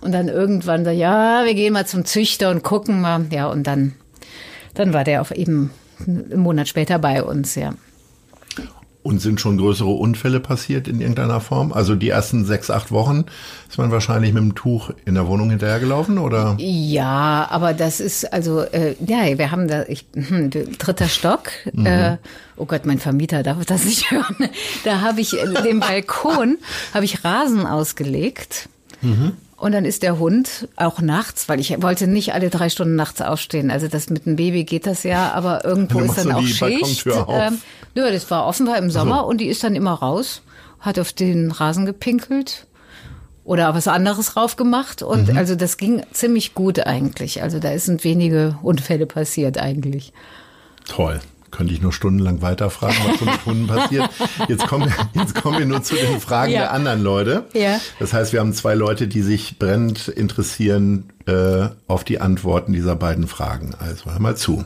Und 0.00 0.10
dann 0.10 0.26
irgendwann 0.26 0.84
so, 0.84 0.90
ja, 0.90 1.44
wir 1.44 1.54
gehen 1.54 1.72
mal 1.72 1.86
zum 1.86 2.04
Züchter 2.04 2.50
und 2.50 2.64
gucken 2.64 3.00
mal. 3.00 3.26
Ja, 3.30 3.46
und 3.46 3.68
dann, 3.68 3.94
dann 4.74 4.92
war 4.92 5.04
der 5.04 5.20
auf 5.20 5.30
eben 5.30 5.70
einen 6.04 6.40
Monat 6.40 6.66
später 6.66 6.98
bei 6.98 7.22
uns, 7.22 7.54
ja. 7.54 7.74
Und 9.02 9.20
sind 9.22 9.40
schon 9.40 9.56
größere 9.56 9.88
Unfälle 9.88 10.40
passiert 10.40 10.86
in 10.86 11.00
irgendeiner 11.00 11.40
Form? 11.40 11.72
Also 11.72 11.94
die 11.94 12.10
ersten 12.10 12.44
sechs, 12.44 12.70
acht 12.70 12.92
Wochen 12.92 13.24
ist 13.66 13.78
man 13.78 13.90
wahrscheinlich 13.90 14.34
mit 14.34 14.42
dem 14.42 14.54
Tuch 14.54 14.90
in 15.06 15.14
der 15.14 15.26
Wohnung 15.26 15.48
hinterhergelaufen, 15.48 16.18
oder? 16.18 16.54
Ja, 16.58 17.48
aber 17.50 17.72
das 17.72 18.00
ist 18.00 18.30
also 18.30 18.60
äh, 18.60 18.94
ja, 19.06 19.38
wir 19.38 19.50
haben 19.50 19.68
da 19.68 19.84
ich, 19.84 20.04
hm, 20.14 20.50
dritter 20.50 21.08
Stock. 21.08 21.50
Mhm. 21.72 21.86
Äh, 21.86 22.16
oh 22.58 22.66
Gott, 22.66 22.84
mein 22.84 22.98
Vermieter 22.98 23.42
darf 23.42 23.64
das 23.64 23.86
nicht 23.86 24.10
hören. 24.10 24.50
Da 24.84 25.00
habe 25.00 25.22
ich 25.22 25.32
äh, 25.32 25.46
den 25.62 25.80
Balkon 25.80 26.58
habe 26.92 27.06
ich 27.06 27.24
Rasen 27.24 27.66
ausgelegt. 27.66 28.68
Mhm. 29.00 29.32
Und 29.60 29.72
dann 29.72 29.84
ist 29.84 30.02
der 30.02 30.18
Hund 30.18 30.68
auch 30.76 31.02
nachts, 31.02 31.48
weil 31.50 31.60
ich 31.60 31.82
wollte 31.82 32.06
nicht 32.06 32.32
alle 32.32 32.48
drei 32.48 32.70
Stunden 32.70 32.96
nachts 32.96 33.20
aufstehen. 33.20 33.70
Also 33.70 33.88
das 33.88 34.08
mit 34.08 34.24
dem 34.24 34.36
Baby 34.36 34.64
geht 34.64 34.86
das 34.86 35.02
ja, 35.02 35.32
aber 35.32 35.66
irgendwo 35.66 36.00
ist 36.00 36.16
dann 36.16 36.32
auch 36.32 36.42
Schicht. 36.42 37.06
Ähm, 37.06 37.58
ja, 37.94 38.10
das 38.10 38.30
war 38.30 38.46
offenbar 38.46 38.78
im 38.78 38.90
Sommer 38.90 39.20
so. 39.20 39.26
und 39.26 39.38
die 39.38 39.46
ist 39.46 39.64
dann 39.64 39.74
immer 39.74 39.92
raus, 39.92 40.42
hat 40.80 40.98
auf 40.98 41.12
den 41.12 41.50
Rasen 41.50 41.86
gepinkelt 41.86 42.66
oder 43.44 43.74
was 43.74 43.88
anderes 43.88 44.34
drauf 44.34 44.56
gemacht 44.56 45.02
und 45.02 45.28
mhm. 45.28 45.36
also 45.36 45.54
das 45.54 45.76
ging 45.76 46.02
ziemlich 46.12 46.54
gut 46.54 46.80
eigentlich. 46.86 47.42
Also 47.42 47.58
da 47.58 47.76
sind 47.78 48.04
wenige 48.04 48.56
Unfälle 48.62 49.06
passiert 49.06 49.58
eigentlich. 49.58 50.12
Toll 50.86 51.20
könnte 51.50 51.74
ich 51.74 51.82
nur 51.82 51.92
stundenlang 51.92 52.42
weiterfragen, 52.42 52.96
was 53.06 53.18
so 53.18 53.24
mit 53.24 53.46
Hunden 53.46 53.66
passiert. 53.66 54.08
Jetzt 54.48 54.66
kommen, 54.66 54.86
wir, 54.86 55.20
jetzt 55.20 55.34
kommen 55.34 55.58
wir 55.58 55.66
nur 55.66 55.82
zu 55.82 55.94
den 55.94 56.20
Fragen 56.20 56.52
ja. 56.52 56.60
der 56.60 56.72
anderen 56.72 57.02
Leute. 57.02 57.44
Ja. 57.52 57.80
Das 57.98 58.12
heißt, 58.12 58.32
wir 58.32 58.40
haben 58.40 58.52
zwei 58.52 58.74
Leute, 58.74 59.08
die 59.08 59.22
sich 59.22 59.58
brennend 59.58 60.08
interessieren 60.08 61.10
äh, 61.26 61.68
auf 61.86 62.04
die 62.04 62.20
Antworten 62.20 62.72
dieser 62.72 62.96
beiden 62.96 63.26
Fragen. 63.26 63.74
Also 63.78 64.10
hör 64.10 64.20
mal 64.20 64.36
zu. 64.36 64.64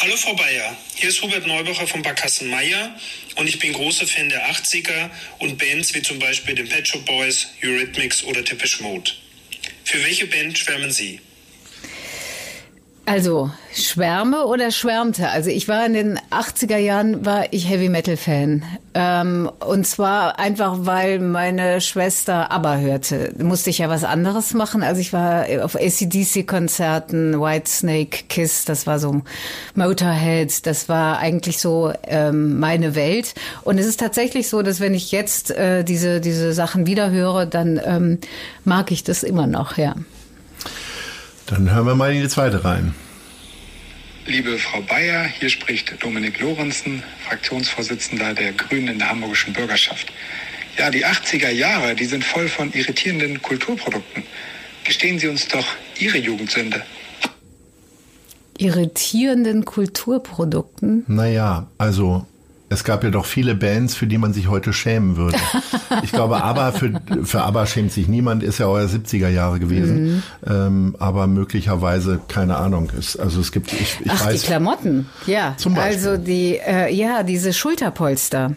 Hallo 0.00 0.16
Frau 0.16 0.32
Bayer, 0.34 0.76
hier 0.94 1.08
ist 1.08 1.20
Hubert 1.22 1.44
Neubacher 1.48 1.88
von 1.88 2.02
Barkassen 2.02 2.48
Meier 2.48 2.94
und 3.34 3.48
ich 3.48 3.58
bin 3.58 3.72
großer 3.72 4.06
Fan 4.06 4.28
der 4.28 4.48
80er 4.48 5.10
und 5.40 5.58
Bands 5.58 5.92
wie 5.92 6.02
zum 6.02 6.20
Beispiel 6.20 6.54
den 6.54 6.68
Pet 6.68 6.86
Shop 6.86 7.04
Boys, 7.04 7.48
Eurythmics 7.64 8.22
oder 8.22 8.42
Depeche 8.42 8.80
Mode. 8.84 9.10
Für 9.82 10.00
welche 10.04 10.28
Band 10.28 10.56
schwärmen 10.56 10.92
Sie? 10.92 11.20
Also, 13.08 13.50
schwärme 13.72 14.44
oder 14.44 14.70
schwärmte? 14.70 15.28
Also 15.28 15.48
ich 15.50 15.66
war 15.66 15.86
in 15.86 15.94
den 15.94 16.20
80er 16.30 16.76
Jahren, 16.76 17.24
war 17.24 17.52
ich 17.52 17.68
Heavy 17.68 17.88
Metal 17.88 18.16
Fan. 18.16 18.62
Ähm, 18.92 19.50
und 19.66 19.86
zwar 19.86 20.38
einfach, 20.38 20.78
weil 20.80 21.18
meine 21.18 21.80
Schwester 21.80 22.52
ABBA 22.52 22.76
hörte. 22.78 23.32
Musste 23.38 23.70
ich 23.70 23.78
ja 23.78 23.88
was 23.88 24.04
anderes 24.04 24.52
machen. 24.52 24.82
Also 24.82 25.00
ich 25.00 25.12
war 25.12 25.46
auf 25.62 25.74
ACDC-Konzerten, 25.74 27.40
Whitesnake, 27.40 28.24
Kiss, 28.28 28.64
das 28.64 28.86
war 28.86 28.98
so 28.98 29.22
Motorhead, 29.74 30.66
das 30.66 30.88
war 30.88 31.18
eigentlich 31.18 31.58
so 31.60 31.92
ähm, 32.06 32.58
meine 32.58 32.94
Welt. 32.94 33.34
Und 33.64 33.78
es 33.78 33.86
ist 33.86 34.00
tatsächlich 34.00 34.48
so, 34.48 34.62
dass 34.62 34.80
wenn 34.80 34.94
ich 34.94 35.12
jetzt 35.12 35.50
äh, 35.50 35.82
diese, 35.82 36.20
diese 36.20 36.52
Sachen 36.52 36.86
wieder 36.86 37.10
höre, 37.10 37.46
dann 37.46 37.80
ähm, 37.84 38.18
mag 38.64 38.90
ich 38.90 39.02
das 39.02 39.22
immer 39.22 39.46
noch, 39.46 39.78
ja. 39.78 39.94
Dann 41.48 41.74
hören 41.74 41.86
wir 41.86 41.94
mal 41.94 42.14
in 42.14 42.20
die 42.20 42.28
zweite 42.28 42.62
rein. 42.62 42.94
Liebe 44.26 44.58
Frau 44.58 44.82
Bayer, 44.82 45.24
hier 45.24 45.48
spricht 45.48 46.02
Dominik 46.02 46.40
Lorenzen, 46.40 47.02
Fraktionsvorsitzender 47.26 48.34
der 48.34 48.52
Grünen 48.52 48.88
in 48.88 48.98
der 48.98 49.08
hamburgischen 49.08 49.54
Bürgerschaft. 49.54 50.12
Ja, 50.76 50.90
die 50.90 51.06
80er 51.06 51.48
Jahre, 51.48 51.94
die 51.94 52.04
sind 52.04 52.22
voll 52.22 52.48
von 52.48 52.70
irritierenden 52.72 53.40
Kulturprodukten. 53.40 54.24
Gestehen 54.84 55.18
Sie 55.18 55.28
uns 55.28 55.48
doch 55.48 55.66
Ihre 55.98 56.18
Jugendsünde. 56.18 56.82
Irritierenden 58.58 59.64
Kulturprodukten? 59.64 61.04
Naja, 61.06 61.66
also 61.78 62.26
es 62.70 62.84
gab 62.84 63.02
ja 63.02 63.10
doch 63.10 63.24
viele 63.24 63.54
Bands, 63.54 63.94
für 63.94 64.06
die 64.06 64.18
man 64.18 64.32
sich 64.32 64.48
heute 64.48 64.72
schämen 64.72 65.16
würde. 65.16 65.38
Ich 66.02 66.12
glaube, 66.12 66.42
ABBA, 66.42 66.72
für, 66.72 67.00
für 67.24 67.42
ABBA 67.42 67.66
schämt 67.66 67.92
sich 67.92 68.08
niemand, 68.08 68.42
ist 68.42 68.58
ja 68.58 68.66
euer 68.66 68.86
70er 68.86 69.28
Jahre 69.28 69.58
gewesen. 69.58 70.04
Mhm. 70.04 70.22
Ähm, 70.46 70.96
aber 70.98 71.26
möglicherweise, 71.26 72.20
keine 72.28 72.56
Ahnung. 72.56 72.90
Es, 72.96 73.16
also 73.16 73.40
es 73.40 73.52
gibt, 73.52 73.72
ich, 73.72 73.98
ich 74.04 74.10
Ach, 74.10 74.26
weiß. 74.26 74.40
die 74.40 74.46
Klamotten, 74.46 75.06
ja. 75.26 75.54
Zum 75.56 75.74
Beispiel. 75.74 76.08
Also 76.08 76.22
die, 76.22 76.58
äh, 76.58 76.94
ja, 76.94 77.22
diese 77.22 77.52
Schulterpolster. 77.52 78.52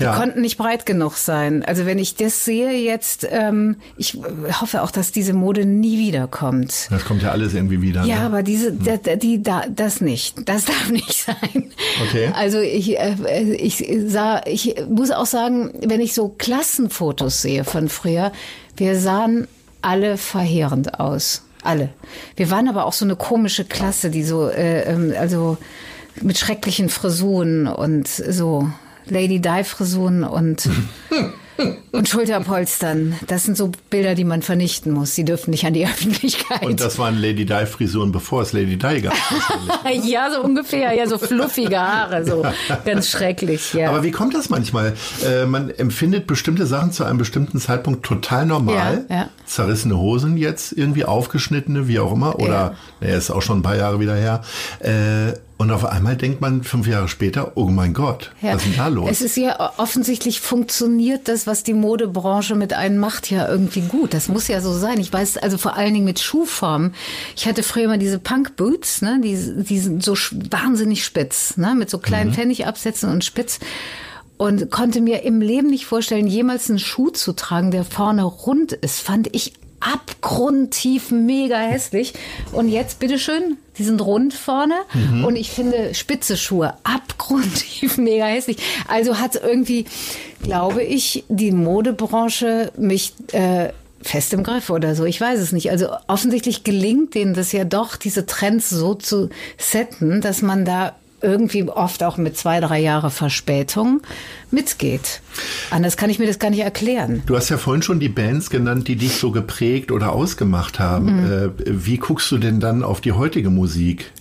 Die 0.00 0.04
Ja. 0.04 0.16
konnten 0.16 0.40
nicht 0.40 0.56
breit 0.56 0.86
genug 0.86 1.16
sein. 1.16 1.62
Also 1.64 1.86
wenn 1.86 1.98
ich 1.98 2.16
das 2.16 2.44
sehe 2.44 2.72
jetzt, 2.72 3.28
ähm, 3.30 3.76
ich 3.98 4.16
hoffe 4.60 4.82
auch, 4.82 4.90
dass 4.90 5.12
diese 5.12 5.34
Mode 5.34 5.64
nie 5.66 5.98
wiederkommt. 5.98 6.88
Das 6.90 7.04
kommt 7.04 7.22
ja 7.22 7.30
alles 7.30 7.54
irgendwie 7.54 7.82
wieder. 7.82 8.04
Ja, 8.04 8.20
ne? 8.20 8.24
aber 8.26 8.42
diese, 8.42 8.72
da, 8.72 8.96
da- 8.96 9.16
die, 9.16 9.42
da, 9.42 9.64
das 9.68 10.00
nicht. 10.00 10.48
Das 10.48 10.64
darf 10.70 10.90
nicht 10.90 11.12
sein. 11.12 11.70
Okay. 12.08 12.30
Also 12.34 12.58
ich, 12.60 12.98
äh, 12.98 13.14
ich 13.54 13.84
sah, 14.06 14.40
ich 14.46 14.74
muss 14.88 15.10
auch 15.10 15.26
sagen, 15.26 15.70
wenn 15.86 16.00
ich 16.00 16.14
so 16.14 16.28
Klassenfotos 16.30 17.42
sehe 17.42 17.64
von 17.64 17.88
früher, 17.88 18.32
wir 18.76 18.98
sahen 18.98 19.46
alle 19.82 20.16
verheerend 20.16 20.98
aus. 20.98 21.42
Alle. 21.62 21.90
Wir 22.36 22.50
waren 22.50 22.68
aber 22.68 22.86
auch 22.86 22.94
so 22.94 23.04
eine 23.04 23.16
komische 23.16 23.66
Klasse, 23.66 24.08
die 24.08 24.24
so, 24.24 24.48
äh, 24.48 24.84
ähm, 24.84 25.12
also 25.18 25.58
mit 26.22 26.38
schrecklichen 26.38 26.88
Frisuren 26.88 27.66
und 27.66 28.08
so 28.08 28.70
Lady 29.10 29.40
Di 29.40 29.64
Frisuren 29.64 30.24
und 30.24 30.68
und 31.92 32.08
Schulterpolstern. 32.08 33.16
Das 33.26 33.44
sind 33.44 33.56
so 33.56 33.70
Bilder, 33.90 34.14
die 34.14 34.24
man 34.24 34.40
vernichten 34.42 34.92
muss. 34.92 35.14
Die 35.14 35.24
dürfen 35.24 35.50
nicht 35.50 35.64
an 35.66 35.74
die 35.74 35.84
Öffentlichkeit. 35.86 36.62
Und 36.64 36.80
das 36.80 36.98
waren 36.98 37.18
Lady 37.18 37.44
Di 37.44 37.66
Frisuren, 37.66 38.12
bevor 38.12 38.42
es 38.42 38.52
Lady 38.52 38.76
Di 38.78 39.00
gab. 39.02 39.12
ja, 40.04 40.30
so 40.32 40.40
ungefähr. 40.42 40.94
Ja, 40.94 41.06
so 41.06 41.18
fluffige 41.18 41.78
Haare, 41.78 42.24
so 42.24 42.44
ganz 42.84 43.08
schrecklich. 43.10 43.74
Ja. 43.74 43.90
Aber 43.90 44.02
wie 44.02 44.10
kommt 44.10 44.34
das 44.34 44.48
manchmal? 44.48 44.94
Äh, 45.24 45.44
man 45.44 45.70
empfindet 45.70 46.26
bestimmte 46.26 46.66
Sachen 46.66 46.92
zu 46.92 47.04
einem 47.04 47.18
bestimmten 47.18 47.58
Zeitpunkt 47.60 48.04
total 48.06 48.46
normal. 48.46 49.04
Ja, 49.10 49.16
ja. 49.16 49.28
Zerrissene 49.44 49.98
Hosen 49.98 50.36
jetzt, 50.38 50.72
irgendwie 50.72 51.04
aufgeschnittene, 51.04 51.88
wie 51.88 51.98
auch 51.98 52.12
immer. 52.12 52.38
Oder, 52.38 52.48
Ja. 52.48 52.74
naja, 53.00 53.16
ist 53.16 53.30
auch 53.30 53.42
schon 53.42 53.58
ein 53.58 53.62
paar 53.62 53.76
Jahre 53.76 54.00
wieder 54.00 54.14
her. 54.14 54.42
Äh, 54.78 55.34
und 55.60 55.70
auf 55.72 55.84
einmal 55.84 56.16
denkt 56.16 56.40
man 56.40 56.62
fünf 56.62 56.86
Jahre 56.86 57.06
später, 57.06 57.52
oh 57.54 57.66
mein 57.66 57.92
Gott, 57.92 58.32
Ja. 58.40 58.54
was 58.54 58.62
ist 58.62 58.68
denn 58.70 58.76
da 58.78 58.88
los? 58.88 59.10
Es 59.10 59.20
ist 59.20 59.36
ja 59.36 59.74
offensichtlich 59.76 60.40
funktioniert 60.40 61.28
das, 61.28 61.46
was 61.46 61.64
die 61.64 61.74
Modebranche 61.74 62.54
mit 62.54 62.72
einem 62.72 62.96
macht, 62.96 63.30
ja 63.30 63.46
irgendwie 63.46 63.82
gut. 63.82 64.14
Das 64.14 64.28
muss 64.28 64.48
ja 64.48 64.62
so 64.62 64.72
sein. 64.72 64.98
Ich 65.00 65.12
weiß, 65.12 65.36
also 65.36 65.58
vor 65.58 65.76
allen 65.76 65.92
Dingen 65.92 66.06
mit 66.06 66.18
Schuhformen. 66.18 66.94
Ich 67.36 67.46
hatte 67.46 67.62
früher 67.62 67.88
mal 67.88 67.98
diese 67.98 68.18
Punk 68.18 68.56
Boots, 68.56 69.02
ne, 69.02 69.20
die, 69.22 69.36
die 69.64 69.78
sind 69.78 70.02
so 70.02 70.14
wahnsinnig 70.14 71.04
spitz, 71.04 71.58
ne, 71.58 71.74
mit 71.76 71.90
so 71.90 71.98
kleinen 71.98 72.32
Pfennigabsätzen 72.32 73.10
und 73.10 73.22
spitz. 73.22 73.60
Und 74.38 74.70
konnte 74.70 75.02
mir 75.02 75.24
im 75.24 75.42
Leben 75.42 75.68
nicht 75.68 75.84
vorstellen, 75.84 76.26
jemals 76.26 76.70
einen 76.70 76.78
Schuh 76.78 77.10
zu 77.10 77.34
tragen, 77.34 77.70
der 77.70 77.84
vorne 77.84 78.22
rund 78.24 78.72
ist. 78.72 79.00
Fand 79.02 79.28
ich 79.36 79.52
abgrundtief 79.80 81.10
mega 81.10 81.58
hässlich. 81.58 82.14
Und 82.52 82.68
jetzt, 82.68 82.98
bitteschön, 82.98 83.56
die 83.78 83.84
sind 83.84 84.00
rund 84.00 84.34
vorne. 84.34 84.74
Und 85.24 85.36
ich 85.36 85.50
finde 85.50 85.94
spitze 85.94 86.36
Schuhe 86.36 86.74
abgrundtief 86.84 87.96
mega 87.98 88.26
hässlich. 88.26 88.58
Also 88.88 89.18
hat 89.18 89.36
irgendwie, 89.36 89.86
glaube 90.42 90.82
ich, 90.82 91.24
die 91.28 91.50
Modebranche 91.50 92.72
mich 92.76 93.14
äh, 93.32 93.70
fest 94.02 94.32
im 94.32 94.42
Griff 94.42 94.70
oder 94.70 94.94
so. 94.94 95.04
Ich 95.04 95.20
weiß 95.20 95.40
es 95.40 95.52
nicht. 95.52 95.70
Also 95.70 95.88
offensichtlich 96.06 96.64
gelingt 96.64 97.14
denen 97.14 97.34
das 97.34 97.52
ja 97.52 97.64
doch, 97.64 97.96
diese 97.96 98.26
Trends 98.26 98.70
so 98.70 98.94
zu 98.94 99.30
setten, 99.58 100.20
dass 100.20 100.42
man 100.42 100.64
da 100.64 100.94
irgendwie 101.22 101.68
oft 101.68 102.02
auch 102.02 102.16
mit 102.16 102.36
zwei, 102.36 102.60
drei 102.60 102.80
Jahre 102.80 103.10
Verspätung 103.10 104.02
mitgeht. 104.50 105.20
Anders 105.70 105.96
kann 105.96 106.10
ich 106.10 106.18
mir 106.18 106.26
das 106.26 106.38
gar 106.38 106.50
nicht 106.50 106.60
erklären. 106.60 107.22
Du 107.26 107.36
hast 107.36 107.48
ja 107.48 107.58
vorhin 107.58 107.82
schon 107.82 108.00
die 108.00 108.08
Bands 108.08 108.50
genannt, 108.50 108.88
die 108.88 108.96
dich 108.96 109.16
so 109.16 109.30
geprägt 109.30 109.92
oder 109.92 110.12
ausgemacht 110.12 110.78
haben. 110.78 111.24
Mhm. 111.24 111.32
Äh, 111.32 111.50
wie 111.66 111.98
guckst 111.98 112.30
du 112.30 112.38
denn 112.38 112.60
dann 112.60 112.82
auf 112.82 113.00
die 113.00 113.12
heutige 113.12 113.50
Musik? 113.50 114.12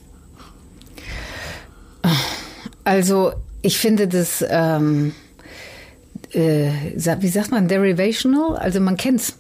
Also 2.84 3.34
ich 3.62 3.78
finde 3.78 4.08
das, 4.08 4.44
ähm, 4.50 5.14
äh, 6.32 6.70
wie 6.96 7.28
sagt 7.28 7.52
man, 7.52 7.68
derivational? 7.68 8.58
Also 8.58 8.80
man 8.80 8.98
kennt's. 8.98 9.36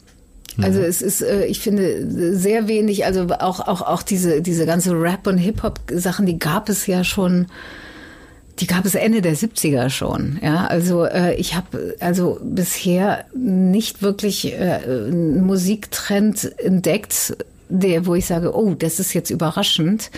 Also 0.61 0.79
es 0.79 1.01
ist, 1.01 1.21
äh, 1.21 1.45
ich 1.45 1.59
finde 1.59 2.35
sehr 2.35 2.67
wenig, 2.67 3.05
also 3.05 3.27
auch 3.39 3.59
auch 3.59 3.81
auch 3.81 4.03
diese 4.03 4.41
diese 4.41 4.65
ganze 4.65 4.91
Rap 4.91 5.27
und 5.27 5.37
Hip 5.37 5.63
Hop 5.63 5.79
Sachen, 5.91 6.25
die 6.25 6.39
gab 6.39 6.69
es 6.69 6.87
ja 6.87 7.03
schon. 7.03 7.47
Die 8.59 8.67
gab 8.67 8.83
es 8.83 8.93
Ende 8.93 9.21
der 9.21 9.37
70er 9.37 9.89
schon, 9.89 10.37
ja. 10.43 10.67
Also 10.67 11.05
äh, 11.05 11.33
ich 11.35 11.55
habe 11.55 11.95
also 12.01 12.41
bisher 12.43 13.23
nicht 13.33 14.01
wirklich 14.01 14.51
äh, 14.51 14.81
einen 14.85 15.45
Musiktrend 15.45 16.59
entdeckt, 16.59 17.37
der, 17.69 18.05
wo 18.05 18.15
ich 18.15 18.25
sage, 18.25 18.53
oh, 18.53 18.73
das 18.73 18.99
ist 18.99 19.13
jetzt 19.13 19.29
überraschend. 19.29 20.11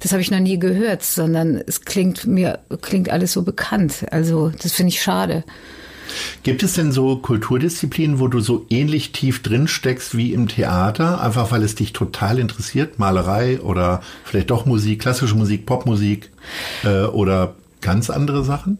Das 0.00 0.12
habe 0.12 0.20
ich 0.20 0.30
noch 0.30 0.40
nie 0.40 0.58
gehört, 0.58 1.04
sondern 1.04 1.62
es 1.66 1.86
klingt 1.86 2.26
mir 2.26 2.58
klingt 2.82 3.08
alles 3.08 3.32
so 3.32 3.42
bekannt. 3.42 4.04
Also 4.10 4.52
das 4.62 4.72
finde 4.72 4.90
ich 4.90 5.00
schade. 5.00 5.42
Gibt 6.42 6.62
es 6.62 6.74
denn 6.74 6.92
so 6.92 7.16
Kulturdisziplinen, 7.16 8.18
wo 8.20 8.28
du 8.28 8.40
so 8.40 8.66
ähnlich 8.70 9.12
tief 9.12 9.42
drin 9.42 9.68
steckst 9.68 10.16
wie 10.16 10.32
im 10.32 10.48
Theater, 10.48 11.20
einfach 11.20 11.50
weil 11.50 11.62
es 11.62 11.74
dich 11.74 11.92
total 11.92 12.38
interessiert? 12.38 12.98
Malerei 12.98 13.60
oder 13.60 14.02
vielleicht 14.24 14.50
doch 14.50 14.66
Musik, 14.66 15.00
klassische 15.02 15.34
Musik, 15.34 15.66
Popmusik 15.66 16.30
äh, 16.84 17.04
oder 17.04 17.54
ganz 17.80 18.10
andere 18.10 18.44
Sachen? 18.44 18.78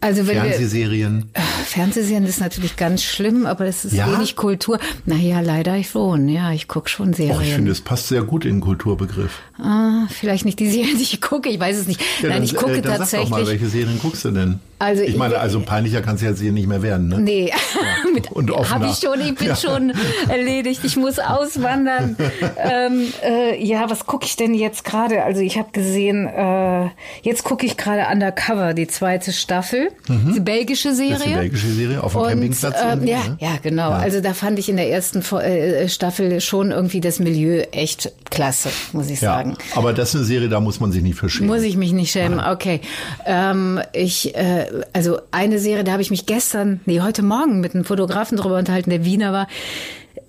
Also 0.00 0.28
wenn 0.28 0.36
wir, 0.36 0.42
Fernsehserien? 0.42 1.28
Fernsehserien 1.64 2.24
ist 2.24 2.38
natürlich 2.38 2.76
ganz 2.76 3.02
schlimm, 3.02 3.46
aber 3.46 3.64
das 3.64 3.84
ist 3.84 3.94
Ja? 3.94 4.06
wenig 4.12 4.36
Kultur. 4.36 4.78
Naja, 5.06 5.40
leider 5.40 5.82
schon. 5.82 6.28
Ja, 6.28 6.52
ich 6.52 6.68
gucke 6.68 6.88
schon 6.88 7.14
Serien. 7.14 7.36
Oh, 7.36 7.40
ich 7.40 7.52
finde, 7.52 7.72
es 7.72 7.80
passt 7.80 8.06
sehr 8.06 8.22
gut 8.22 8.44
in 8.44 8.56
den 8.56 8.60
Kulturbegriff. 8.60 9.40
ah, 9.60 10.06
vielleicht 10.08 10.44
nicht 10.44 10.60
die 10.60 10.68
Serien, 10.70 10.96
die 10.98 11.02
ich 11.02 11.20
gucke. 11.20 11.48
Ich 11.48 11.58
weiß 11.58 11.78
es 11.78 11.88
nicht. 11.88 12.00
Ja, 12.00 12.28
Nein, 12.28 12.30
dann, 12.36 12.42
ich 12.44 12.54
gucke 12.54 12.76
äh, 12.76 12.80
dann 12.80 12.98
tatsächlich. 12.98 13.28
Sag 13.28 13.38
doch 13.38 13.44
mal, 13.44 13.50
welche 13.50 13.66
Serien 13.66 13.98
guckst 13.98 14.24
du 14.24 14.30
denn? 14.30 14.60
Also 14.80 15.02
ich 15.02 15.16
meine, 15.16 15.38
also 15.38 15.60
peinlicher 15.60 16.02
kann 16.02 16.14
es 16.16 16.22
jetzt 16.22 16.40
hier 16.40 16.52
nicht 16.52 16.68
mehr 16.68 16.82
werden, 16.82 17.08
ne? 17.08 17.18
Nee, 17.18 17.52
mit, 18.14 18.30
und 18.30 18.50
habe 18.70 18.86
ich 18.86 18.98
schon, 18.98 19.20
ich 19.20 19.34
bin 19.34 19.48
Ja. 19.48 19.56
schon 19.56 19.92
erledigt, 20.28 20.80
ich 20.84 20.96
muss 20.96 21.18
auswandern. 21.18 22.16
ähm, 22.56 23.12
äh, 23.24 23.64
ja, 23.64 23.90
was 23.90 24.06
gucke 24.06 24.24
ich 24.26 24.36
denn 24.36 24.54
jetzt 24.54 24.84
gerade? 24.84 25.24
Also 25.24 25.40
ich 25.40 25.58
habe 25.58 25.70
gesehen, 25.72 26.26
äh, 26.28 26.88
jetzt 27.22 27.42
gucke 27.44 27.66
ich 27.66 27.76
gerade 27.76 28.06
Undercover, 28.12 28.74
die 28.74 28.86
zweite 28.86 29.32
Staffel, 29.32 29.90
die 30.08 30.40
belgische 30.40 30.94
Serie. 30.94 31.10
Das 31.12 31.20
ist 31.20 31.26
die 31.28 31.34
belgische 31.34 31.72
Serie 31.72 32.02
auf 32.02 32.12
dem 32.12 32.22
Campingplatz 32.22 32.76
Ähm, 32.92 33.06
ja, 33.06 33.18
ne? 33.18 33.36
ja, 33.40 33.50
genau. 33.62 33.90
Also 33.90 34.20
da 34.20 34.32
fand 34.34 34.58
ich 34.58 34.68
in 34.68 34.76
der 34.76 34.90
ersten 34.90 35.22
Fo- 35.22 35.38
äh, 35.40 35.88
Staffel 35.88 36.40
schon 36.40 36.70
irgendwie 36.70 37.00
das 37.00 37.18
Milieu 37.18 37.62
echt 37.72 38.12
klasse, 38.30 38.68
muss 38.92 39.10
ich 39.10 39.20
Ja, 39.20 39.34
sagen. 39.34 39.56
aber 39.74 39.92
das 39.92 40.10
ist 40.10 40.14
eine 40.16 40.24
Serie, 40.24 40.48
da 40.48 40.60
muss 40.60 40.78
man 40.80 40.92
sich 40.92 41.02
nicht 41.02 41.16
für 41.18 41.28
schämen. 41.28 41.48
Muss 41.48 41.62
ich 41.62 41.76
mich 41.76 41.92
nicht 41.92 42.12
schämen, 42.12 42.38
okay. 42.40 42.80
Ähm, 43.26 43.80
ich, 43.92 44.34
äh, 44.36 44.66
also 44.92 45.18
eine 45.30 45.58
Serie, 45.58 45.84
da 45.84 45.92
habe 45.92 46.02
ich 46.02 46.10
mich 46.10 46.26
gestern, 46.26 46.80
nee, 46.86 47.00
heute 47.00 47.22
Morgen 47.22 47.60
mit 47.60 47.74
einem 47.74 47.84
Fotografen 47.84 48.36
drüber 48.36 48.58
unterhalten, 48.58 48.90
der 48.90 49.04
Wiener 49.04 49.32
war, 49.32 49.48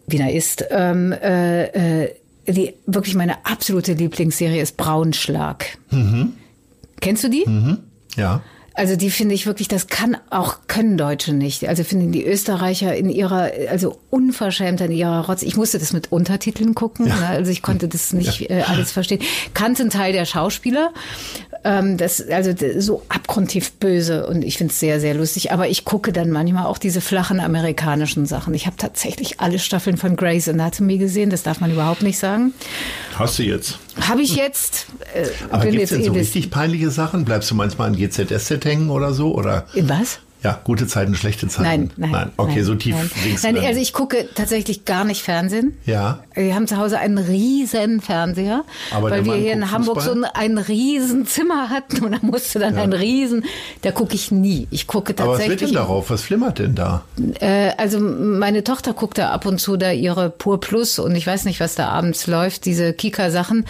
Wiener 0.08 0.32
ist, 0.32 0.66
ähm, 0.72 1.12
äh, 1.12 2.04
äh, 2.04 2.16
die 2.48 2.74
wirklich 2.88 3.16
meine 3.16 3.46
absolute 3.46 3.94
Lieblingsserie 3.94 4.62
ist 4.62 4.76
Braunschlag. 4.76 5.78
Kennst 7.00 7.24
du 7.24 7.30
die? 7.30 7.44
Ja. 8.16 8.42
Also 8.80 8.96
die 8.96 9.12
finde 9.12 9.36
ich 9.36 9.46
wirklich, 9.46 9.68
das 9.68 9.88
kann 9.88 10.16
auch 10.30 10.60
können 10.68 10.98
Deutsche 10.98 11.34
nicht. 11.34 11.68
Also 11.68 11.84
finden 11.84 12.14
die 12.14 12.26
Österreicher 12.26 12.96
in 12.96 13.10
ihrer, 13.10 13.52
also 13.70 14.00
unverschämt 14.10 14.80
in 14.80 14.92
ihrer 14.92 15.26
Rotz. 15.26 15.42
Ich 15.42 15.58
musste 15.58 15.80
das 15.80 15.92
mit 15.92 16.14
Untertiteln 16.14 16.76
gucken, 16.76 17.08
ne? 17.08 17.28
also 17.28 17.52
ich 17.52 17.62
konnte 17.62 17.90
das 17.90 18.14
nicht 18.14 18.50
äh, 18.50 18.64
alles 18.66 18.94
verstehen. 18.94 19.22
Kannte 19.54 19.82
einen 19.82 19.90
Teil 19.90 20.14
der 20.14 20.24
Schauspieler, 20.24 20.94
ähm, 21.66 21.98
das 21.98 22.26
also 22.26 22.54
so 22.78 23.02
abgrundtief 23.10 23.74
böse 23.74 24.26
und 24.28 24.46
ich 24.46 24.56
finde 24.56 24.72
es 24.72 24.80
sehr 24.80 25.02
sehr 25.02 25.14
lustig. 25.14 25.52
Aber 25.52 25.68
ich 25.68 25.84
gucke 25.84 26.14
dann 26.14 26.32
manchmal 26.32 26.66
auch 26.66 26.78
diese 26.78 27.02
flachen 27.02 27.42
amerikanischen 27.42 28.28
Sachen. 28.28 28.54
Ich 28.54 28.66
habe 28.66 28.78
tatsächlich 28.78 29.42
alle 29.42 29.60
Staffeln 29.60 29.98
von 29.98 30.16
Grey's 30.16 30.48
Anatomy 30.48 31.00
gesehen. 31.00 31.32
Das 31.32 31.44
darf 31.44 31.60
man 31.60 31.70
überhaupt 31.70 32.02
nicht 32.02 32.18
sagen. 32.18 32.54
Hast 33.16 33.40
du 33.40 33.44
jetzt. 33.44 33.78
Habe 34.00 34.22
ich 34.22 34.36
jetzt. 34.36 34.88
Äh, 35.14 35.28
Aber 35.50 35.66
gibt 35.66 35.84
es 35.84 35.90
denn 35.90 36.04
so 36.04 36.14
eh 36.14 36.18
richtig 36.20 36.52
peinliche 36.52 36.90
Sachen? 36.92 37.26
Bleibst 37.26 37.50
du 37.52 37.56
manchmal 37.56 37.88
an 37.88 37.96
GZSZ 37.96 38.64
hängen 38.66 38.90
oder 38.90 39.14
so? 39.14 39.34
Oder 39.34 39.66
In 39.74 39.90
was? 39.90 40.20
Ja, 40.44 40.60
gute 40.64 40.88
Zeiten, 40.88 41.16
schlechte 41.16 41.48
Zeiten? 41.48 41.64
Nein, 41.68 41.92
nein. 41.98 42.12
Nein. 42.12 42.32
Okay, 42.38 42.56
nein, 42.56 42.64
so 42.64 42.76
tief 42.76 42.96
links. 43.26 43.44
Nein, 43.44 43.58
also 43.58 43.80
ich 43.80 43.92
gucke 43.94 44.30
tatsächlich 44.36 44.86
gar 44.86 45.04
nicht 45.04 45.22
Fernsehen. 45.22 45.78
Ja. 45.86 46.20
Wir 46.34 46.56
haben 46.56 46.66
zu 46.68 46.78
Hause 46.78 46.98
einen 47.00 47.18
riesen 47.18 48.00
Fernseher, 48.02 48.64
Aber 48.92 49.12
weil 49.12 49.26
wir 49.26 49.36
hier 49.36 49.54
in 49.54 49.72
Hamburg 49.72 50.02
so 50.02 50.12
Fußball? 50.14 50.32
ein, 50.34 50.58
ein 50.58 50.58
riesen 50.58 51.26
Zimmer 51.26 51.70
hatten 51.70 52.04
und 52.06 52.12
da 52.14 52.20
musste 52.22 52.60
dann 52.60 52.78
ein 52.78 52.94
riesen, 52.94 53.44
da 53.82 53.92
gucke 53.92 54.16
ich 54.16 54.32
nie. 54.32 54.68
Ich 54.72 54.88
gucke 54.88 55.14
Aber 55.18 55.32
was 55.34 55.40
wird 55.40 55.50
tatsächlich. 55.50 55.70
denn 55.72 55.76
darauf? 55.76 56.10
Was 56.10 56.22
flimmert 56.22 56.60
denn 56.60 56.76
da? 56.76 57.04
Äh, 57.40 57.72
also 57.78 58.00
meine 58.00 58.64
Tochter 58.64 58.94
guckt 58.94 59.18
da 59.18 59.32
ab 59.32 59.46
und 59.46 59.60
zu 59.60 59.76
da 59.76 59.92
ihre 59.92 60.30
Pur 60.30 60.60
Plus 60.60 61.00
und 61.00 61.16
ich 61.16 61.28
weiß 61.28 61.46
nicht, 61.46 61.60
was 61.60 61.76
da 61.76 61.90
abends 61.90 62.28
läuft, 62.28 62.66
diese 62.66 62.94
Kika-Sachen. 62.94 63.66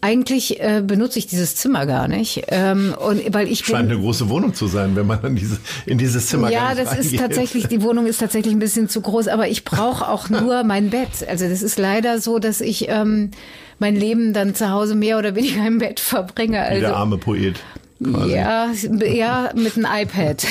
Eigentlich 0.00 0.60
äh, 0.60 0.80
benutze 0.86 1.18
ich 1.18 1.26
dieses 1.26 1.56
Zimmer 1.56 1.84
gar 1.84 2.06
nicht, 2.06 2.44
ähm, 2.48 2.94
und 2.98 3.34
weil 3.34 3.48
ich 3.48 3.64
bin 3.64 3.74
Scheint 3.74 3.90
eine 3.90 4.00
große 4.00 4.28
Wohnung 4.28 4.54
zu 4.54 4.68
sein, 4.68 4.94
wenn 4.94 5.08
man 5.08 5.24
in, 5.24 5.34
diese, 5.34 5.58
in 5.86 5.98
dieses 5.98 6.28
Zimmer 6.28 6.50
ja, 6.50 6.74
das 6.76 6.92
ist 6.92 7.06
reingeht. 7.06 7.20
tatsächlich, 7.20 7.66
die 7.66 7.82
Wohnung 7.82 8.06
ist 8.06 8.18
tatsächlich 8.18 8.54
ein 8.54 8.60
bisschen 8.60 8.88
zu 8.88 9.00
groß, 9.00 9.26
aber 9.26 9.48
ich 9.48 9.64
brauche 9.64 10.06
auch 10.08 10.28
nur 10.30 10.62
mein 10.62 10.90
Bett. 10.90 11.26
Also 11.28 11.48
das 11.48 11.62
ist 11.62 11.78
leider 11.78 12.20
so, 12.20 12.38
dass 12.38 12.60
ich 12.60 12.88
ähm, 12.88 13.32
mein 13.80 13.96
Leben 13.96 14.32
dann 14.32 14.54
zu 14.54 14.70
Hause 14.70 14.94
mehr 14.94 15.18
oder 15.18 15.34
weniger 15.34 15.66
im 15.66 15.78
Bett 15.78 15.98
verbringe. 15.98 16.58
Wie 16.70 16.80
der 16.80 16.88
Also 16.90 16.94
arme 16.94 17.18
Poet. 17.18 17.56
Quasi. 18.02 18.32
ja, 18.32 18.70
ja, 19.04 19.50
mit 19.56 19.76
einem 19.76 19.86
iPad. 19.90 20.46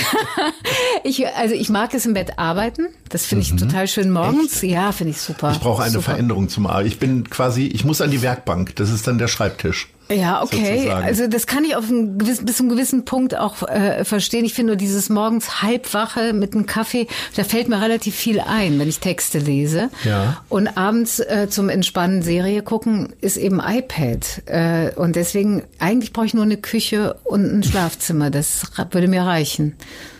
ich, 1.04 1.26
also 1.28 1.56
ich 1.56 1.70
mag 1.70 1.94
es 1.94 2.06
im 2.06 2.14
Bett 2.14 2.38
arbeiten. 2.38 2.88
Das 3.10 3.26
finde 3.26 3.44
ich 3.44 3.56
total 3.56 3.88
schön 3.88 4.12
morgens. 4.12 4.62
Ja, 4.62 4.92
finde 4.92 5.12
ich 5.12 5.22
super. 5.22 5.50
Mhm. 5.50 5.54
Ich 5.54 5.60
brauche 5.62 5.84
eine 5.84 5.92
super. 5.92 6.04
Veränderung 6.04 6.50
zum 6.50 6.68
Arbeit. 6.68 6.88
Ich 6.88 7.00
bin 7.00 7.30
quasi, 7.30 7.68
ich 7.68 7.86
muss 7.86 8.02
an 8.02 8.12
die 8.12 8.22
Werkbank. 8.22 8.76
Das 8.76 8.92
ist 8.92 9.08
dann 9.08 9.18
der 9.18 9.30
Schreibtisch. 9.30 9.88
Ja, 10.10 10.42
okay. 10.42 10.78
sozusagen. 10.78 11.06
Also 11.06 11.28
das 11.28 11.48
kann 11.48 11.66
ich 11.66 11.76
auf 11.76 11.90
einen 11.90 12.18
gewissen, 12.18 12.46
bis 12.46 12.58
zu 12.58 12.64
einem 12.64 12.70
gewissen 12.70 13.06
Punkt 13.06 13.38
auch 13.38 13.64
äh, 13.68 14.06
verstehen. 14.06 14.46
Ich 14.46 14.54
finde 14.54 14.72
nur 14.74 14.78
dieses 14.78 15.10
morgens 15.10 15.62
halbwache 15.62 16.34
mit 16.34 16.54
einem 16.54 16.66
Kaffee, 16.66 17.08
da 17.36 17.44
fällt 17.44 17.68
mir 17.68 17.82
relativ 17.82 18.16
viel 18.16 18.40
ein, 18.40 18.80
wenn 18.80 18.88
ich 18.88 19.00
Texte 19.00 19.40
lese. 19.40 19.90
Ja. 20.04 20.42
Und 20.50 20.78
abends 20.78 21.20
äh, 21.20 21.48
zum 21.50 21.70
Entspannen 21.70 22.22
Serie 22.22 22.62
gucken 22.62 23.14
ist 23.22 23.38
eben 23.38 23.60
iPad. 23.60 24.44
Äh, 24.46 24.92
und 24.96 25.16
deswegen, 25.16 25.64
eigentlich 25.80 26.14
brauche 26.14 26.26
ich 26.26 26.34
nur 26.34 26.44
eine 26.44 26.58
Küche 26.58 27.16
und 27.24 27.44
ein 27.54 27.64
Schlafzimmer. 27.64 28.30
Das 28.30 28.62
würde 28.92 29.08
mir 29.08 29.24
reichen, 29.24 29.76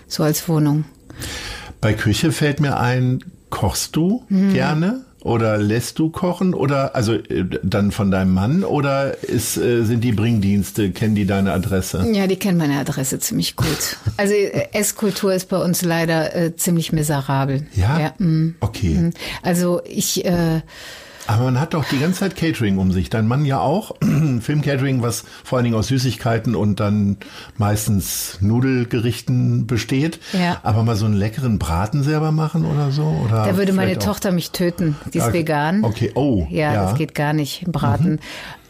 so 0.08 0.24
als 0.24 0.48
Wohnung. 0.50 0.86
Bei 1.80 1.94
Küche 1.94 2.32
fällt 2.32 2.60
mir 2.60 2.78
ein, 2.80 3.24
kochst 3.50 3.96
du 3.96 4.24
Mhm. 4.30 4.54
gerne? 4.54 5.06
Oder 5.28 5.58
lässt 5.58 6.00
du 6.00 6.10
kochen? 6.10 6.54
Oder 6.54 6.96
also 6.96 7.14
äh, 7.14 7.44
dann 7.62 7.92
von 7.92 8.12
deinem 8.12 8.34
Mann? 8.34 8.64
Oder 8.64 9.22
ist, 9.24 9.58
äh, 9.58 9.84
sind 9.84 10.02
die 10.02 10.14
Bringdienste, 10.14 10.92
kennen 10.92 11.16
die 11.16 11.26
deine 11.26 11.52
Adresse? 11.52 12.06
Ja, 12.14 12.28
die 12.28 12.38
kennen 12.38 12.58
meine 12.58 12.80
Adresse 12.80 13.20
ziemlich 13.20 13.58
gut. 13.58 13.98
Also 14.16 14.34
äh, 14.34 14.70
Esskultur 14.72 15.34
ist 15.34 15.50
bei 15.50 15.58
uns 15.58 15.82
leider 15.82 16.34
äh, 16.34 16.56
ziemlich 16.56 16.94
miserabel. 16.94 17.68
Ja? 17.76 18.00
ja 18.00 18.14
mm. 18.18 18.56
Okay. 18.62 19.12
Also 19.44 19.82
ich... 19.84 20.24
Äh, 20.24 20.62
Aber 21.28 21.44
man 21.44 21.60
hat 21.60 21.74
doch 21.74 21.84
die 21.86 22.00
ganze 22.00 22.22
Zeit 22.22 22.36
Catering 22.36 22.78
um 22.78 22.92
sich. 22.92 23.10
Dein 23.10 23.28
Mann 23.28 23.46
ja 23.46 23.60
auch. 23.60 23.96
Filmcatering, 24.40 25.02
was 25.02 25.26
vor 25.44 25.58
allen 25.58 25.66
Dingen 25.66 25.76
aus 25.76 25.88
Süßigkeiten 25.88 26.56
und 26.56 26.80
dann 26.80 27.18
meistens 27.58 28.38
Nudelgerichten 28.42 29.68
besteht. 29.68 30.20
Ja. 30.34 30.60
Aber 30.64 30.84
mal 30.84 30.96
so 30.96 31.06
einen 31.06 31.16
leckeren 31.16 31.60
Braten 31.60 32.04
selber 32.04 32.32
machen 32.32 32.66
oder 32.66 32.92
so? 32.92 33.04
Oder 33.26 33.46
Da 33.46 33.58
würde 33.58 33.74
meine 33.74 34.00
Tochter 34.00 34.32
mich 34.32 34.52
töten. 34.52 34.96
Die 35.14 35.18
ist 35.18 35.26
Okay. 35.26 35.40
vegan. 35.40 35.84
Okay, 35.84 36.12
oh, 36.16 36.48
Ja, 36.50 36.74
ja. 36.74 36.84
das 36.86 36.96
geht 36.96 37.14
gar 37.14 37.34
nicht 37.34 37.66
Braten. 37.68 38.20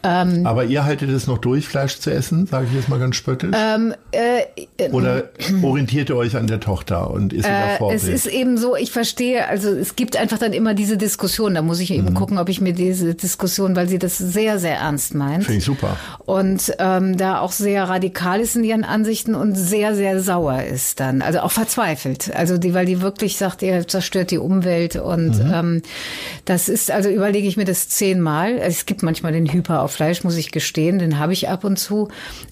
Ähm, 0.02 0.46
Aber 0.46 0.64
ihr 0.64 0.84
haltet 0.84 1.10
es 1.10 1.26
noch 1.26 1.38
durch, 1.38 1.66
Fleisch 1.66 1.98
zu 1.98 2.10
essen, 2.10 2.46
sage 2.46 2.66
ich 2.70 2.74
jetzt 2.74 2.88
mal 2.88 2.98
ganz 2.98 3.16
spöttisch? 3.16 3.50
ähm, 3.54 3.94
äh, 4.12 4.42
äh, 4.76 4.90
Oder 4.90 5.24
orientiert 5.62 6.08
ihr 6.10 6.16
euch 6.16 6.36
an 6.36 6.46
der 6.46 6.60
Tochter 6.60 7.10
und 7.10 7.32
ist 7.32 7.44
sie 7.44 7.50
da 7.50 7.74
äh, 7.74 7.78
Vorbild? 7.78 8.02
es 8.02 8.08
ist 8.08 8.26
eben 8.26 8.58
so, 8.58 8.76
ich 8.76 8.92
verstehe, 8.92 9.48
also 9.48 9.70
es 9.70 9.96
gibt 9.96 10.16
einfach 10.16 10.38
dann 10.38 10.52
immer 10.52 10.74
diese 10.74 10.96
Diskussion. 10.96 11.54
Da 11.54 11.62
muss 11.62 11.80
ich 11.80 11.90
eben 11.90 12.14
gucken, 12.14 12.38
ob 12.38 12.48
ich 12.48 12.60
mir 12.60 12.72
diese 12.72 13.14
Diskussion, 13.14 13.74
weil 13.74 13.88
sie 13.88 13.98
das 13.98 14.18
sehr, 14.18 14.58
sehr 14.58 14.76
ernst 14.76 15.14
meint. 15.14 15.44
Finde 15.44 15.58
ich 15.58 15.64
super. 15.64 15.96
Und 16.24 16.72
ähm, 16.78 17.16
da 17.16 17.40
auch 17.40 17.52
sehr 17.52 17.88
radikal 17.88 18.40
ist 18.40 18.54
in 18.56 18.64
ihren 18.64 18.84
Ansichten 18.84 19.34
und 19.34 19.54
sehr, 19.56 19.94
sehr 19.94 20.20
sauer 20.20 20.62
ist 20.62 21.00
dann. 21.00 21.22
Also 21.22 21.40
auch 21.40 21.50
verzweifelt. 21.52 22.34
Also 22.34 22.58
die, 22.58 22.74
weil 22.74 22.86
die 22.86 23.00
wirklich 23.00 23.36
sagt, 23.36 23.62
ihr 23.62 23.86
zerstört 23.88 24.30
die 24.30 24.38
Umwelt. 24.38 24.96
Und 24.96 25.40
ähm, 25.52 25.82
das 26.44 26.68
ist, 26.68 26.90
also 26.90 27.08
überlege 27.08 27.48
ich 27.48 27.56
mir 27.56 27.64
das 27.64 27.88
zehnmal. 27.88 28.58
Es 28.58 28.86
gibt 28.86 29.02
manchmal 29.02 29.32
den 29.32 29.52
Hyper 29.52 29.87
auf 29.88 29.94
Fleisch, 29.94 30.22
muss 30.24 30.36
ich 30.36 30.50
gestehen, 30.52 30.98
den 30.98 31.18
habe 31.18 31.32
ich 31.32 31.48
ab 31.48 31.64
und 31.64 31.78
zu. 31.78 32.08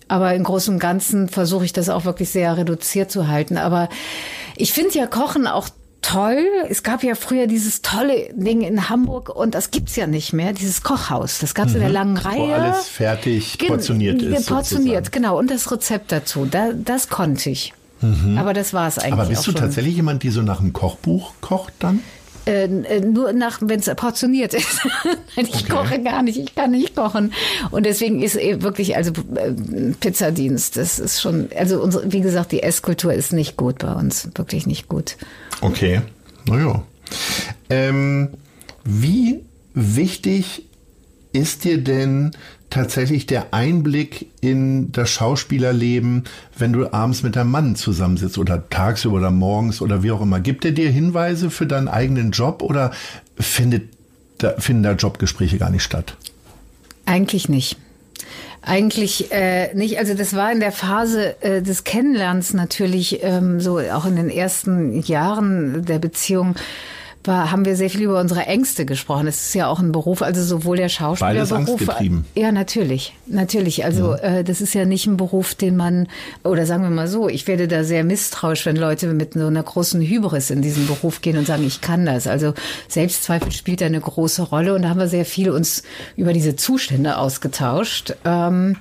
Aber 0.08 0.34
im 0.34 0.42
Großen 0.44 0.72
und 0.74 0.80
Ganzen 0.80 1.28
versuche 1.28 1.64
ich 1.64 1.72
das 1.72 1.88
auch 1.88 2.04
wirklich 2.04 2.30
sehr 2.30 2.56
reduziert 2.56 3.10
zu 3.10 3.28
halten. 3.28 3.56
Aber 3.58 3.88
ich 4.56 4.72
finde 4.72 4.94
ja 4.98 5.06
Kochen 5.06 5.46
auch 5.46 5.68
toll. 6.02 6.38
Es 6.68 6.82
gab 6.82 7.02
ja 7.02 7.14
früher 7.14 7.46
dieses 7.46 7.82
tolle 7.82 8.28
Ding 8.34 8.60
in 8.62 8.88
Hamburg 8.88 9.28
und 9.28 9.54
das 9.54 9.70
gibt's 9.72 9.96
ja 9.96 10.06
nicht 10.06 10.32
mehr, 10.32 10.52
dieses 10.52 10.82
Kochhaus. 10.82 11.40
Das 11.40 11.54
gab's 11.54 11.74
in 11.74 11.80
der 11.80 11.88
langen 11.88 12.16
Reihe. 12.16 12.38
Wo 12.48 12.52
alles 12.52 12.86
fertig 12.88 13.58
Gen- 13.58 13.68
portioniert 13.68 14.22
ist. 14.22 14.46
Portioniert, 14.46 15.06
sozusagen. 15.06 15.10
genau. 15.10 15.38
Und 15.38 15.50
das 15.50 15.70
Rezept 15.72 16.12
dazu, 16.12 16.46
da, 16.46 16.70
das 16.72 17.08
konnte 17.08 17.50
ich. 17.50 17.72
Aber 18.36 18.52
das 18.52 18.72
war 18.74 18.86
es 18.88 18.98
eigentlich 18.98 19.14
Mhm. 19.14 19.20
Aber 19.20 19.28
bist 19.30 19.46
du 19.46 19.52
schon. 19.52 19.60
tatsächlich 19.60 19.96
jemand, 19.96 20.22
die 20.22 20.30
so 20.30 20.42
nach 20.42 20.58
dem 20.60 20.72
Kochbuch 20.72 21.32
kocht 21.40 21.72
dann? 21.80 22.00
Äh, 22.46 22.64
äh, 22.64 23.00
nur 23.00 23.32
nach, 23.32 23.58
wenn 23.60 23.80
es 23.80 23.92
portioniert 23.96 24.54
ist. 24.54 24.80
Ich 25.36 25.48
Okay. 25.54 25.68
koche 25.68 26.02
gar 26.02 26.22
nicht, 26.22 26.38
ich 26.38 26.54
kann 26.54 26.70
nicht 26.70 26.94
kochen. 26.96 27.32
Und 27.70 27.84
deswegen 27.84 28.22
ist 28.22 28.36
eh 28.36 28.62
wirklich, 28.62 28.96
also 28.96 29.10
äh, 29.34 29.52
Pizzadienst, 30.00 30.76
das 30.76 30.98
ist 30.98 31.20
schon, 31.20 31.48
also 31.58 31.82
unsere, 31.82 32.10
wie 32.12 32.20
gesagt, 32.20 32.52
die 32.52 32.62
Esskultur 32.62 33.12
ist 33.12 33.32
nicht 33.32 33.56
gut 33.56 33.78
bei 33.80 33.92
uns, 33.92 34.28
wirklich 34.34 34.66
nicht 34.66 34.88
gut. 34.88 35.16
Okay. 35.60 36.00
Naja. 36.48 36.82
Ähm, 37.68 38.30
wie 38.84 39.40
wichtig 39.74 40.62
ist 41.32 41.64
dir 41.64 41.78
denn 41.82 42.30
tatsächlich 42.76 43.26
der 43.26 43.54
Einblick 43.54 44.26
in 44.42 44.92
das 44.92 45.08
Schauspielerleben, 45.10 46.24
wenn 46.58 46.74
du 46.74 46.92
abends 46.92 47.22
mit 47.22 47.34
deinem 47.34 47.50
Mann 47.50 47.74
zusammensitzt 47.74 48.36
oder 48.36 48.68
tagsüber 48.68 49.16
oder 49.16 49.30
morgens 49.30 49.80
oder 49.80 50.02
wie 50.02 50.12
auch 50.12 50.20
immer? 50.20 50.40
Gibt 50.40 50.64
er 50.66 50.72
dir 50.72 50.90
Hinweise 50.90 51.48
für 51.50 51.66
deinen 51.66 51.88
eigenen 51.88 52.32
Job 52.32 52.62
oder 52.62 52.92
findet 53.38 53.88
da, 54.38 54.54
finden 54.58 54.82
da 54.82 54.92
Jobgespräche 54.92 55.56
gar 55.56 55.70
nicht 55.70 55.84
statt? 55.84 56.16
Eigentlich 57.06 57.48
nicht. 57.48 57.78
Eigentlich 58.60 59.32
äh, 59.32 59.72
nicht. 59.74 59.98
Also 59.98 60.12
das 60.12 60.34
war 60.34 60.52
in 60.52 60.60
der 60.60 60.72
Phase 60.72 61.40
äh, 61.42 61.62
des 61.62 61.84
Kennenlernens 61.84 62.52
natürlich 62.52 63.20
ähm, 63.22 63.58
so, 63.58 63.78
auch 63.78 64.04
in 64.04 64.16
den 64.16 64.28
ersten 64.28 65.00
Jahren 65.00 65.84
der 65.86 65.98
Beziehung. 65.98 66.56
War, 67.26 67.50
haben 67.50 67.64
wir 67.64 67.76
sehr 67.76 67.90
viel 67.90 68.02
über 68.02 68.20
unsere 68.20 68.46
Ängste 68.46 68.86
gesprochen. 68.86 69.26
Es 69.26 69.46
ist 69.46 69.54
ja 69.54 69.68
auch 69.68 69.80
ein 69.80 69.92
Beruf, 69.92 70.22
also 70.22 70.42
sowohl 70.42 70.76
der 70.76 70.88
Schauspielerberuf. 70.88 71.50
Beides 71.50 71.70
angstgetrieben. 71.70 72.24
Ja, 72.34 72.52
natürlich, 72.52 73.14
natürlich. 73.26 73.84
Also 73.84 74.12
äh, 74.14 74.44
das 74.44 74.60
ist 74.60 74.74
ja 74.74 74.84
nicht 74.84 75.06
ein 75.06 75.16
Beruf, 75.16 75.54
den 75.54 75.76
man 75.76 76.08
oder 76.44 76.66
sagen 76.66 76.82
wir 76.82 76.90
mal 76.90 77.08
so, 77.08 77.28
ich 77.28 77.46
werde 77.46 77.68
da 77.68 77.84
sehr 77.84 78.04
misstrauisch, 78.04 78.66
wenn 78.66 78.76
Leute 78.76 79.08
mit 79.08 79.34
so 79.34 79.46
einer 79.46 79.62
großen 79.62 80.00
Hybris 80.00 80.50
in 80.50 80.62
diesen 80.62 80.86
Beruf 80.86 81.20
gehen 81.20 81.36
und 81.36 81.46
sagen, 81.46 81.66
ich 81.66 81.80
kann 81.80 82.06
das. 82.06 82.26
Also 82.26 82.54
Selbstzweifel 82.88 83.52
spielt 83.52 83.80
da 83.80 83.86
eine 83.86 84.00
große 84.00 84.42
Rolle 84.42 84.74
und 84.74 84.82
da 84.82 84.88
haben 84.88 85.00
wir 85.00 85.08
sehr 85.08 85.24
viel 85.24 85.50
uns 85.50 85.82
über 86.16 86.32
diese 86.32 86.56
Zustände 86.56 87.18
ausgetauscht. 87.18 88.14
Ähm, 88.24 88.76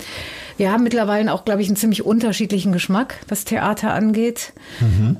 wir 0.58 0.72
haben 0.72 0.84
mittlerweile 0.84 1.34
auch, 1.34 1.45
glaube 1.45 1.62
ich, 1.62 1.68
einen 1.68 1.76
ziemlich 1.76 2.06
unterschiedlichen 2.06 2.72
Geschmack, 2.72 3.16
was 3.28 3.45
Theater 3.45 3.93
angeht. 3.93 4.53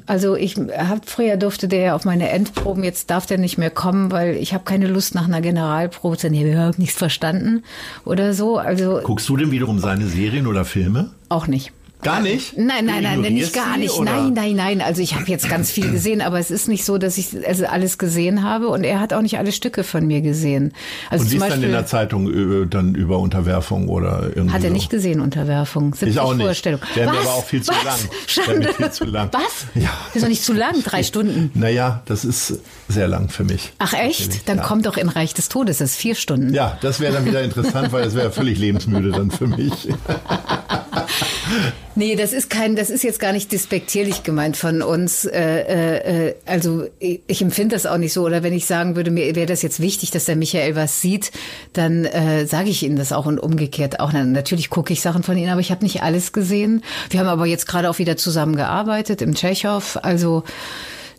Also 0.06 0.36
ich 0.36 0.56
hab, 0.56 1.10
früher 1.10 1.38
durfte 1.38 1.68
der 1.68 1.80
ja 1.80 1.96
auf 1.96 2.06
meine 2.06 2.30
Endproben, 2.30 2.84
jetzt 2.84 3.10
darf 3.10 3.26
der 3.26 3.38
nicht 3.38 3.58
mehr 3.58 3.70
kommen, 3.70 4.12
weil 4.12 4.36
ich 4.36 4.54
habe 4.54 4.64
keine 4.64 4.88
Lust 4.88 5.16
nach 5.16 5.26
einer 5.26 5.42
Generalprobe 5.42 6.18
zu 6.18 6.30
habe 6.30 6.52
überhaupt 6.52 6.80
nichts 6.80 6.98
verstanden 6.98 7.64
oder 8.06 8.34
so. 8.34 8.58
Also 8.58 9.00
Guckst 9.04 9.28
du 9.30 9.38
denn 9.38 9.52
wiederum 9.52 9.80
seine 9.80 10.08
Serien 10.08 10.48
oder 10.48 10.66
Filme? 10.66 11.12
auch 11.30 11.48
nicht. 11.48 11.72
Gar 12.06 12.22
nicht? 12.22 12.56
Nein, 12.56 12.86
nein, 12.86 13.02
nein, 13.02 13.22
nicht 13.22 13.52
gar 13.52 13.78
nicht. 13.78 13.92
oder? 13.94 14.12
Nein, 14.12 14.34
nein, 14.34 14.56
nein. 14.56 14.82
Also 14.82 15.02
ich 15.02 15.16
habe 15.16 15.26
jetzt 15.26 15.50
ganz 15.50 15.72
viel 15.72 15.90
gesehen, 15.90 16.22
aber 16.22 16.38
es 16.38 16.52
ist 16.52 16.68
nicht 16.68 16.86
so, 16.86 17.00
dass 17.00 17.18
ich 17.18 17.30
also 17.48 17.66
alles 17.66 17.98
gesehen 17.98 18.44
habe 18.44 18.68
und 18.68 18.84
er 18.84 19.00
hat 19.00 19.12
auch 19.12 19.24
nicht 19.24 19.40
alle 19.40 19.52
Stücke 19.52 19.84
von 19.84 20.06
mir 20.06 20.22
gesehen. 20.22 20.72
Also 21.10 21.24
Und 21.24 21.32
zum 21.32 21.38
ist 21.38 21.42
dann 21.42 21.52
in 21.54 21.60
Beispiel 21.62 21.72
der 21.72 21.86
Zeitung 21.88 22.64
äh, 22.64 22.68
dann 22.68 22.94
über 22.94 23.18
Unterwerfung 23.18 23.90
oder 23.90 24.30
irgendwie 24.36 24.54
hat 24.54 24.64
er 24.64 24.70
so? 24.70 24.74
nicht 24.76 24.92
gesehen, 24.92 25.20
Unterwerfung. 25.20 25.96
70 25.96 26.10
Ich 26.10 26.20
auch 26.20 26.36
nicht. 26.36 26.66
Mir 26.66 26.80
Was? 27.08 27.08
aber 27.08 27.30
auch 27.30 27.44
viel 27.44 27.64
zu 27.64 27.72
Was? 27.72 27.84
lang. 27.84 28.12
Schande. 28.28 28.74
viel 28.74 28.92
zu 28.92 29.06
lang. 29.06 29.30
Was? 29.32 29.42
Ja. 29.74 29.90
Ist 30.14 30.24
doch 30.24 30.30
nicht 30.30 30.44
zu 30.44 30.54
lang, 30.54 30.84
drei 30.84 31.02
Stunden. 31.02 31.50
Naja, 31.56 32.04
das 32.06 32.24
ist 32.24 32.60
sehr 32.88 33.08
lang 33.08 33.30
für 33.30 33.44
mich. 33.44 33.74
Ach 33.80 33.94
echt? 33.94 34.48
Dann 34.48 34.58
ja. 34.58 34.64
kommt 34.64 34.86
doch 34.86 34.98
in 34.98 35.10
Reich 35.10 35.34
des 35.34 35.50
Todes, 35.50 35.80
das 35.80 35.92
ist 35.92 35.98
vier 35.98 36.14
Stunden. 36.16 36.54
Ja, 36.54 36.78
das 36.82 37.00
wäre 37.00 37.14
dann 37.14 37.26
wieder 37.26 37.42
interessant, 37.44 37.92
weil 37.92 38.04
das 38.04 38.14
wäre 38.14 38.32
völlig 38.32 38.60
lebensmüde 38.60 39.12
dann 39.12 39.32
für 39.32 39.48
mich. 39.48 39.90
Nee, 41.98 42.16
das 42.16 42.34
ist 42.34 42.50
kein, 42.50 42.76
das 42.76 42.90
ist 42.90 43.04
jetzt 43.04 43.20
gar 43.20 43.32
nicht 43.32 43.52
despektierlich 43.52 44.24
gemeint 44.24 44.58
von 44.58 44.82
uns. 44.82 45.24
Äh, 45.26 46.28
äh, 46.30 46.36
also 46.46 46.88
ich, 47.00 47.22
ich 47.28 47.42
empfinde 47.42 47.76
das 47.76 47.86
auch 47.86 47.98
nicht 47.98 48.12
so. 48.12 48.24
Oder 48.26 48.44
wenn 48.44 48.54
ich 48.54 48.66
sagen 48.66 48.98
würde, 48.98 49.12
mir 49.12 49.36
wäre 49.36 49.46
das 49.46 49.62
jetzt 49.62 49.80
wichtig, 49.80 50.12
dass 50.12 50.26
der 50.26 50.36
Michael 50.36 50.76
was 50.76 51.00
sieht, 51.02 51.32
dann 51.74 52.04
äh, 52.04 52.46
sage 52.46 52.70
ich 52.70 52.84
Ihnen 52.84 52.98
das 52.98 53.14
auch 53.14 53.26
und 53.26 53.40
umgekehrt 53.40 54.02
auch. 54.02 54.12
Na, 54.12 54.26
natürlich 54.26 54.70
gucke 54.70 54.92
ich 54.92 55.02
Sachen 55.02 55.24
von 55.24 55.38
Ihnen, 55.38 55.50
aber 55.50 55.62
ich 55.62 55.72
habe 55.72 55.84
nicht 55.84 56.04
alles 56.04 56.34
gesehen. 56.34 56.84
Wir 57.10 57.22
haben 57.22 57.28
aber 57.28 57.46
jetzt 57.46 57.66
gerade 57.66 57.90
auch 57.90 57.98
wieder 57.98 58.18
zusammengearbeitet 58.18 59.22
im 59.22 59.34
Tschechow. 59.34 59.98
Also 60.02 60.44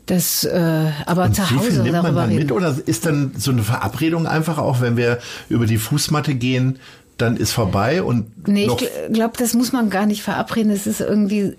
das, 0.04 0.44
äh, 0.44 0.90
aber 1.06 1.24
Und 1.24 1.36
zu 1.36 1.50
Hause 1.50 1.82
nimmt 1.82 1.92
man 1.92 2.02
darüber 2.04 2.20
dann 2.20 2.28
reden. 2.28 2.42
mit? 2.42 2.52
Oder 2.52 2.76
ist 2.84 3.06
dann 3.06 3.32
so 3.36 3.50
eine 3.50 3.62
Verabredung 3.62 4.26
einfach 4.26 4.58
auch, 4.58 4.80
wenn 4.80 4.96
wir 4.96 5.18
über 5.48 5.66
die 5.66 5.78
Fußmatte 5.78 6.34
gehen, 6.34 6.78
dann 7.18 7.36
ist 7.36 7.52
vorbei 7.52 8.02
und 8.02 8.46
Nee, 8.48 8.68
ich 8.68 9.12
glaube, 9.12 9.34
das 9.38 9.54
muss 9.54 9.72
man 9.72 9.88
gar 9.90 10.06
nicht 10.06 10.22
verabreden. 10.22 10.70
Es 10.70 10.86
ist 10.86 11.00
irgendwie, 11.00 11.56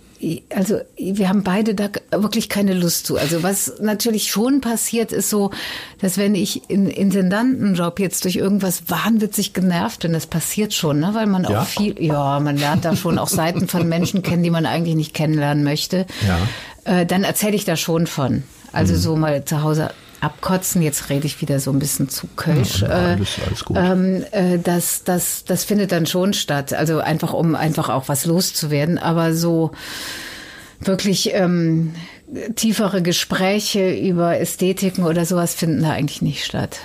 also 0.56 0.80
wir 0.98 1.30
haben 1.30 1.44
beide 1.44 1.74
da 1.74 1.90
wirklich 2.12 2.48
keine 2.48 2.74
Lust 2.76 3.08
zu. 3.08 3.18
Also 3.18 3.42
was 3.44 3.74
natürlich 3.82 4.30
schon 4.30 4.62
passiert, 4.62 5.12
ist 5.12 5.30
so, 5.32 5.50
dass 6.00 6.18
wenn 6.18 6.36
ich 6.36 6.70
in 6.70 6.88
Intendantenjob 6.88 8.00
jetzt 8.00 8.24
durch 8.26 8.36
irgendwas 8.36 8.84
wahnwitzig 8.90 9.54
genervt 9.54 10.02
bin, 10.02 10.14
das 10.14 10.28
passiert 10.28 10.74
schon, 10.74 11.00
ne? 11.00 11.10
weil 11.14 11.26
man 11.26 11.44
Ja? 11.44 11.62
auch 11.62 11.66
viel, 11.66 12.02
ja, 12.02 12.40
man 12.40 12.58
lernt 12.58 12.86
da 12.86 12.96
schon 12.96 13.18
auch 13.18 13.28
Seiten 13.30 13.68
von 13.68 13.88
Menschen 13.90 14.22
kennen, 14.22 14.44
die 14.44 14.52
man 14.52 14.66
eigentlich 14.66 14.96
nicht 14.96 15.14
kennenlernen 15.14 15.64
möchte. 15.64 16.06
Ja. 16.28 16.38
Äh, 17.00 17.06
dann 17.06 17.24
erzähle 17.24 17.56
ich 17.56 17.66
da 17.66 17.76
schon 17.76 18.06
von. 18.08 18.44
Also 18.72 18.94
Mhm. 18.94 18.98
so 19.00 19.16
mal 19.16 19.44
zu 19.46 19.64
Hause 19.64 19.90
abkotzen. 20.22 20.82
Jetzt 20.82 21.10
rede 21.10 21.28
ich 21.28 21.42
wieder 21.42 21.60
so 21.60 21.72
ein 21.72 21.80
bisschen 21.80 22.10
zu 22.10 22.28
Kölsch. 22.36 22.82
Ja, 22.82 22.88
äh, 22.88 22.92
alles- 23.16 23.38
alles 23.46 23.92
ähm, 23.92 24.26
äh, 24.32 24.58
das, 24.60 25.04
das, 25.04 25.44
das 25.46 25.64
findet 25.64 25.92
dann 25.92 26.06
schon 26.06 26.34
statt. 26.34 26.74
Also 26.74 27.00
einfach, 27.00 27.34
um 27.34 27.56
einfach 27.56 27.90
auch 27.90 28.08
was 28.08 28.26
loszuwerden. 28.26 28.98
Aber 28.98 29.34
so 29.34 29.72
wirklich 30.80 31.34
ähm, 31.34 31.94
tiefere 32.56 33.02
Gespräche 33.02 33.96
über 33.96 34.40
Ästhetiken 34.40 35.04
oder 35.06 35.26
sowas 35.26 35.54
finden 35.56 35.84
da 35.84 35.92
eigentlich 35.92 36.22
nicht 36.22 36.46
statt. 36.46 36.80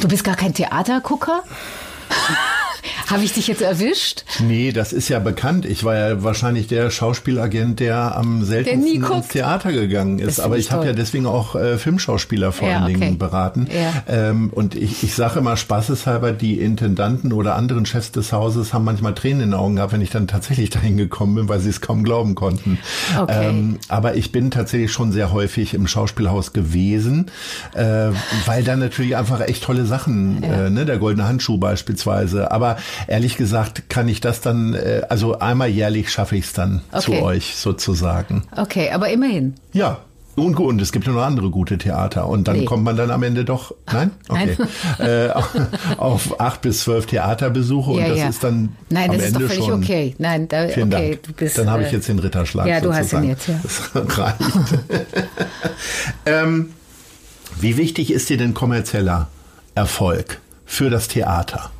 Du 0.00 0.08
bist 0.08 0.24
gar 0.24 0.36
kein 0.36 0.54
Theatergucker? 0.54 1.42
Habe 3.08 3.24
ich 3.24 3.32
dich 3.32 3.46
jetzt 3.48 3.62
erwischt? 3.62 4.24
Nee, 4.40 4.72
das 4.72 4.92
ist 4.92 5.08
ja 5.08 5.18
bekannt. 5.18 5.66
Ich 5.66 5.84
war 5.84 5.96
ja 5.96 6.22
wahrscheinlich 6.22 6.66
der 6.68 6.90
Schauspielagent, 6.90 7.80
der 7.80 8.16
am 8.16 8.44
seltensten 8.44 8.84
nie 8.84 9.16
ins. 9.16 9.28
Theater 9.28 9.72
gegangen 9.72 10.18
ist. 10.18 10.38
Das 10.38 10.44
Aber 10.44 10.58
ich 10.58 10.70
habe 10.72 10.86
ja 10.86 10.92
deswegen 10.92 11.26
auch 11.26 11.54
äh, 11.54 11.76
Filmschauspieler 11.78 12.52
vor 12.52 12.68
Ja, 12.68 12.78
allen 12.78 12.86
Dingen 12.86 13.02
okay. 13.02 13.16
beraten. 13.16 13.66
Ja. 13.72 14.02
Ähm, 14.30 14.50
und 14.50 14.74
ich, 14.74 15.02
ich 15.02 15.14
sage 15.14 15.40
immer 15.40 15.56
spaßeshalber, 15.56 16.32
die 16.32 16.60
Intendanten 16.60 17.32
oder 17.32 17.56
anderen 17.56 17.86
Chefs 17.86 18.12
des 18.12 18.32
Hauses 18.32 18.72
haben 18.72 18.84
manchmal 18.84 19.14
Tränen 19.14 19.40
in 19.42 19.50
den 19.50 19.54
Augen 19.54 19.76
gehabt, 19.76 19.92
wenn 19.92 20.00
ich 20.02 20.10
dann 20.10 20.26
tatsächlich 20.28 20.70
dahin 20.70 20.96
gekommen 20.96 21.34
bin, 21.34 21.48
weil 21.48 21.60
sie 21.60 21.70
es 21.70 21.80
kaum 21.80 22.04
glauben 22.04 22.34
konnten. 22.34 22.78
Okay. 23.20 23.48
Ähm, 23.48 23.78
aber 23.88 24.14
ich 24.14 24.32
bin 24.32 24.50
tatsächlich 24.50 24.92
schon 24.92 25.12
sehr 25.12 25.32
häufig 25.32 25.74
im 25.74 25.86
Schauspielhaus 25.86 26.52
gewesen, 26.52 27.30
äh, 27.74 28.08
weil 28.46 28.62
da 28.64 28.76
natürlich 28.76 29.16
einfach 29.16 29.40
echt 29.40 29.64
tolle 29.64 29.84
Sachen, 29.84 30.42
äh, 30.42 30.70
ne, 30.70 30.84
der 30.86 30.98
goldene 30.98 31.26
Handschuh 31.26 31.58
beispielsweise. 31.58 32.50
Aber 32.50 32.69
ehrlich 33.06 33.36
gesagt 33.36 33.88
kann 33.88 34.08
ich 34.08 34.20
das 34.20 34.40
dann, 34.40 34.74
äh, 34.74 35.02
also 35.08 35.38
einmal 35.38 35.68
jährlich 35.68 36.10
schaffe 36.10 36.36
ich 36.36 36.44
es 36.46 36.52
dann 36.52 36.80
zu 36.98 37.12
Okay. 37.12 37.22
euch 37.22 37.56
sozusagen. 37.56 38.44
Okay, 38.56 38.90
aber 38.90 39.08
immerhin. 39.10 39.54
Ja. 39.72 39.98
Und, 40.36 40.58
und 40.58 40.80
es 40.80 40.92
gibt 40.92 41.06
ja 41.06 41.12
noch 41.12 41.22
andere 41.24 41.50
gute 41.50 41.76
Theater. 41.76 42.26
Und 42.26 42.48
dann 42.48 42.60
Nee. 42.60 42.64
kommt 42.64 42.84
man 42.84 42.96
dann 42.96 43.10
am 43.10 43.22
Ende 43.24 43.44
doch, 43.44 43.74
nein? 43.92 44.12
Okay. 44.28 44.56
äh, 44.98 45.30
auf 45.98 46.40
acht 46.40 46.62
bis 46.62 46.82
zwölf 46.84 47.04
Theaterbesuche 47.06 47.90
und 47.90 47.98
Ja, 48.00 48.08
das 48.08 48.18
ja. 48.18 48.28
ist 48.28 48.44
dann 48.44 48.74
Nein, 48.88 49.10
am 49.10 49.16
das 49.16 49.26
ist 49.26 49.34
Ende 49.34 49.40
doch 49.40 49.48
völlig 49.52 49.64
schon. 49.66 49.82
okay. 49.82 50.14
Nein, 50.18 50.48
da, 50.48 50.68
Vielen 50.68 50.94
okay, 50.94 51.10
Dank. 51.10 51.22
du 51.24 51.32
bist. 51.32 51.58
dann 51.58 51.68
habe 51.68 51.82
ich 51.82 51.88
äh, 51.92 51.96
jetzt 51.96 52.08
den 52.08 52.20
Ritterschlag 52.20 52.66
Ja, 52.68 52.80
du 52.80 52.90
hast 52.94 53.12
ihn 53.12 53.22
sozusagen. 53.24 53.28
jetzt, 53.28 53.48
ja. 53.48 53.60
Das 53.94 54.18
reicht. 54.18 54.36
ähm, 56.26 56.70
wie 57.60 57.76
wichtig 57.76 58.10
ist 58.12 58.30
dir 58.30 58.36
denn 58.38 58.54
kommerzieller 58.54 59.28
Erfolg 59.74 60.40
für 60.64 60.88
das 60.90 61.08
Theater? 61.08 61.70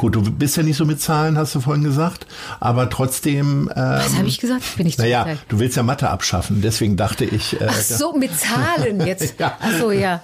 Gut, 0.00 0.14
du 0.14 0.22
bist 0.22 0.56
ja 0.56 0.62
nicht 0.62 0.78
so 0.78 0.86
mit 0.86 0.98
Zahlen, 0.98 1.36
hast 1.36 1.54
du 1.54 1.60
vorhin 1.60 1.84
gesagt, 1.84 2.26
aber 2.58 2.88
trotzdem. 2.88 3.68
Ähm, 3.76 3.82
Was 3.98 4.16
habe 4.16 4.28
ich 4.28 4.38
gesagt? 4.38 4.62
Bin 4.78 4.86
ich 4.86 4.96
zu 4.96 5.02
Naja, 5.02 5.26
du 5.48 5.58
willst 5.58 5.76
ja 5.76 5.82
Mathe 5.82 6.08
abschaffen, 6.08 6.62
deswegen 6.62 6.96
dachte 6.96 7.26
ich. 7.26 7.60
Äh, 7.60 7.66
Ach 7.68 7.74
so, 7.74 8.14
mit 8.14 8.30
Zahlen 8.38 9.04
jetzt. 9.06 9.34
Ja. 9.38 9.58
Ach 9.60 9.78
so, 9.78 9.90
ja. 9.90 10.22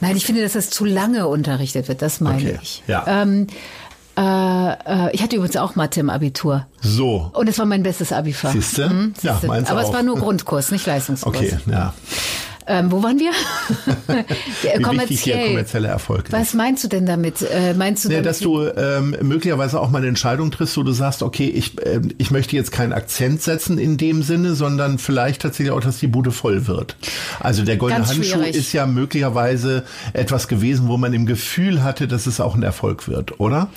Nein, 0.00 0.16
ich 0.16 0.24
finde, 0.24 0.42
dass 0.42 0.52
das 0.52 0.70
zu 0.70 0.84
lange 0.84 1.26
unterrichtet 1.26 1.88
wird. 1.88 2.00
Das 2.00 2.20
meine 2.20 2.36
Okay, 2.36 2.58
ich. 2.62 2.84
ja. 2.86 3.04
Ähm, 3.08 3.48
äh, 4.16 4.20
äh, 4.22 5.10
ich 5.12 5.20
hatte 5.20 5.34
übrigens 5.34 5.56
auch 5.56 5.74
Mathe 5.74 5.98
im 5.98 6.10
Abitur. 6.10 6.66
So. 6.80 7.32
Und 7.34 7.48
es 7.48 7.58
war 7.58 7.66
mein 7.66 7.82
bestes 7.82 8.12
Abifach. 8.12 8.52
Siehste? 8.52 8.88
Mhm, 8.88 9.14
Ja, 9.22 9.32
siehste. 9.32 9.46
meins 9.48 9.68
Aber 9.68 9.80
auch. 9.80 9.88
es 9.88 9.92
war 9.92 10.04
nur 10.04 10.14
Grundkurs, 10.16 10.70
nicht 10.70 10.86
Leistungskurs. 10.92 11.36
Okay, 11.36 11.58
ja. 11.66 11.92
Ähm, 12.68 12.92
wo 12.92 13.02
waren 13.02 13.18
wir? 13.18 13.30
Wie 14.62 14.98
wichtig 15.00 15.22
der 15.24 15.46
kommerzielle 15.46 15.88
Erfolg 15.88 16.26
ist. 16.26 16.32
Was 16.32 16.52
meinst 16.52 16.84
du 16.84 16.88
denn 16.88 17.06
damit? 17.06 17.40
Äh, 17.40 17.72
meinst 17.72 18.04
du 18.04 18.10
damit, 18.10 18.26
dass 18.26 18.40
du 18.40 18.62
ähm, 18.62 19.16
möglicherweise 19.22 19.80
auch 19.80 19.90
mal 19.90 19.98
eine 19.98 20.08
Entscheidung 20.08 20.50
triffst, 20.50 20.76
wo 20.76 20.82
du 20.82 20.92
sagst, 20.92 21.22
okay, 21.22 21.46
ich, 21.46 21.76
ähm, 21.86 22.12
ich 22.18 22.30
möchte 22.30 22.56
jetzt 22.56 22.70
keinen 22.70 22.92
Akzent 22.92 23.40
setzen 23.40 23.78
in 23.78 23.96
dem 23.96 24.22
Sinne, 24.22 24.54
sondern 24.54 24.98
vielleicht 24.98 25.40
tatsächlich 25.42 25.70
auch, 25.70 25.80
dass 25.80 25.98
die 25.98 26.08
Bude 26.08 26.30
voll 26.30 26.66
wird. 26.66 26.96
Also 27.40 27.64
der 27.64 27.78
goldene 27.78 28.00
Ganz 28.00 28.10
Handschuh 28.12 28.38
schwierig. 28.38 28.54
ist 28.54 28.72
ja 28.74 28.84
möglicherweise 28.84 29.84
etwas 30.12 30.46
gewesen, 30.46 30.88
wo 30.88 30.98
man 30.98 31.14
im 31.14 31.24
Gefühl 31.24 31.82
hatte, 31.82 32.06
dass 32.06 32.26
es 32.26 32.38
auch 32.38 32.54
ein 32.54 32.62
Erfolg 32.62 33.08
wird, 33.08 33.40
oder? 33.40 33.68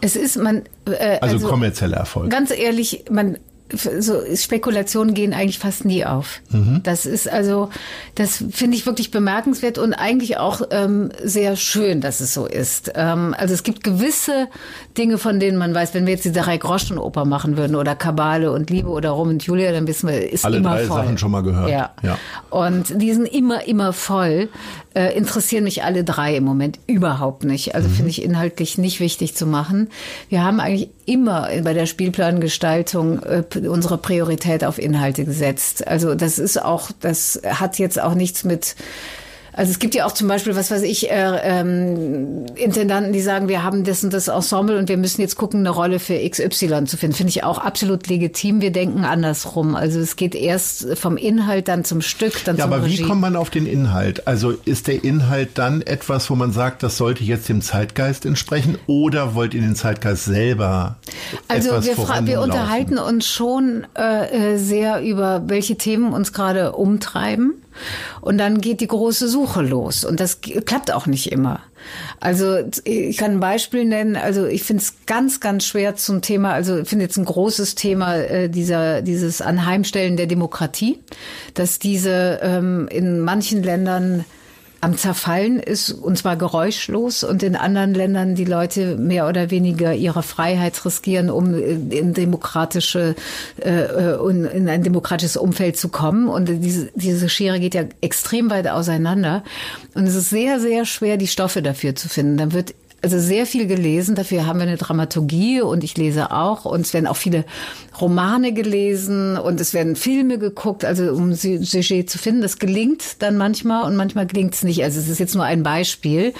es 0.00 0.16
ist 0.16 0.36
man 0.36 0.62
äh, 0.86 1.18
Also, 1.20 1.46
kommerzieller 1.46 1.98
Erfolg. 1.98 2.30
Ganz 2.30 2.50
ehrlich, 2.50 3.04
man 3.10 3.38
so 3.72 4.20
Spekulationen 4.34 5.14
gehen 5.14 5.32
eigentlich 5.32 5.58
fast 5.58 5.84
nie 5.84 6.04
auf. 6.04 6.40
Mhm. 6.50 6.80
Das 6.82 7.06
ist 7.06 7.28
also, 7.28 7.70
das 8.14 8.44
finde 8.50 8.76
ich 8.76 8.86
wirklich 8.86 9.10
bemerkenswert 9.10 9.78
und 9.78 9.94
eigentlich 9.94 10.38
auch 10.38 10.62
ähm, 10.70 11.10
sehr 11.22 11.56
schön, 11.56 12.00
dass 12.00 12.20
es 12.20 12.34
so 12.34 12.46
ist. 12.46 12.92
Ähm, 12.94 13.34
also 13.38 13.54
es 13.54 13.62
gibt 13.62 13.84
gewisse 13.84 14.48
Dinge, 14.98 15.18
von 15.18 15.40
denen 15.40 15.56
man 15.58 15.74
weiß, 15.74 15.94
wenn 15.94 16.06
wir 16.06 16.14
jetzt 16.14 16.24
die 16.24 16.32
drei 16.32 16.56
Groschen 16.56 16.98
Oper 16.98 17.24
machen 17.24 17.56
würden 17.56 17.76
oder 17.76 17.94
Kabale 17.94 18.52
und 18.52 18.70
Liebe 18.70 18.88
oder 18.88 19.10
Rom 19.10 19.28
und 19.28 19.42
Julia, 19.44 19.72
dann 19.72 19.86
wissen 19.86 20.08
wir, 20.08 20.30
ist 20.32 20.44
Alle 20.44 20.58
immer 20.58 20.70
drei 20.76 20.84
voll. 20.86 20.96
Sachen 21.02 21.18
schon 21.18 21.30
mal 21.30 21.42
gehört. 21.42 21.70
Ja. 21.70 21.90
Ja. 22.02 22.18
Und 22.50 23.00
die 23.00 23.12
sind 23.12 23.26
immer, 23.26 23.66
immer 23.66 23.92
voll. 23.92 24.48
Äh, 24.92 25.16
interessieren 25.16 25.62
mich 25.64 25.84
alle 25.84 26.02
drei 26.02 26.34
im 26.36 26.42
Moment 26.44 26.80
überhaupt 26.88 27.44
nicht. 27.44 27.74
Also 27.76 27.88
Mhm. 27.88 27.92
finde 27.92 28.10
ich 28.10 28.22
inhaltlich 28.24 28.76
nicht 28.76 28.98
wichtig 28.98 29.36
zu 29.36 29.46
machen. 29.46 29.88
Wir 30.28 30.42
haben 30.42 30.58
eigentlich 30.58 30.90
immer 31.10 31.48
bei 31.62 31.74
der 31.74 31.86
Spielplangestaltung 31.86 33.22
äh, 33.22 33.42
unsere 33.66 33.98
Priorität 33.98 34.64
auf 34.64 34.78
Inhalte 34.78 35.24
gesetzt. 35.24 35.86
Also 35.86 36.14
das 36.14 36.38
ist 36.38 36.62
auch, 36.62 36.90
das 37.00 37.40
hat 37.44 37.78
jetzt 37.78 38.00
auch 38.00 38.14
nichts 38.14 38.44
mit 38.44 38.76
also 39.52 39.70
es 39.72 39.78
gibt 39.78 39.94
ja 39.94 40.04
auch 40.06 40.12
zum 40.12 40.28
Beispiel, 40.28 40.54
was 40.56 40.70
weiß 40.70 40.82
ich, 40.82 41.10
äh, 41.10 41.38
ähm, 41.42 42.46
Intendanten, 42.56 43.12
die 43.12 43.20
sagen, 43.20 43.48
wir 43.48 43.62
haben 43.62 43.84
das 43.84 44.04
und 44.04 44.12
das 44.12 44.28
Ensemble 44.28 44.78
und 44.78 44.88
wir 44.88 44.96
müssen 44.96 45.20
jetzt 45.20 45.36
gucken, 45.36 45.60
eine 45.60 45.70
Rolle 45.70 45.98
für 45.98 46.14
XY 46.28 46.84
zu 46.86 46.96
finden. 46.96 47.16
Finde 47.16 47.30
ich 47.30 47.44
auch 47.44 47.58
absolut 47.58 48.06
legitim. 48.08 48.60
Wir 48.60 48.70
denken 48.72 49.04
andersrum. 49.04 49.74
Also 49.74 49.98
es 50.00 50.16
geht 50.16 50.34
erst 50.34 50.96
vom 50.98 51.16
Inhalt 51.16 51.68
dann 51.68 51.84
zum 51.84 52.00
Stück, 52.00 52.44
dann 52.44 52.56
Ja, 52.56 52.64
zum 52.64 52.72
aber 52.72 52.84
Regie. 52.84 52.98
wie 52.98 53.02
kommt 53.02 53.20
man 53.20 53.36
auf 53.36 53.50
den 53.50 53.66
Inhalt? 53.66 54.26
Also 54.26 54.52
ist 54.64 54.86
der 54.86 55.02
Inhalt 55.04 55.50
dann 55.54 55.82
etwas, 55.82 56.30
wo 56.30 56.34
man 56.36 56.52
sagt, 56.52 56.82
das 56.82 56.96
sollte 56.96 57.24
jetzt 57.24 57.48
dem 57.48 57.60
Zeitgeist 57.62 58.26
entsprechen 58.26 58.78
oder 58.86 59.34
wollt 59.34 59.54
ihr 59.54 59.60
den 59.62 59.74
Zeitgeist 59.76 60.24
selber 60.26 60.96
Also 61.48 61.70
etwas 61.70 61.86
wir, 61.86 61.94
fra- 61.94 62.00
wir 62.26 62.34
voranlaufen? 62.36 62.50
unterhalten 62.50 62.98
uns 62.98 63.26
schon 63.26 63.86
äh, 63.98 64.54
äh, 64.54 64.58
sehr 64.58 65.02
über, 65.02 65.42
welche 65.46 65.76
Themen 65.76 66.12
uns 66.12 66.32
gerade 66.32 66.72
umtreiben. 66.72 67.54
Und 68.20 68.38
dann 68.38 68.60
geht 68.60 68.80
die 68.80 68.86
große 68.86 69.28
Suche 69.28 69.62
los. 69.62 70.04
Und 70.04 70.20
das 70.20 70.40
klappt 70.40 70.92
auch 70.92 71.06
nicht 71.06 71.32
immer. 71.32 71.60
Also 72.18 72.58
ich 72.84 73.16
kann 73.16 73.32
ein 73.32 73.40
Beispiel 73.40 73.84
nennen. 73.84 74.16
Also 74.16 74.46
ich 74.46 74.62
finde 74.62 74.82
es 74.82 75.06
ganz, 75.06 75.40
ganz 75.40 75.64
schwer 75.64 75.96
zum 75.96 76.22
Thema, 76.22 76.52
also 76.52 76.78
ich 76.78 76.88
finde 76.88 77.04
jetzt 77.04 77.16
ein 77.16 77.24
großes 77.24 77.74
Thema 77.74 78.16
äh, 78.16 78.48
dieser, 78.48 79.02
dieses 79.02 79.40
Anheimstellen 79.40 80.16
der 80.16 80.26
Demokratie, 80.26 80.98
dass 81.54 81.78
diese 81.78 82.40
ähm, 82.42 82.88
in 82.90 83.20
manchen 83.20 83.62
Ländern 83.62 84.24
am 84.80 84.96
Zerfallen 84.96 85.60
ist, 85.60 85.90
und 85.92 86.16
zwar 86.16 86.36
geräuschlos, 86.36 87.22
und 87.22 87.42
in 87.42 87.54
anderen 87.54 87.92
Ländern 87.92 88.34
die 88.34 88.44
Leute 88.44 88.96
mehr 88.96 89.28
oder 89.28 89.50
weniger 89.50 89.94
ihre 89.94 90.22
Freiheit 90.22 90.84
riskieren, 90.84 91.28
um 91.28 91.54
in 91.54 92.14
demokratische 92.14 93.14
äh, 93.62 94.14
in 94.30 94.68
ein 94.68 94.82
demokratisches 94.82 95.36
Umfeld 95.36 95.76
zu 95.76 95.88
kommen. 95.88 96.28
Und 96.28 96.46
diese, 96.46 96.90
diese 96.94 97.28
Schere 97.28 97.60
geht 97.60 97.74
ja 97.74 97.84
extrem 98.00 98.50
weit 98.50 98.68
auseinander. 98.68 99.44
Und 99.94 100.06
es 100.06 100.14
ist 100.14 100.30
sehr, 100.30 100.60
sehr 100.60 100.86
schwer, 100.86 101.16
die 101.16 101.26
Stoffe 101.26 101.62
dafür 101.62 101.94
zu 101.94 102.08
finden. 102.08 102.38
Dann 102.38 102.52
wird 102.52 102.74
also 103.02 103.18
sehr 103.18 103.46
viel 103.46 103.66
gelesen. 103.66 104.14
Dafür 104.14 104.46
haben 104.46 104.58
wir 104.58 104.66
eine 104.66 104.76
Dramaturgie 104.76 105.60
und 105.62 105.84
ich 105.84 105.96
lese 105.96 106.30
auch. 106.30 106.64
Und 106.64 106.82
es 106.82 106.92
werden 106.92 107.06
auch 107.06 107.16
viele 107.16 107.44
Romane 108.00 108.52
gelesen 108.52 109.36
und 109.36 109.60
es 109.60 109.72
werden 109.74 109.96
Filme 109.96 110.38
geguckt, 110.38 110.84
also 110.84 111.12
um 111.12 111.32
Sujet 111.34 112.10
zu 112.10 112.18
finden. 112.18 112.42
Das 112.42 112.58
gelingt 112.58 113.22
dann 113.22 113.36
manchmal 113.36 113.84
und 113.84 113.96
manchmal 113.96 114.26
gelingt 114.26 114.54
es 114.54 114.62
nicht. 114.62 114.82
Also 114.82 115.00
es 115.00 115.08
ist 115.08 115.18
jetzt 115.18 115.34
nur 115.34 115.44
ein 115.44 115.62
Beispiel. 115.62 116.34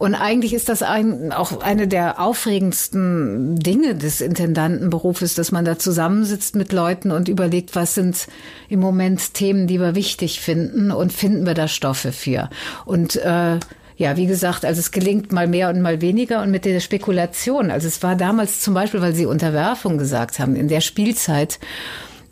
Und 0.00 0.14
eigentlich 0.14 0.54
ist 0.54 0.70
das 0.70 0.82
ein, 0.82 1.30
auch 1.30 1.60
eine 1.60 1.86
der 1.86 2.20
aufregendsten 2.20 3.56
Dinge 3.56 3.94
des 3.94 4.22
Intendantenberufes, 4.22 5.34
dass 5.34 5.52
man 5.52 5.66
da 5.66 5.78
zusammensitzt 5.78 6.56
mit 6.56 6.72
Leuten 6.72 7.10
und 7.10 7.28
überlegt, 7.28 7.76
was 7.76 7.96
sind 7.96 8.26
im 8.70 8.80
Moment 8.80 9.34
Themen, 9.34 9.66
die 9.66 9.78
wir 9.78 9.94
wichtig 9.94 10.40
finden 10.40 10.90
und 10.90 11.12
finden 11.12 11.44
wir 11.44 11.52
da 11.52 11.68
Stoffe 11.68 12.12
für. 12.12 12.48
Und 12.86 13.16
äh, 13.16 13.58
ja, 14.00 14.16
wie 14.16 14.26
gesagt, 14.26 14.64
also 14.64 14.80
es 14.80 14.92
gelingt 14.92 15.30
mal 15.30 15.46
mehr 15.46 15.68
und 15.68 15.82
mal 15.82 16.00
weniger 16.00 16.40
und 16.40 16.50
mit 16.50 16.64
der 16.64 16.80
Spekulation. 16.80 17.70
Also 17.70 17.86
es 17.86 18.02
war 18.02 18.16
damals 18.16 18.60
zum 18.60 18.72
Beispiel, 18.72 19.02
weil 19.02 19.14
Sie 19.14 19.26
Unterwerfung 19.26 19.98
gesagt 19.98 20.38
haben, 20.38 20.56
in 20.56 20.68
der 20.68 20.80
Spielzeit 20.80 21.58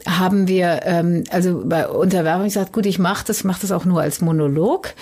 haben 0.06 0.48
wir, 0.48 0.80
ähm, 0.84 1.24
also 1.30 1.60
bei 1.66 1.86
Unterwerfung 1.86 2.44
gesagt, 2.44 2.72
gut, 2.72 2.86
ich 2.86 2.98
mache 2.98 3.26
das, 3.26 3.44
mache 3.44 3.60
das 3.60 3.72
auch 3.72 3.84
nur 3.84 4.00
als 4.00 4.22
Monolog. 4.22 4.94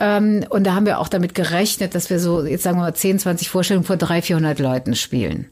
Ähm, 0.00 0.44
und 0.50 0.66
da 0.66 0.74
haben 0.74 0.86
wir 0.86 0.98
auch 0.98 1.06
damit 1.06 1.36
gerechnet, 1.36 1.94
dass 1.94 2.10
wir 2.10 2.18
so, 2.18 2.44
jetzt 2.44 2.64
sagen 2.64 2.78
wir 2.78 2.82
mal, 2.82 2.94
10, 2.94 3.20
20 3.20 3.48
Vorstellungen 3.48 3.86
vor 3.86 3.96
300, 3.96 4.24
400 4.24 4.58
Leuten 4.58 4.96
spielen. 4.96 5.46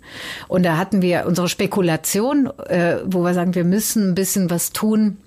Und 0.49 0.65
da 0.65 0.79
hatten 0.79 1.01
wir 1.01 1.27
unsere 1.29 1.49
Spekulation, 1.49 2.51
äh, 2.67 2.97
wo 3.05 3.23
wir 3.23 3.35
sagen, 3.35 3.55
wir 3.55 3.65
müssen 3.65 4.11
ein 4.11 4.15
bisschen 4.17 4.51
was 4.51 4.73
tun, 4.73 5.19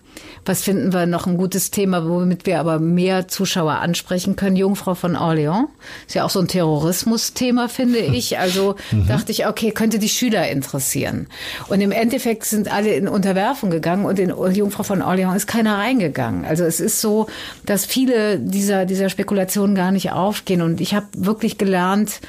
was 0.50 0.64
finden 0.64 0.94
wir 0.94 1.06
noch 1.06 1.28
ein 1.28 1.38
gutes 1.38 1.70
Thema, 1.70 2.10
womit 2.10 2.48
wir 2.48 2.60
aber 2.60 2.80
mehr 2.80 3.28
Zuschauer 3.28 3.74
ansprechen 3.74 4.36
können? 4.36 4.56
Jungfrau 4.56 4.96
von 4.96 5.16
Orléans. 5.16 5.68
Ist 6.08 6.16
ja 6.16 6.26
auch 6.26 6.32
so 6.32 6.40
ein 6.40 6.48
Terrorismus-Thema, 6.48 7.70
finde 7.70 8.00
ich. 8.00 8.40
Also 8.40 8.76
mhm. 8.92 9.06
dachte 9.06 9.32
ich, 9.32 9.46
okay, 9.46 9.72
könnte 9.72 10.00
die 10.00 10.10
Schüler 10.10 10.50
interessieren. 10.50 11.28
Und 11.68 11.82
im 11.82 11.92
Endeffekt 11.92 12.46
sind 12.46 12.74
alle 12.74 12.96
in 12.96 13.08
Unterwerfung 13.08 13.70
gegangen 13.70 14.06
und 14.06 14.18
in 14.18 14.34
Jungfrau 14.56 14.84
von 14.84 15.04
Orléans 15.04 15.36
ist 15.36 15.46
keiner 15.46 15.78
reingegangen. 15.78 16.46
Also 16.46 16.64
es 16.64 16.80
ist 16.80 17.02
so, 17.02 17.28
dass 17.66 17.86
viele 17.86 18.40
dieser, 18.40 18.86
dieser 18.86 19.10
Spekulationen 19.10 19.76
gar 19.76 19.92
nicht 19.92 20.12
aufgehen. 20.14 20.62
Und 20.62 20.82
ich 20.82 20.96
habe 20.96 21.08
wirklich 21.14 21.58
gelernt, 21.58 22.22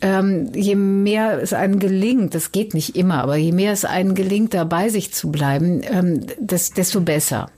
ähm, 0.00 0.50
je 0.54 0.74
mehr 0.74 1.42
es 1.42 1.52
einem 1.52 1.78
gelingt, 1.78 2.34
das 2.34 2.52
geht 2.52 2.74
nicht 2.74 2.96
immer, 2.96 3.22
aber 3.22 3.36
je 3.36 3.52
mehr 3.52 3.72
es 3.72 3.84
einem 3.84 4.14
gelingt, 4.14 4.54
da 4.54 4.64
bei 4.64 4.88
sich 4.88 5.12
zu 5.12 5.30
bleiben, 5.30 5.82
ähm, 5.82 6.26
das, 6.40 6.70
desto 6.70 7.00
besser. 7.00 7.50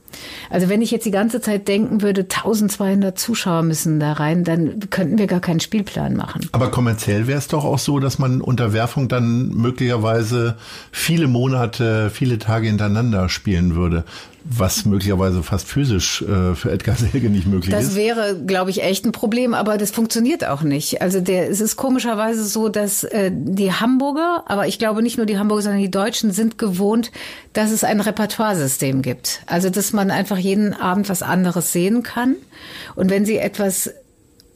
Also 0.49 0.69
wenn 0.69 0.81
ich 0.81 0.91
jetzt 0.91 1.05
die 1.05 1.11
ganze 1.11 1.41
Zeit 1.41 1.67
denken 1.67 2.01
würde, 2.01 2.21
1200 2.21 3.17
Zuschauer 3.17 3.63
müssen 3.63 3.99
da 3.99 4.13
rein, 4.13 4.43
dann 4.43 4.89
könnten 4.89 5.17
wir 5.17 5.27
gar 5.27 5.39
keinen 5.39 5.59
Spielplan 5.59 6.15
machen. 6.15 6.49
Aber 6.51 6.69
kommerziell 6.71 7.27
wäre 7.27 7.39
es 7.39 7.47
doch 7.47 7.63
auch 7.63 7.79
so, 7.79 7.99
dass 7.99 8.19
man 8.19 8.41
Unterwerfung 8.41 9.07
dann 9.07 9.49
möglicherweise 9.49 10.57
viele 10.91 11.27
Monate, 11.27 12.09
viele 12.09 12.39
Tage 12.39 12.67
hintereinander 12.67 13.29
spielen 13.29 13.75
würde 13.75 14.03
was 14.43 14.85
möglicherweise 14.85 15.43
fast 15.43 15.67
physisch 15.67 16.21
äh, 16.23 16.55
für 16.55 16.71
Edgar 16.71 16.95
Selge 16.95 17.29
nicht 17.29 17.47
möglich 17.47 17.71
das 17.71 17.83
ist. 17.83 17.89
Das 17.89 17.95
wäre, 17.95 18.41
glaube 18.45 18.71
ich, 18.71 18.83
echt 18.83 19.05
ein 19.05 19.11
Problem, 19.11 19.53
aber 19.53 19.77
das 19.77 19.91
funktioniert 19.91 20.45
auch 20.45 20.63
nicht. 20.63 21.01
Also 21.01 21.21
der, 21.21 21.49
es 21.49 21.61
ist 21.61 21.75
komischerweise 21.75 22.43
so, 22.45 22.69
dass 22.69 23.03
äh, 23.03 23.31
die 23.33 23.71
Hamburger, 23.71 24.43
aber 24.47 24.67
ich 24.67 24.79
glaube 24.79 25.03
nicht 25.03 25.17
nur 25.17 25.25
die 25.25 25.37
Hamburger, 25.37 25.63
sondern 25.63 25.81
die 25.81 25.91
Deutschen 25.91 26.31
sind 26.31 26.57
gewohnt, 26.57 27.11
dass 27.53 27.71
es 27.71 27.83
ein 27.83 28.01
Repertoiresystem 28.01 29.01
gibt. 29.01 29.41
Also 29.45 29.69
dass 29.69 29.93
man 29.93 30.09
einfach 30.09 30.37
jeden 30.37 30.73
Abend 30.73 31.09
was 31.09 31.21
anderes 31.21 31.71
sehen 31.71 32.01
kann. 32.01 32.35
Und 32.95 33.09
wenn 33.09 33.25
sie 33.25 33.37
etwas 33.37 33.93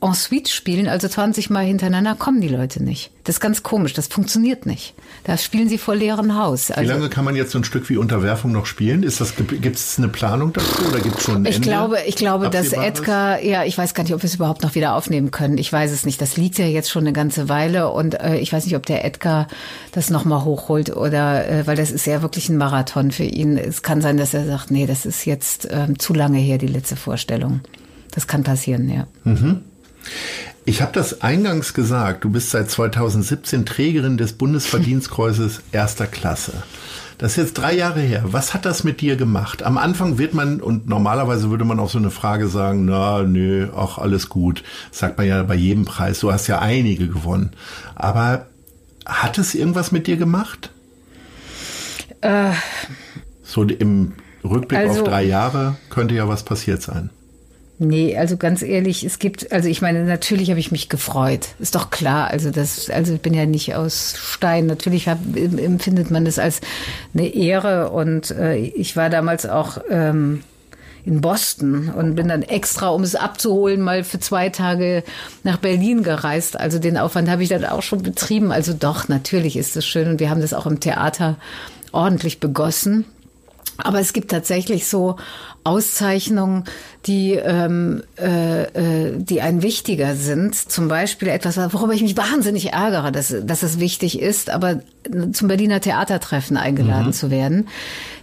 en 0.05 0.13
suite 0.13 0.49
spielen, 0.51 0.87
also 0.87 1.07
20 1.07 1.49
Mal 1.49 1.65
hintereinander, 1.65 2.15
kommen 2.15 2.41
die 2.41 2.47
Leute 2.47 2.83
nicht. 2.83 3.11
Das 3.23 3.37
ist 3.37 3.39
ganz 3.39 3.63
komisch, 3.63 3.93
das 3.93 4.07
funktioniert 4.07 4.65
nicht. 4.67 4.93
Da 5.23 5.35
spielen 5.37 5.67
sie 5.67 5.79
vor 5.79 5.95
leerem 5.95 6.35
Haus. 6.37 6.69
Also, 6.69 6.81
wie 6.83 6.93
lange 6.93 7.09
kann 7.09 7.25
man 7.25 7.35
jetzt 7.35 7.51
so 7.51 7.57
ein 7.57 7.63
Stück 7.63 7.89
wie 7.89 7.97
Unterwerfung 7.97 8.51
noch 8.51 8.67
spielen? 8.67 9.01
Ist 9.01 9.19
das, 9.19 9.33
gibt 9.35 9.75
es 9.75 9.97
eine 9.97 10.09
Planung 10.09 10.53
dazu 10.53 10.85
oder 10.87 10.99
gibt 10.99 11.17
es 11.17 11.23
schon 11.23 11.37
ein 11.37 11.45
Ich 11.45 11.55
Ende? 11.55 11.67
glaube, 11.67 11.97
ich 12.05 12.15
glaube, 12.15 12.49
dass 12.51 12.71
Edgar, 12.71 13.41
ja, 13.41 13.63
ich 13.63 13.77
weiß 13.77 13.95
gar 13.95 14.03
nicht, 14.03 14.13
ob 14.13 14.21
wir 14.21 14.27
es 14.27 14.35
überhaupt 14.35 14.61
noch 14.61 14.75
wieder 14.75 14.93
aufnehmen 14.95 15.31
können. 15.31 15.57
Ich 15.57 15.73
weiß 15.73 15.91
es 15.91 16.05
nicht. 16.05 16.21
Das 16.21 16.37
liegt 16.37 16.59
ja 16.59 16.65
jetzt 16.67 16.91
schon 16.91 17.01
eine 17.03 17.13
ganze 17.13 17.49
Weile 17.49 17.89
und 17.89 18.19
äh, 18.21 18.37
ich 18.37 18.53
weiß 18.53 18.65
nicht, 18.65 18.75
ob 18.75 18.85
der 18.85 19.03
Edgar 19.03 19.47
das 19.91 20.11
nochmal 20.11 20.43
hochholt 20.43 20.95
oder, 20.95 21.47
äh, 21.49 21.65
weil 21.67 21.75
das 21.75 21.89
ist 21.89 22.05
ja 22.05 22.21
wirklich 22.21 22.49
ein 22.49 22.57
Marathon 22.57 23.11
für 23.11 23.23
ihn. 23.23 23.57
Es 23.57 23.81
kann 23.81 24.01
sein, 24.01 24.17
dass 24.17 24.35
er 24.35 24.45
sagt, 24.45 24.69
nee, 24.69 24.85
das 24.85 25.07
ist 25.07 25.25
jetzt 25.25 25.67
ähm, 25.71 25.97
zu 25.97 26.13
lange 26.13 26.37
her, 26.37 26.59
die 26.59 26.67
letzte 26.67 26.95
Vorstellung. 26.95 27.61
Das 28.11 28.27
kann 28.27 28.43
passieren, 28.43 28.87
ja. 28.89 29.07
Mhm. 29.23 29.61
Ich 30.65 30.81
habe 30.81 30.91
das 30.93 31.21
eingangs 31.21 31.73
gesagt, 31.73 32.23
du 32.23 32.31
bist 32.31 32.49
seit 32.49 32.71
2017 32.71 33.65
Trägerin 33.65 34.17
des 34.17 34.33
Bundesverdienstkreuzes 34.33 35.61
erster 35.71 36.07
Klasse. 36.07 36.53
Das 37.17 37.31
ist 37.31 37.37
jetzt 37.37 37.53
drei 37.53 37.73
Jahre 37.73 38.01
her. 38.01 38.23
Was 38.25 38.53
hat 38.53 38.65
das 38.65 38.83
mit 38.83 38.99
dir 38.99 39.15
gemacht? 39.15 39.63
Am 39.63 39.77
Anfang 39.77 40.17
wird 40.17 40.33
man, 40.33 40.59
und 40.59 40.89
normalerweise 40.89 41.49
würde 41.49 41.63
man 41.63 41.79
auf 41.79 41.91
so 41.91 41.97
eine 41.97 42.11
Frage 42.11 42.47
sagen, 42.47 42.85
na, 42.85 43.23
nö, 43.23 43.69
auch 43.73 43.97
alles 43.97 44.27
gut. 44.27 44.63
Das 44.89 44.99
sagt 44.99 45.17
man 45.17 45.27
ja 45.27 45.41
bei 45.43 45.55
jedem 45.55 45.85
Preis. 45.85 46.19
Du 46.19 46.31
hast 46.31 46.47
ja 46.47 46.59
einige 46.59 47.07
gewonnen. 47.07 47.51
Aber 47.95 48.47
hat 49.05 49.37
es 49.37 49.55
irgendwas 49.55 49.91
mit 49.91 50.07
dir 50.07 50.17
gemacht? 50.17 50.71
Äh, 52.21 52.51
so 53.43 53.63
im 53.63 54.13
Rückblick 54.43 54.79
also, 54.79 55.01
auf 55.01 55.07
drei 55.07 55.23
Jahre 55.23 55.77
könnte 55.89 56.15
ja 56.15 56.27
was 56.27 56.43
passiert 56.43 56.81
sein. 56.81 57.11
Nee, 57.77 58.17
also 58.17 58.37
ganz 58.37 58.61
ehrlich, 58.61 59.03
es 59.03 59.19
gibt, 59.19 59.51
also 59.51 59.67
ich 59.67 59.81
meine, 59.81 60.05
natürlich 60.05 60.49
habe 60.49 60.59
ich 60.59 60.71
mich 60.71 60.87
gefreut. 60.87 61.49
Ist 61.59 61.75
doch 61.75 61.89
klar. 61.89 62.29
Also 62.29 62.49
das, 62.49 62.89
also 62.89 63.15
ich 63.15 63.21
bin 63.21 63.33
ja 63.33 63.45
nicht 63.45 63.75
aus 63.75 64.15
Stein. 64.17 64.65
Natürlich 64.65 65.09
hab, 65.09 65.19
empfindet 65.35 66.09
man 66.09 66.23
das 66.23 66.39
als 66.39 66.61
eine 67.13 67.27
Ehre 67.27 67.89
und 67.89 68.31
äh, 68.31 68.55
ich 68.55 68.95
war 68.95 69.09
damals 69.09 69.45
auch 69.45 69.79
ähm, 69.89 70.41
in 71.05 71.19
Boston 71.19 71.89
und 71.89 72.15
bin 72.15 72.29
dann 72.29 72.43
extra, 72.43 72.87
um 72.89 73.03
es 73.03 73.15
abzuholen, 73.15 73.81
mal 73.81 74.05
für 74.05 74.19
zwei 74.19 74.47
Tage 74.49 75.03
nach 75.43 75.57
Berlin 75.57 76.01
gereist. 76.01 76.57
Also 76.57 76.79
den 76.79 76.97
Aufwand 76.97 77.29
habe 77.29 77.43
ich 77.43 77.49
dann 77.49 77.65
auch 77.65 77.83
schon 77.83 78.03
betrieben. 78.03 78.53
Also 78.53 78.73
doch, 78.73 79.09
natürlich 79.09 79.57
ist 79.57 79.75
es 79.75 79.85
schön 79.85 80.09
und 80.09 80.21
wir 80.21 80.29
haben 80.29 80.41
das 80.41 80.53
auch 80.53 80.65
im 80.65 80.79
Theater 80.79 81.35
ordentlich 81.91 82.39
begossen. 82.39 83.05
Aber 83.77 83.99
es 83.99 84.13
gibt 84.13 84.31
tatsächlich 84.31 84.87
so 84.87 85.17
Auszeichnungen, 85.63 86.63
die, 87.07 87.33
ähm, 87.33 88.03
äh, 88.19 88.63
äh, 88.63 89.17
die 89.17 89.41
ein 89.41 89.63
wichtiger 89.63 90.15
sind. 90.15 90.55
Zum 90.55 90.87
Beispiel 90.87 91.27
etwas, 91.27 91.57
worüber 91.57 91.93
ich 91.93 92.03
mich 92.03 92.15
wahnsinnig 92.15 92.73
ärgere, 92.73 93.11
dass, 93.11 93.35
dass 93.43 93.63
es 93.63 93.79
wichtig 93.79 94.19
ist, 94.19 94.49
aber 94.49 94.81
zum 95.33 95.47
Berliner 95.47 95.81
Theatertreffen 95.81 96.57
eingeladen 96.57 97.07
mhm. 97.07 97.13
zu 97.13 97.31
werden. 97.31 97.67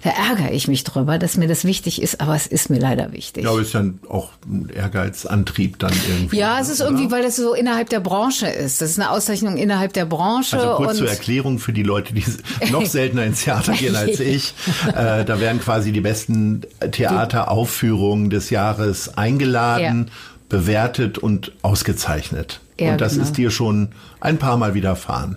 Da 0.03 0.11
ärgere 0.11 0.51
ich 0.51 0.67
mich 0.67 0.83
drüber, 0.83 1.17
dass 1.19 1.37
mir 1.37 1.47
das 1.47 1.65
wichtig 1.65 2.03
ist, 2.03 2.21
aber 2.21 2.35
es 2.35 2.49
ist 2.49 2.71
mir 2.71 2.81
leider 2.81 3.13
wichtig. 3.13 3.45
Ja, 3.45 3.51
aber 3.51 3.61
ist 3.61 3.75
dann 3.75 4.01
auch 4.09 4.31
ein 4.45 4.69
Ehrgeizantrieb 4.69 5.79
dann 5.79 5.93
irgendwie. 6.09 6.39
Ja, 6.39 6.59
es 6.61 6.69
ist 6.69 6.81
oder? 6.81 6.91
irgendwie, 6.91 7.13
weil 7.13 7.23
das 7.23 7.37
so 7.37 7.55
innerhalb 7.55 7.89
der 7.89 8.01
Branche 8.01 8.49
ist. 8.49 8.81
Das 8.81 8.91
ist 8.91 8.99
eine 8.99 9.11
Auszeichnung 9.11 9.57
innerhalb 9.57 9.93
der 9.93 10.05
Branche. 10.05 10.59
Also 10.59 10.75
kurz 10.75 10.99
zur 10.99 11.09
Erklärung 11.09 11.61
für 11.61 11.73
die 11.73 11.85
Leute, 11.85 12.15
die 12.15 12.25
noch 12.73 12.85
seltener 12.85 13.25
ins 13.25 13.45
Theater 13.45 13.75
gehen 13.75 13.95
als 13.95 14.19
ich. 14.19 14.55
Äh, 14.89 15.25
da 15.25 15.39
werden 15.41 15.61
quasi 15.61 15.93
die 15.93 16.01
besten 16.01 16.63
Theateraufführungen 16.91 18.29
des 18.29 18.51
Jahres 18.51 19.17
eingeladen, 19.17 20.07
ja. 20.09 20.13
bewertet 20.49 21.19
und 21.19 21.53
ausgezeichnet. 21.63 22.61
Ja, 22.81 22.93
und 22.93 23.01
das 23.01 23.13
genau. 23.13 23.25
ist 23.25 23.37
dir 23.37 23.51
schon 23.51 23.91
ein 24.21 24.39
paar 24.39 24.57
Mal 24.57 24.75
widerfahren. 24.75 25.37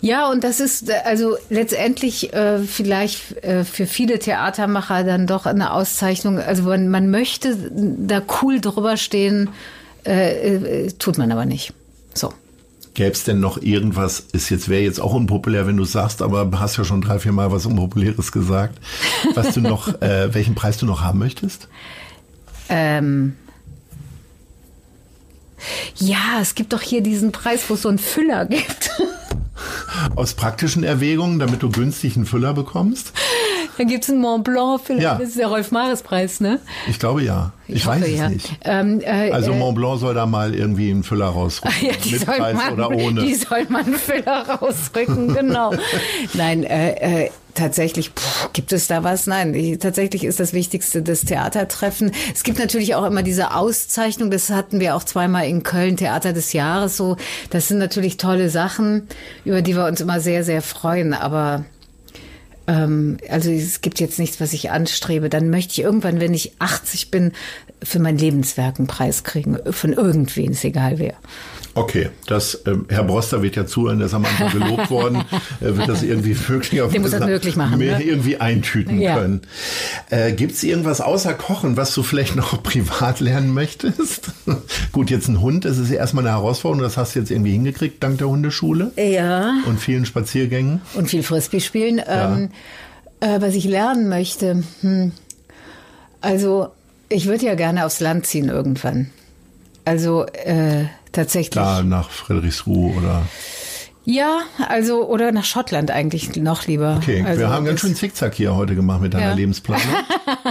Ja, 0.00 0.30
und 0.30 0.44
das 0.44 0.60
ist 0.60 0.90
also 1.04 1.36
letztendlich 1.50 2.32
äh, 2.32 2.60
vielleicht 2.60 3.42
äh, 3.44 3.64
für 3.64 3.86
viele 3.86 4.18
Theatermacher 4.18 5.04
dann 5.04 5.26
doch 5.26 5.46
eine 5.46 5.72
Auszeichnung. 5.72 6.38
Also 6.38 6.62
man, 6.62 6.88
man 6.88 7.10
möchte 7.10 7.56
da 7.72 8.22
cool 8.40 8.60
drüber 8.60 8.96
stehen, 8.96 9.50
äh, 10.06 10.84
äh 10.84 10.92
tut 10.92 11.18
man 11.18 11.32
aber 11.32 11.44
nicht. 11.44 11.72
So. 12.14 12.32
Gäbe 12.94 13.10
es 13.10 13.24
denn 13.24 13.40
noch 13.40 13.60
irgendwas, 13.60 14.20
ist 14.32 14.48
jetzt, 14.48 14.70
wäre 14.70 14.82
jetzt 14.82 15.00
auch 15.00 15.12
unpopulär, 15.12 15.66
wenn 15.66 15.76
du 15.76 15.84
sagst, 15.84 16.22
aber 16.22 16.48
hast 16.58 16.78
ja 16.78 16.84
schon 16.84 17.02
drei, 17.02 17.18
vier 17.18 17.32
Mal 17.32 17.52
was 17.52 17.66
Unpopuläres 17.66 18.32
gesagt, 18.32 18.78
was 19.34 19.52
du 19.52 19.60
noch, 19.60 19.88
äh, 20.00 20.32
welchen 20.32 20.54
Preis 20.54 20.78
du 20.78 20.86
noch 20.86 21.02
haben 21.02 21.18
möchtest? 21.18 21.68
Ähm, 22.70 23.34
ja, 25.98 26.40
es 26.40 26.54
gibt 26.54 26.72
doch 26.72 26.82
hier 26.82 27.02
diesen 27.02 27.32
Preis, 27.32 27.68
wo 27.68 27.74
es 27.74 27.82
so 27.82 27.88
einen 27.88 27.98
Füller 27.98 28.46
gibt. 28.46 28.90
Aus 30.14 30.34
praktischen 30.34 30.84
Erwägungen, 30.84 31.38
damit 31.38 31.62
du 31.62 31.70
günstig 31.70 32.16
einen 32.16 32.26
Füller 32.26 32.52
bekommst? 32.54 33.12
Dann 33.78 33.88
gibt's 33.88 34.08
einen 34.08 34.20
Mont 34.20 34.44
Blanc 34.44 34.80
vielleicht. 34.84 35.02
Ja. 35.02 35.16
Das 35.18 35.28
ist 35.28 35.38
der 35.38 35.48
Rolf-Mares-Preis, 35.48 36.40
ne? 36.40 36.60
Ich 36.88 36.98
glaube 36.98 37.22
ja. 37.22 37.52
Ich, 37.68 37.86
hoffe, 37.86 38.00
weiß 38.00 38.08
es 38.08 38.18
ja. 38.18 38.28
nicht. 38.28 38.50
Ähm, 38.64 39.00
äh, 39.00 39.30
Also 39.30 39.52
äh, 39.52 39.56
Mont 39.56 39.76
Blanc 39.76 40.00
soll 40.00 40.14
da 40.14 40.26
mal 40.26 40.54
irgendwie 40.54 40.90
einen 40.90 41.02
Füller 41.02 41.26
rausrücken. 41.26 41.76
Ja, 41.86 41.92
die 42.04 42.12
Mit 42.12 42.26
Preis 42.26 42.54
man, 42.54 42.72
oder 42.74 42.90
ohne. 42.90 43.22
Die 43.22 43.34
soll 43.34 43.66
man 43.68 43.84
Füller 43.94 44.46
rausrücken, 44.48 45.34
genau. 45.34 45.72
Nein, 46.34 46.64
äh, 46.64 47.24
äh, 47.24 47.30
tatsächlich, 47.54 48.14
puh, 48.14 48.48
gibt 48.52 48.72
es 48.72 48.86
da 48.86 49.02
was? 49.02 49.26
Nein, 49.26 49.54
ich, 49.54 49.78
tatsächlich 49.78 50.24
ist 50.24 50.38
das 50.38 50.52
Wichtigste 50.52 51.02
das 51.02 51.22
Theatertreffen. 51.22 52.12
Es 52.32 52.44
gibt 52.44 52.58
natürlich 52.58 52.94
auch 52.94 53.04
immer 53.04 53.22
diese 53.22 53.54
Auszeichnung, 53.54 54.30
das 54.30 54.50
hatten 54.50 54.78
wir 54.80 54.94
auch 54.94 55.04
zweimal 55.04 55.46
in 55.46 55.62
Köln, 55.62 55.96
Theater 55.96 56.32
des 56.32 56.52
Jahres 56.52 56.96
so. 56.96 57.16
Das 57.50 57.68
sind 57.68 57.78
natürlich 57.78 58.16
tolle 58.16 58.48
Sachen, 58.48 59.08
über 59.44 59.62
die 59.62 59.74
wir 59.74 59.86
uns 59.86 60.00
immer 60.00 60.20
sehr, 60.20 60.44
sehr 60.44 60.62
freuen, 60.62 61.14
aber 61.14 61.64
ähm, 62.66 63.18
also 63.28 63.50
es 63.50 63.80
gibt 63.80 64.00
jetzt 64.00 64.18
nichts, 64.18 64.40
was 64.40 64.52
ich 64.52 64.70
anstrebe. 64.70 65.28
Dann 65.28 65.50
möchte 65.50 65.72
ich 65.72 65.80
irgendwann, 65.80 66.20
wenn 66.20 66.34
ich 66.34 66.52
80 66.58 67.10
bin, 67.10 67.32
für 67.82 67.98
mein 67.98 68.18
Lebenswerk 68.18 68.78
einen 68.78 68.86
Preis 68.86 69.24
kriegen. 69.24 69.58
Von 69.70 69.92
irgendwen, 69.92 70.52
ist 70.52 70.64
egal 70.64 70.98
wer. 70.98 71.14
Okay, 71.76 72.08
das, 72.26 72.62
ähm, 72.66 72.86
Herr 72.88 73.04
Broster 73.04 73.42
wird 73.42 73.54
ja 73.54 73.66
zuhören, 73.66 73.98
der 73.98 74.06
ist 74.06 74.14
am 74.14 74.24
Anfang 74.24 74.50
gelobt 74.50 74.88
worden, 74.90 75.24
er 75.60 75.76
wird 75.76 75.88
das 75.90 76.02
irgendwie 76.02 76.34
möglicherweise 76.48 76.92
Der 76.92 77.00
muss 77.02 77.10
das 77.10 77.26
möglich 77.26 77.54
machen, 77.54 77.76
mehr 77.78 77.98
ne? 77.98 78.04
irgendwie 78.04 78.38
eintüten 78.38 78.98
Ja. 78.98 79.14
können. 79.18 79.42
Äh, 80.08 80.32
Gibt 80.32 80.52
es 80.52 80.62
irgendwas 80.62 81.02
außer 81.02 81.34
Kochen, 81.34 81.76
was 81.76 81.92
du 81.92 82.02
vielleicht 82.02 82.34
noch 82.34 82.62
privat 82.62 83.20
lernen 83.20 83.52
möchtest? 83.52 84.30
Gut, 84.92 85.10
jetzt 85.10 85.28
ein 85.28 85.42
Hund, 85.42 85.66
das 85.66 85.76
ist 85.76 85.90
ja 85.90 85.96
erstmal 85.96 86.26
eine 86.26 86.34
Herausforderung, 86.34 86.82
das 86.82 86.96
hast 86.96 87.14
du 87.14 87.18
jetzt 87.18 87.30
irgendwie 87.30 87.52
hingekriegt 87.52 88.02
dank 88.02 88.16
der 88.18 88.28
Hundeschule 88.30 88.92
Ja. 88.96 89.52
und 89.66 89.78
vielen 89.78 90.06
Spaziergängen. 90.06 90.80
Und 90.94 91.10
viel 91.10 91.22
Frisbee 91.22 91.60
spielen. 91.60 92.00
Ähm, 92.08 92.48
äh, 93.20 93.38
was 93.42 93.54
ich 93.54 93.64
lernen 93.64 94.08
möchte, 94.08 94.62
hm, 94.80 95.12
also 96.22 96.68
ich 97.10 97.26
würde 97.26 97.44
ja 97.44 97.54
gerne 97.54 97.84
aufs 97.84 98.00
Land 98.00 98.26
ziehen 98.26 98.48
irgendwann. 98.48 99.10
Also 99.84 100.24
äh, 100.26 100.86
tatsächlich. 101.16 101.54
Da 101.54 101.82
nach 101.82 102.10
Friedrichsruh 102.10 102.94
oder. 102.96 103.22
Ja, 104.08 104.38
also 104.68 105.04
oder 105.08 105.32
nach 105.32 105.44
Schottland 105.44 105.90
eigentlich 105.90 106.36
noch 106.36 106.68
lieber. 106.68 106.98
Okay, 107.02 107.24
also, 107.26 107.40
wir 107.40 107.50
haben 107.50 107.64
ganz 107.64 107.80
schön 107.80 107.96
Zickzack 107.96 108.34
hier 108.36 108.54
heute 108.54 108.76
gemacht 108.76 109.00
mit 109.00 109.14
deiner 109.14 109.30
Ja. 109.30 109.34
Lebensplanung. 109.34 109.82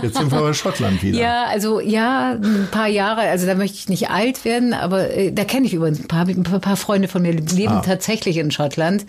Jetzt 0.03 0.17
sind 0.17 0.29
wir 0.29 0.41
bei 0.41 0.51
Schottland 0.51 1.01
wieder. 1.01 1.17
Ja, 1.17 1.45
also 1.45 1.79
ja, 1.79 2.31
ein 2.33 2.67
paar 2.69 2.87
Jahre, 2.87 3.21
also 3.21 3.45
da 3.45 3.55
möchte 3.55 3.77
ich 3.77 3.87
nicht 3.87 4.09
alt 4.09 4.43
werden, 4.43 4.73
aber 4.73 5.09
äh, 5.15 5.31
da 5.31 5.45
kenne 5.45 5.67
ich 5.67 5.73
übrigens 5.73 6.01
ein 6.01 6.07
paar, 6.09 6.27
ein 6.27 6.43
paar 6.43 6.75
Freunde 6.75 7.07
von 7.07 7.21
mir 7.21 7.31
leben 7.31 7.75
Ah. 7.75 7.81
tatsächlich 7.81 8.35
in 8.35 8.51
Schottland. 8.51 9.05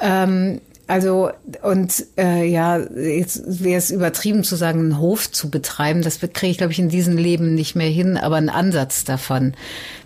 Ähm, 0.00 0.60
also 0.86 1.30
und 1.62 2.04
äh, 2.18 2.44
ja, 2.46 2.78
jetzt 2.78 3.62
wäre 3.62 3.78
es 3.78 3.90
übertrieben 3.90 4.44
zu 4.44 4.56
sagen, 4.56 4.80
einen 4.80 4.98
Hof 4.98 5.30
zu 5.30 5.50
betreiben. 5.50 6.02
Das 6.02 6.20
kriege 6.20 6.50
ich, 6.50 6.58
glaube 6.58 6.72
ich, 6.72 6.78
in 6.78 6.88
diesem 6.88 7.16
Leben 7.16 7.54
nicht 7.54 7.74
mehr 7.74 7.88
hin, 7.88 8.16
aber 8.16 8.36
einen 8.36 8.50
Ansatz 8.50 9.04
davon 9.04 9.54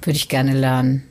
würde 0.03 0.17
ich 0.17 0.29
gerne 0.29 0.55
lernen. 0.55 1.05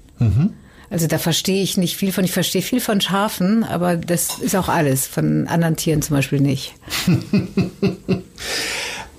Also 0.90 1.08
da 1.08 1.18
verstehe 1.18 1.62
ich 1.62 1.78
nicht 1.78 1.98
viel 1.98 2.12
von. 2.12 2.24
Ich 2.24 2.32
verstehe 2.32 2.62
viel 2.62 2.80
von 2.80 3.02
Schafen, 3.02 3.64
aber 3.64 3.98
das 3.98 4.40
ist 4.40 4.56
auch 4.56 4.70
alles. 4.70 5.06
Von 5.06 5.48
anderen 5.48 5.76
Tieren 5.76 6.02
zum 6.02 6.16
Beispiel 6.16 6.40
nicht. 6.40 6.76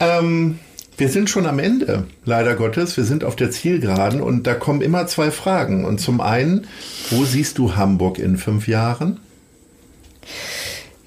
Ähm, 0.00 0.58
wir 0.96 1.08
sind 1.08 1.30
schon 1.30 1.46
am 1.46 1.58
Ende, 1.58 2.06
leider 2.24 2.54
Gottes. 2.54 2.96
Wir 2.96 3.04
sind 3.04 3.24
auf 3.24 3.36
der 3.36 3.50
Zielgeraden 3.50 4.20
und 4.20 4.46
da 4.46 4.54
kommen 4.54 4.80
immer 4.80 5.06
zwei 5.06 5.30
Fragen. 5.30 5.84
Und 5.84 6.00
zum 6.00 6.20
einen, 6.20 6.66
wo 7.10 7.24
siehst 7.24 7.58
du 7.58 7.76
Hamburg 7.76 8.18
in 8.18 8.36
fünf 8.36 8.68
Jahren? 8.68 9.18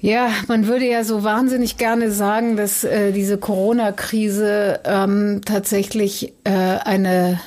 Ja, 0.00 0.30
man 0.48 0.66
würde 0.66 0.84
ja 0.86 1.04
so 1.04 1.22
wahnsinnig 1.22 1.76
gerne 1.76 2.10
sagen, 2.10 2.56
dass 2.56 2.82
äh, 2.82 3.12
diese 3.12 3.38
Corona-Krise 3.38 4.80
ähm, 4.84 5.42
tatsächlich 5.44 6.32
äh, 6.42 6.50
eine 6.50 7.38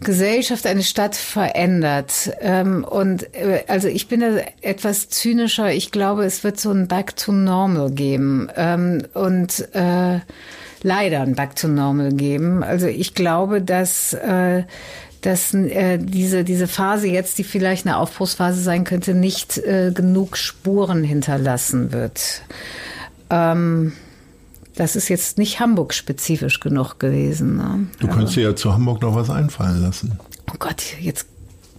Gesellschaft, 0.00 0.66
eine 0.66 0.82
Stadt 0.82 1.16
verändert. 1.16 2.30
Ähm, 2.40 2.84
und 2.84 3.34
äh, 3.34 3.64
also 3.66 3.88
ich 3.88 4.08
bin 4.08 4.20
da 4.20 4.36
etwas 4.60 5.08
zynischer. 5.08 5.72
Ich 5.72 5.90
glaube, 5.90 6.24
es 6.26 6.44
wird 6.44 6.60
so 6.60 6.70
ein 6.70 6.86
Back 6.86 7.16
to 7.16 7.32
Normal 7.32 7.90
geben. 7.90 8.48
Ähm, 8.56 9.02
und 9.14 9.74
äh, 9.74 10.20
leider 10.82 11.22
ein 11.22 11.34
Back 11.34 11.56
to 11.56 11.66
Normal 11.66 12.12
geben. 12.12 12.62
Also 12.62 12.86
ich 12.86 13.14
glaube, 13.14 13.62
dass 13.62 14.12
äh, 14.12 14.64
dass 15.24 15.54
äh, 15.54 15.98
diese 15.98 16.44
diese 16.44 16.68
Phase 16.68 17.08
jetzt, 17.08 17.38
die 17.38 17.44
vielleicht 17.44 17.86
eine 17.86 17.96
Aufbruchsphase 17.96 18.60
sein 18.60 18.84
könnte, 18.84 19.14
nicht 19.14 19.56
äh, 19.58 19.90
genug 19.94 20.36
Spuren 20.36 21.02
hinterlassen 21.02 21.92
wird. 21.92 22.42
Ähm, 23.30 23.94
das 24.76 24.96
ist 24.96 25.08
jetzt 25.08 25.38
nicht 25.38 25.60
Hamburg-spezifisch 25.60 26.60
genug 26.60 26.98
gewesen. 26.98 27.56
Ne? 27.56 27.86
Du 28.00 28.08
könntest 28.08 28.36
dir 28.36 28.42
ja 28.42 28.56
zu 28.56 28.74
Hamburg 28.74 29.00
noch 29.00 29.14
was 29.14 29.30
einfallen 29.30 29.80
lassen. 29.80 30.18
Oh 30.50 30.56
Gott, 30.58 30.82
jetzt 31.00 31.26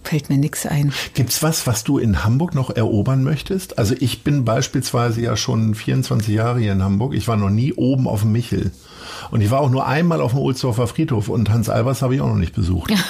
fällt 0.02 0.28
mir 0.28 0.38
nichts 0.38 0.66
ein. 0.66 0.92
Gibt's 1.14 1.42
was, 1.42 1.66
was 1.68 1.84
du 1.84 1.98
in 1.98 2.24
Hamburg 2.24 2.54
noch 2.54 2.70
erobern 2.70 3.22
möchtest? 3.22 3.78
Also 3.78 3.94
ich 3.98 4.24
bin 4.24 4.44
beispielsweise 4.44 5.20
ja 5.20 5.36
schon 5.36 5.74
24 5.74 6.34
Jahre 6.34 6.58
hier 6.58 6.72
in 6.72 6.82
Hamburg. 6.82 7.14
Ich 7.14 7.28
war 7.28 7.36
noch 7.36 7.50
nie 7.50 7.72
oben 7.74 8.08
auf 8.08 8.22
dem 8.22 8.32
Michel. 8.32 8.72
Und 9.30 9.40
ich 9.40 9.50
war 9.50 9.60
auch 9.60 9.70
nur 9.70 9.86
einmal 9.86 10.20
auf 10.20 10.32
dem 10.32 10.40
Ohlsdorfer 10.40 10.86
Friedhof 10.86 11.28
und 11.28 11.50
Hans 11.50 11.68
Albers 11.68 12.02
habe 12.02 12.14
ich 12.14 12.20
auch 12.20 12.28
noch 12.28 12.36
nicht 12.36 12.54
besucht. 12.54 12.92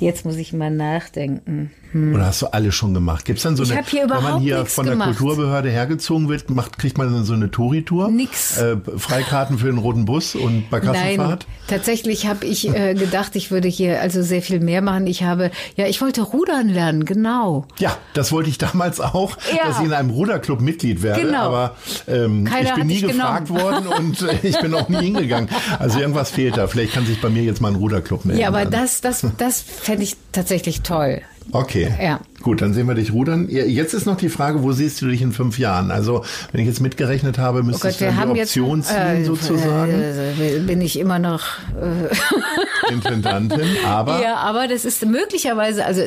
Jetzt 0.00 0.24
muss 0.24 0.36
ich 0.36 0.52
mal 0.52 0.70
nachdenken. 0.70 1.70
Oder 1.94 2.26
hast 2.26 2.42
du 2.42 2.46
alle 2.48 2.70
schon 2.70 2.92
gemacht? 2.92 3.24
Gibt's 3.24 3.44
dann 3.44 3.56
so 3.56 3.62
Ich 3.62 3.72
eine, 3.72 3.82
hier 3.86 4.02
wenn 4.02 4.08
man 4.08 4.18
überhaupt 4.20 4.42
hier 4.42 4.66
von 4.66 4.84
der 4.84 4.94
gemacht. 4.94 5.16
Kulturbehörde 5.16 5.70
hergezogen 5.70 6.28
wird, 6.28 6.50
macht, 6.50 6.78
kriegt 6.78 6.98
man 6.98 7.10
dann 7.10 7.24
so 7.24 7.32
eine 7.32 7.50
Touri-Tour? 7.50 8.10
Nix. 8.10 8.58
Äh, 8.58 8.76
Freikarten 8.98 9.56
für 9.58 9.66
den 9.66 9.78
roten 9.78 10.04
Bus 10.04 10.34
und 10.34 10.52
Nein, 10.52 10.64
Barkassenfahrt? 10.70 11.46
tatsächlich 11.66 12.26
habe 12.26 12.44
ich 12.44 12.68
äh, 12.68 12.92
gedacht, 12.92 13.36
ich 13.36 13.50
würde 13.50 13.68
hier 13.68 14.02
also 14.02 14.22
sehr 14.22 14.42
viel 14.42 14.60
mehr 14.60 14.82
machen. 14.82 15.06
Ich 15.06 15.22
habe, 15.22 15.50
ja, 15.76 15.86
ich 15.86 16.02
wollte 16.02 16.20
rudern 16.20 16.68
lernen, 16.68 17.06
genau. 17.06 17.64
Ja, 17.78 17.96
das 18.12 18.32
wollte 18.32 18.50
ich 18.50 18.58
damals 18.58 19.00
auch, 19.00 19.38
Ja. 19.56 19.68
dass 19.68 19.78
ich 19.80 19.86
in 19.86 19.94
einem 19.94 20.10
Ruderclub 20.10 20.60
Mitglied 20.60 21.02
werde. 21.02 21.22
Genau. 21.22 21.38
Aber 21.40 21.74
ähm, 22.06 22.44
Keiner 22.44 22.68
ich 22.68 22.74
bin 22.74 22.86
nie 22.86 23.00
gefragt 23.00 23.48
worden 23.48 23.86
und 23.98 24.20
äh, 24.20 24.36
ich 24.42 24.60
bin 24.60 24.74
auch 24.74 24.90
nie 24.90 24.98
hingegangen. 25.04 25.48
Also 25.78 26.00
irgendwas 26.00 26.30
fehlt 26.30 26.58
da. 26.58 26.66
Vielleicht 26.66 26.92
kann 26.92 27.06
sich 27.06 27.18
bei 27.18 27.30
mir 27.30 27.44
jetzt 27.44 27.62
mal 27.62 27.68
ein 27.68 27.76
Ruderclub 27.76 28.26
melden. 28.26 28.42
Ja, 28.42 28.48
aber 28.48 28.64
dann. 28.64 28.72
das, 28.72 29.00
das, 29.00 29.24
das 29.38 29.64
fände 29.88 30.04
ich 30.04 30.16
tatsächlich 30.32 30.82
toll. 30.82 31.22
Okay. 31.50 31.90
Ja. 31.98 32.20
Gut, 32.42 32.60
dann 32.60 32.74
sehen 32.74 32.86
wir 32.88 32.94
dich 32.94 33.10
rudern. 33.10 33.48
Jetzt 33.48 33.94
ist 33.94 34.04
noch 34.04 34.18
die 34.18 34.28
Frage, 34.28 34.62
wo 34.62 34.72
siehst 34.72 35.00
du 35.00 35.06
dich 35.06 35.22
in 35.22 35.32
fünf 35.32 35.58
Jahren? 35.58 35.90
Also, 35.90 36.26
wenn 36.52 36.60
ich 36.60 36.66
jetzt 36.66 36.80
mitgerechnet 36.82 37.38
habe, 37.38 37.60
Oh 37.60 37.78
Gott, 37.78 37.98
wir 38.00 38.08
du 38.10 38.16
haben 38.16 38.34
die 38.34 38.40
jetzt 38.40 38.50
Option 38.50 38.82
ziehen, 38.82 39.24
sozusagen. 39.24 39.92
Äh, 39.92 40.58
bin 40.66 40.82
ich 40.82 40.98
immer 40.98 41.18
noch. 41.18 41.42
Äh, 41.80 42.92
Intendantin. 42.92 43.62
Aber 43.86 44.22
ja, 44.22 44.36
aber 44.36 44.68
das 44.68 44.84
ist 44.84 45.06
möglicherweise, 45.06 45.86
also 45.86 46.02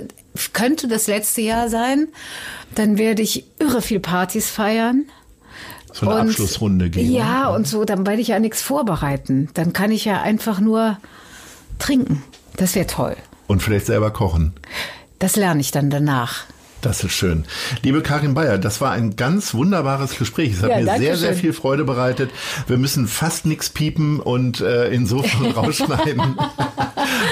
könnte 0.53 0.88
das 0.88 1.07
letzte 1.07 1.41
Jahr 1.41 1.69
sein. 1.69 2.07
Dann 2.75 2.99
werde 2.99 3.23
ich 3.23 3.45
irre 3.59 3.82
viel 3.82 3.99
Partys 3.99 4.47
feiern. 4.47 5.05
so 5.91 6.07
eine 6.07 6.21
Und- 6.21 6.27
Abschlussrunde 6.29 6.91
gehen. 6.91 7.11
Ja, 7.11 7.47
und 7.49 7.67
so, 7.67 7.84
dann 7.84 8.05
werde 8.05 8.21
ich 8.21 8.27
ja 8.27 8.38
nichts 8.39 8.61
vorbereiten. 8.61 9.49
Dann 9.55 9.73
kann 9.73 9.89
ich 9.91 10.05
ja 10.05 10.21
einfach 10.21 10.59
nur 10.59 10.97
trinken. 11.79 12.21
Das 12.57 12.75
wäre 12.75 12.86
toll. 12.86 13.15
Und 13.51 13.61
vielleicht 13.61 13.85
selber 13.87 14.11
kochen. 14.11 14.53
Das 15.19 15.35
lerne 15.35 15.59
ich 15.59 15.71
dann 15.71 15.89
danach. 15.89 16.45
Das 16.79 17.03
ist 17.03 17.11
schön. 17.11 17.43
Liebe 17.83 18.01
Karin 18.01 18.33
Bayer, 18.33 18.57
das 18.57 18.79
war 18.79 18.91
ein 18.93 19.17
ganz 19.17 19.53
wunderbares 19.53 20.17
Gespräch. 20.17 20.53
Es 20.53 20.63
hat 20.63 20.69
Ja, 20.69 20.77
mir 20.79 20.85
sehr, 20.97 21.17
sehr 21.17 21.31
schön. 21.33 21.37
viel 21.41 21.53
Freude 21.53 21.83
bereitet. 21.83 22.31
Wir 22.67 22.77
müssen 22.77 23.09
fast 23.09 23.45
nichts 23.45 23.69
piepen 23.69 24.21
und 24.21 24.61
äh, 24.61 24.87
insofern 24.87 25.51
rausschneiden. 25.51 26.37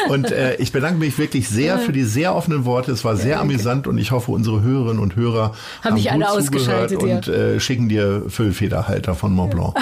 und 0.09 0.29
äh, 0.31 0.55
ich 0.57 0.73
bedanke 0.73 0.99
mich 0.99 1.17
wirklich 1.17 1.47
sehr 1.47 1.79
für 1.79 1.93
die 1.93 2.03
sehr 2.03 2.35
offenen 2.35 2.65
Worte. 2.65 2.91
Es 2.91 3.05
war 3.05 3.15
sehr 3.15 3.39
amüsant 3.39 3.87
und 3.87 3.97
ich 3.97 4.11
hoffe, 4.11 4.31
unsere 4.33 4.61
Hörerinnen 4.61 4.99
und 5.01 5.15
Hörer 5.15 5.53
haben, 5.85 5.95
gut 5.95 6.07
alle 6.11 6.29
ausgeschaltet, 6.29 7.01
und 7.01 7.29
äh, 7.29 7.61
schicken 7.61 7.87
dir 7.87 8.23
Füllfederhalter 8.27 9.15
von 9.15 9.31
Mont 9.33 9.51
Blanc. 9.55 9.73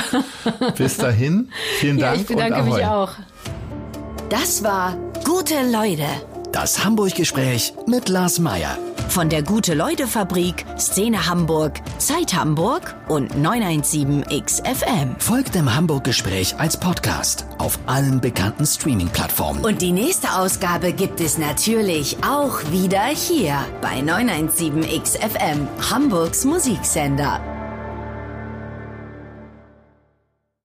Bis 0.77 0.97
dahin, 0.97 1.49
vielen 1.79 1.97
Ja, 1.97 2.11
Dank 2.11 2.21
ich 2.21 2.27
bedanke 2.27 2.61
und 2.61 2.69
mich 2.75 2.85
auch. 2.85 3.09
Das 4.29 4.61
war 4.61 4.97
Gute 5.23 5.55
Leute. 5.71 6.07
Das 6.51 6.83
Hamburg-Gespräch 6.83 7.73
mit 7.87 8.09
Lars 8.09 8.39
Meier. 8.39 8.77
Von 9.07 9.29
der 9.29 9.41
Gute-Leute-Fabrik, 9.41 10.65
Szene 10.77 11.27
Hamburg, 11.27 11.79
Zeit 11.97 12.33
Hamburg 12.33 12.93
und 13.07 13.33
917XFM. 13.35 15.19
Folgt 15.19 15.55
dem 15.55 15.73
Hamburg-Gespräch 15.73 16.59
als 16.59 16.77
Podcast 16.77 17.45
auf 17.57 17.79
allen 17.85 18.19
bekannten 18.19 18.65
Streaming-Plattformen. 18.65 19.63
Und 19.63 19.81
die 19.81 19.93
nächste 19.93 20.33
Ausgabe 20.33 20.91
gibt 20.91 21.21
es 21.21 21.37
natürlich 21.37 22.17
auch 22.21 22.59
wieder 22.69 23.05
hier 23.05 23.55
bei 23.81 23.99
917XFM, 23.99 25.67
Hamburgs 25.89 26.43
Musiksender. 26.43 27.56